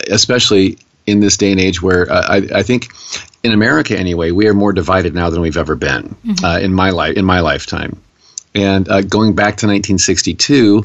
especially 0.09 0.77
in 1.05 1.19
this 1.19 1.37
day 1.37 1.51
and 1.51 1.59
age 1.59 1.81
where 1.81 2.11
uh, 2.11 2.21
I, 2.27 2.59
I 2.59 2.63
think 2.63 2.89
in 3.43 3.51
America 3.51 3.97
anyway, 3.97 4.31
we 4.31 4.47
are 4.47 4.53
more 4.53 4.73
divided 4.73 5.13
now 5.13 5.29
than 5.29 5.41
we've 5.41 5.57
ever 5.57 5.75
been 5.75 6.15
uh, 6.43 6.59
in 6.61 6.73
my 6.73 6.91
life 6.91 7.17
in 7.17 7.25
my 7.25 7.39
lifetime. 7.39 7.99
And 8.53 8.87
uh, 8.89 9.01
going 9.01 9.33
back 9.33 9.57
to 9.57 9.67
1962 9.67 10.83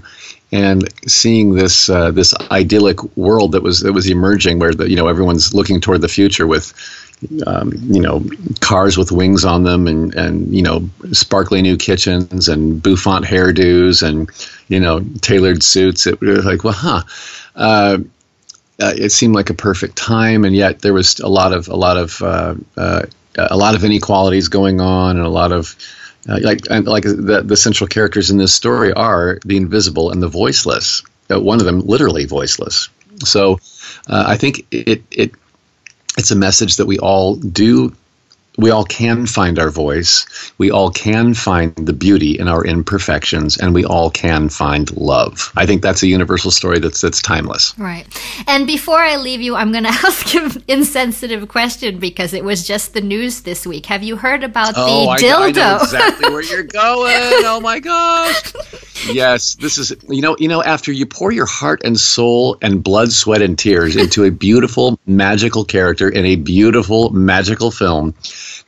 and 0.53 0.89
seeing 1.09 1.55
this 1.55 1.89
uh, 1.89 2.11
this 2.11 2.35
idyllic 2.51 3.03
world 3.17 3.53
that 3.53 3.63
was 3.63 3.81
that 3.81 3.93
was 3.93 4.09
emerging, 4.09 4.59
where 4.59 4.73
the, 4.73 4.89
you 4.89 4.97
know 4.97 5.09
everyone's 5.09 5.55
looking 5.55 5.81
toward 5.81 6.01
the 6.01 6.09
future 6.09 6.47
with 6.47 6.73
um, 7.47 7.73
you 7.75 8.01
know 8.01 8.25
cars 8.61 8.97
with 8.97 9.11
wings 9.11 9.45
on 9.45 9.65
them 9.65 9.87
and 9.87 10.15
and 10.15 10.55
you 10.55 10.63
know 10.63 10.89
sparkly 11.13 11.63
new 11.63 11.77
kitchens 11.77 12.49
and 12.49 12.83
bouffant 12.83 13.25
hairdos 13.25 14.07
and 14.07 14.31
you 14.69 14.79
know 14.79 15.01
tailored 15.21 15.63
suits. 15.63 16.07
It 16.07 16.21
was 16.21 16.45
like, 16.45 16.65
well, 16.65 16.75
huh. 16.75 17.03
Uh, 17.55 17.99
uh, 18.79 18.93
it 18.95 19.11
seemed 19.11 19.35
like 19.35 19.49
a 19.49 19.55
perfect 19.55 19.97
time, 19.97 20.45
and 20.45 20.55
yet 20.55 20.81
there 20.81 20.93
was 20.93 21.19
a 21.21 21.29
lot 21.29 21.53
of 21.53 21.69
a 21.69 21.77
lot 21.77 21.97
of 21.97 22.21
uh, 22.21 22.55
uh, 22.77 23.03
a 23.37 23.57
lot 23.57 23.75
of 23.75 23.85
inequalities 23.85 24.49
going 24.49 24.81
on, 24.81 25.17
and 25.17 25.25
a 25.25 25.31
lot 25.31 25.51
of 25.51 25.75
uh, 26.29 26.39
like 26.43 26.61
and 26.71 26.87
like 26.87 27.05
the 27.05 27.43
the 27.45 27.57
central 27.57 27.89
characters 27.89 28.31
in 28.31 28.39
this 28.39 28.55
story 28.55 28.93
are 28.93 29.39
the 29.45 29.57
invisible 29.57 30.11
and 30.11 30.23
the 30.23 30.29
voiceless. 30.29 31.03
Uh, 31.31 31.41
one 31.41 31.61
of 31.61 31.67
them 31.67 31.81
literally 31.81 32.25
voiceless. 32.25 32.89
So 33.25 33.59
uh, 34.09 34.25
I 34.27 34.37
think 34.37 34.67
it 34.71 35.03
it 35.11 35.33
it's 36.19 36.31
a 36.31 36.37
message 36.37 36.77
that 36.77 36.87
we 36.87 36.99
all 36.99 37.37
do. 37.37 37.95
We 38.57 38.71
all 38.71 38.85
can 38.85 39.27
find 39.27 39.59
our 39.59 39.71
voice. 39.71 40.27
We 40.59 40.71
all 40.71 40.91
can 40.91 41.35
find 41.35 41.75
the 41.77 41.93
beauty 41.93 42.39
in 42.39 42.49
our 42.49 42.65
imperfections, 42.65 43.57
and 43.59 43.75
we 43.75 43.85
all 43.85 44.11
can 44.11 44.49
find 44.49 44.91
love. 44.97 45.53
I 45.57 45.67
think 45.67 45.83
that's 45.83 46.03
a 46.03 46.07
universal 46.07 46.51
story 46.51 46.79
that's 46.79 47.01
that's 47.01 47.21
timeless. 47.21 47.75
Right. 47.79 48.07
And 48.47 48.67
before 48.67 48.99
I 49.01 49.17
leave 49.17 49.41
you, 49.43 49.55
I'm 49.57 49.73
going 49.73 49.85
to 49.91 49.91
ask 49.91 50.33
you 50.35 50.47
an 50.47 50.63
insensitive 50.69 51.49
question 51.49 51.99
because 51.99 52.33
it 52.33 52.45
was 52.45 52.67
just 52.67 52.95
the 52.95 53.01
news 53.01 53.43
this 53.43 53.67
week. 53.67 53.87
Have 53.87 54.03
you 54.03 54.17
heard 54.17 54.43
about 54.43 54.75
the 54.75 54.81
Oh, 54.87 55.09
I, 55.09 55.19
dildo? 55.19 55.43
I 55.43 55.51
know 55.53 55.77
exactly 55.83 56.31
where 56.31 56.43
you're 56.43 56.63
going. 56.85 57.13
Oh 57.45 57.61
my 57.63 57.79
gosh. 57.81 58.53
Yes, 59.13 59.55
this 59.57 59.79
is 59.79 59.95
you 60.09 60.23
know 60.23 60.37
you 60.39 60.49
know 60.49 60.63
after 60.63 60.91
you 60.91 61.07
pour 61.07 61.31
your 61.31 61.47
heart 61.47 61.83
and 61.85 61.99
soul 61.99 62.57
and 62.63 62.83
blood, 62.83 63.13
sweat 63.13 63.43
and 63.43 63.59
tears 63.59 63.95
into 63.97 64.25
a 64.25 64.31
beautiful 64.31 64.99
magical 65.07 65.65
character 65.65 66.09
in 66.09 66.25
a 66.25 66.37
beautiful 66.37 67.11
magical 67.11 67.71
film, 67.71 68.15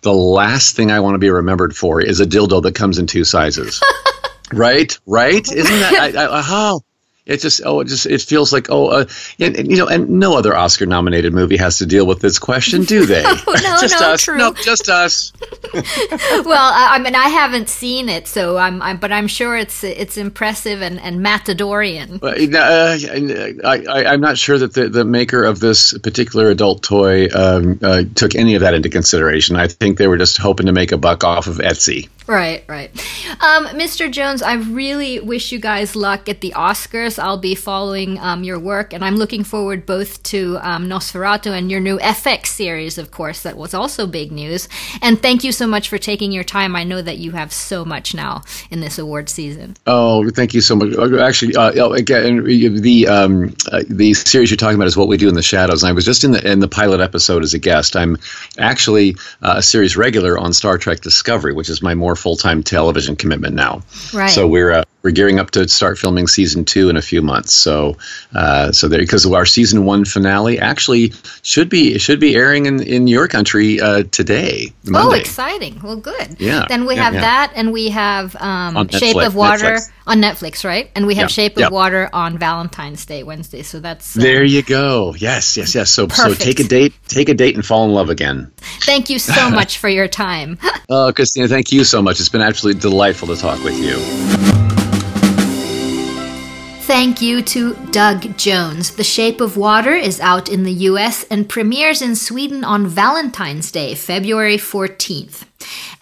the 0.03 0.13
last 0.13 0.77
thing 0.77 0.91
I 0.91 1.01
want 1.01 1.15
to 1.15 1.19
be 1.19 1.31
remembered 1.31 1.77
for 1.77 2.01
is 2.01 2.21
a 2.21 2.27
dildo 2.27 2.63
that 2.63 2.75
comes 2.75 2.99
in 2.99 3.07
two 3.07 3.25
sizes. 3.25 3.83
right? 4.53 4.97
Right? 5.07 5.47
Isn't 5.51 5.81
that 5.81 6.17
I, 6.17 6.39
I, 6.39 6.43
how? 6.43 6.83
It 7.29 7.41
just 7.41 7.61
oh 7.65 7.81
it 7.81 7.89
just 7.89 8.07
it 8.07 8.23
feels 8.23 8.53
like 8.53 8.71
oh 8.71 8.89
uh, 8.89 9.05
and, 9.39 9.57
and, 9.57 9.71
you 9.71 9.77
know 9.77 9.87
and 9.87 10.09
no 10.09 10.37
other 10.37 10.57
Oscar 10.57 10.87
nominated 10.87 11.35
movie 11.35 11.59
has 11.59 11.79
to 11.79 11.87
deal 11.87 12.07
with 12.07 12.21
this 12.21 12.39
question, 12.39 12.85
do 12.85 13.05
they? 13.05 13.23
no, 13.23 13.31
no, 13.47 13.55
just 13.81 14.01
no, 14.01 14.13
us. 14.13 14.23
true. 14.23 14.39
Nope, 14.39 14.57
just 14.57 14.89
us. 14.89 15.33
well, 15.75 16.73
I, 16.73 16.89
I 16.93 16.99
mean, 16.99 17.15
I 17.15 17.29
haven't 17.29 17.69
seen 17.69 18.09
it, 18.09 18.27
so 18.27 18.57
I'm, 18.57 18.81
I'm, 18.81 18.97
but 18.97 19.13
I'm 19.13 19.29
sure 19.29 19.57
it's 19.57 19.85
it's 19.85 20.17
impressive 20.17 20.83
and, 20.83 20.99
and 21.01 21.21
matadorian. 21.21 22.21
Well, 22.21 22.35
uh, 22.35 23.69
I, 23.69 23.85
I, 23.85 24.13
I'm 24.13 24.21
not 24.21 24.39
sure 24.39 24.59
that 24.59 24.73
the, 24.75 24.89
the 24.89 25.05
maker 25.05 25.45
of 25.45 25.61
this 25.61 25.97
particular 25.99 26.49
adult 26.49 26.83
toy 26.83 27.29
um, 27.35 27.79
uh, 27.83 28.05
took 28.15 28.35
any 28.35 28.55
of 28.55 28.63
that 28.63 28.75
into 28.75 28.89
consideration. 28.89 29.57
I 29.57 29.69
think 29.69 29.99
they 29.99 30.09
were 30.09 30.19
just 30.19 30.39
hoping 30.39 30.67
to 30.67 30.73
make 30.73 30.93
a 30.93 30.99
buck 30.99 31.25
off 31.25 31.47
of 31.47 31.57
Etsy. 31.57 32.09
Right, 32.29 32.63
right. 32.69 32.91
Um, 33.41 33.69
Mr. 33.69 34.11
Jones, 34.13 34.43
I 34.43 34.55
really 34.57 35.19
wish 35.19 35.51
you 35.51 35.59
guys 35.59 35.97
luck 35.97 36.29
at 36.29 36.43
the 36.43 36.51
Oscars. 36.51 37.18
I'll 37.19 37.39
be 37.39 37.55
following 37.55 38.19
um, 38.19 38.45
your 38.45 38.59
work, 38.59 38.93
and 38.93 39.05
I'm 39.05 39.17
looking 39.17 39.45
forward 39.45 39.87
both 39.87 40.23
to 40.25 40.59
um, 40.61 40.89
Nosferatu 40.89 41.51
and 41.51 41.71
your 41.71 41.81
new 41.81 41.99
FX 41.99 42.47
series, 42.47 42.99
of 42.99 43.11
course, 43.11 43.43
that 43.43 43.57
was 43.57 43.75
also 43.75 44.07
big 44.07 44.33
news. 44.33 44.69
And 45.03 45.21
thank 45.21 45.45
you 45.45 45.53
so 45.53 45.67
much 45.67 45.89
for 45.89 45.99
taking 45.99 46.33
your 46.33 46.45
time. 46.45 46.77
I 46.77 46.85
know 46.85 47.03
that 47.03 47.19
you 47.19 47.33
have 47.33 47.53
so 47.53 47.85
much 47.85 48.15
now 48.15 48.43
in 48.71 48.81
this 48.81 48.99
award 48.99 49.29
season. 49.29 49.77
Oh, 49.87 50.29
thank 50.31 50.55
you 50.55 50.61
so 50.61 50.77
much. 50.77 50.95
Uh, 50.95 51.19
Actually, 51.19 51.57
uh, 51.57 51.73
oh, 51.77 51.93
again, 51.93 52.45
the 52.45 53.09
um, 53.09 53.55
uh, 53.71 53.83
the 53.89 54.15
series 54.15 54.51
you're 54.51 54.57
talking 54.57 54.77
about 54.77 54.87
is 54.87 54.97
what 54.97 55.09
we 55.09 55.17
do 55.17 55.29
in 55.29 55.35
the 55.35 55.43
shadows. 55.43 55.83
And 55.83 55.91
I 55.91 55.93
was 55.93 56.05
just 56.05 56.25
in 56.25 56.33
the 56.33 56.51
in 56.51 56.61
the 56.61 56.69
pilot 56.69 57.01
episode 57.01 57.43
as 57.43 57.55
a 57.55 57.59
guest. 57.59 57.97
I'm 57.97 58.17
actually 58.59 59.17
uh, 59.43 59.55
a 59.59 59.63
series 59.63 59.97
regular 59.97 60.39
on 60.39 60.53
Star 60.53 60.79
Trek 60.79 61.01
Discovery, 61.01 61.53
which 61.53 61.69
is 61.69 61.83
my 61.83 61.95
more 61.95 62.17
full 62.17 62.37
time 62.37 62.63
television 62.63 63.17
commitment 63.17 63.55
now. 63.55 63.83
Right. 64.13 64.31
So 64.31 64.47
we're 64.47 64.73
uh, 64.73 64.85
we're 65.03 65.13
gearing 65.13 65.39
up 65.39 65.51
to 65.53 65.69
start 65.69 65.97
filming 65.99 66.27
season 66.27 66.65
two 66.65 66.89
in 66.91 66.97
a 66.97 67.03
few 67.03 67.23
months. 67.23 67.53
So 67.53 67.97
uh, 68.35 68.73
so 68.73 68.89
there 68.89 68.99
because 68.99 69.25
our 69.27 69.47
season 69.47 69.85
one 69.85 70.05
finale 70.05 70.59
actually 70.59 71.13
should 71.43 71.69
be 71.69 71.99
should 71.99 72.21
be 72.21 72.35
airing 72.35 72.67
in 72.67 72.83
in 72.83 73.07
your 73.07 73.29
country 73.29 73.81
uh, 73.81 74.03
today. 74.11 74.73
Oh, 74.93 75.13
exciting. 75.13 75.81
Well, 75.83 75.97
good. 75.97 76.37
Yeah, 76.41 76.67
Then 76.69 76.87
we 76.87 76.97
yeah, 76.97 77.05
have 77.05 77.15
yeah. 77.15 77.21
that, 77.21 77.53
and 77.55 77.73
we 77.73 77.91
have 77.91 78.35
um, 78.37 78.89
Shape 78.89 79.17
of 79.17 79.35
Water 79.35 79.65
Netflix. 79.65 79.91
on 80.07 80.21
Netflix, 80.21 80.65
right? 80.65 80.91
And 80.95 81.07
we 81.07 81.15
have 81.17 81.25
Yeah, 81.25 81.29
Shape 81.29 81.57
of. 81.59 81.71
Water 81.73 82.09
on 82.13 82.39
Valentine's 82.39 83.05
Day, 83.05 83.23
Wednesday. 83.23 83.63
So 83.63 83.79
that's. 83.81 84.17
uh, 84.17 84.21
There 84.21 84.43
you 84.45 84.63
go. 84.63 85.15
Yes, 85.17 85.57
yes, 85.57 85.75
yes. 85.75 85.91
So 85.91 86.09
so 86.09 86.35
take 86.35 86.59
a 86.61 86.65
date, 86.65 86.95
take 87.09 87.29
a 87.29 87.35
date, 87.35 87.55
and 87.55 87.65
fall 87.65 87.85
in 87.85 87.93
love 87.93 88.09
again. 88.11 88.51
Thank 88.83 89.11
you 89.11 89.19
so 89.19 89.51
much 89.61 89.79
for 89.79 89.89
your 89.89 90.09
time. 90.09 90.59
Oh, 90.91 91.13
Christina, 91.15 91.49
thank 91.49 91.71
you 91.71 91.85
so 91.85 92.01
much. 92.01 92.19
It's 92.19 92.31
been 92.31 92.41
absolutely 92.41 92.81
delightful 92.81 93.29
to 93.29 93.37
talk 93.37 93.63
with 93.63 93.79
you. 93.79 94.68
Thank 96.89 97.21
you 97.21 97.43
to 97.43 97.75
Doug 97.91 98.39
Jones. 98.39 98.93
The 98.93 99.05
Shape 99.05 99.43
of 99.43 99.59
Water 99.59 99.93
is 99.93 100.21
out 100.21 100.49
in 100.49 100.63
the 100.63 100.73
US 100.73 101.23
and 101.25 101.47
premieres 101.47 102.01
in 102.01 102.17
Sweden 102.17 102.65
on 102.65 102.87
Valentine's 102.87 103.71
Day, 103.71 103.95
February 103.95 104.57
14th. 104.57 105.45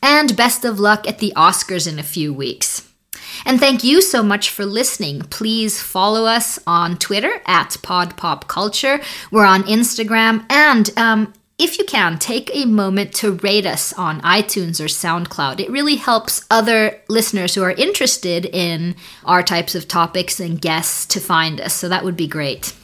And 0.00 0.36
best 0.36 0.64
of 0.64 0.78
luck 0.78 1.08
at 1.08 1.18
the 1.18 1.32
Oscars 1.34 1.90
in 1.92 1.98
a 1.98 2.04
few 2.04 2.32
weeks. 2.32 2.88
And 3.44 3.58
thank 3.58 3.82
you 3.82 4.00
so 4.00 4.22
much 4.22 4.48
for 4.48 4.64
listening. 4.64 5.22
Please 5.22 5.82
follow 5.82 6.24
us 6.24 6.60
on 6.68 6.96
Twitter 6.98 7.40
at 7.46 7.70
PodPopCulture. 7.82 9.02
We're 9.32 9.44
on 9.44 9.64
Instagram. 9.64 10.46
And 10.48 10.96
um, 10.96 11.32
if 11.58 11.78
you 11.78 11.84
can, 11.84 12.18
take 12.18 12.50
a 12.52 12.66
moment 12.66 13.14
to 13.14 13.32
rate 13.32 13.64
us 13.64 13.92
on 13.94 14.20
iTunes 14.20 14.78
or 14.78 14.84
SoundCloud. 14.84 15.58
It 15.58 15.70
really 15.70 15.96
helps 15.96 16.44
other 16.50 17.00
listeners 17.08 17.54
who 17.54 17.62
are 17.62 17.70
interested 17.70 18.44
in 18.44 18.94
our 19.24 19.42
types 19.42 19.74
of 19.74 19.88
topics 19.88 20.38
and 20.38 20.60
guests 20.60 21.06
to 21.06 21.20
find 21.20 21.60
us. 21.60 21.72
So 21.72 21.88
that 21.88 22.04
would 22.04 22.16
be 22.16 22.26
great. 22.26 22.74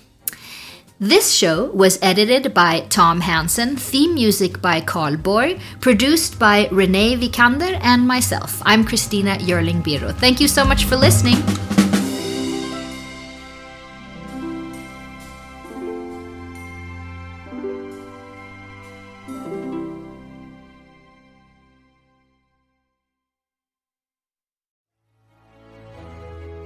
This 0.98 1.32
show 1.32 1.66
was 1.72 1.98
edited 2.00 2.54
by 2.54 2.86
Tom 2.88 3.20
Hansen, 3.20 3.76
theme 3.76 4.14
music 4.14 4.62
by 4.62 4.80
Carl 4.80 5.16
Borg, 5.16 5.60
produced 5.80 6.38
by 6.38 6.68
Renee 6.70 7.16
Vikander 7.16 7.78
and 7.82 8.06
myself. 8.06 8.62
I'm 8.64 8.84
Christina 8.84 9.34
Yerling 9.34 9.82
Biro. 9.82 10.14
Thank 10.14 10.40
you 10.40 10.48
so 10.48 10.64
much 10.64 10.84
for 10.84 10.96
listening. 10.96 11.42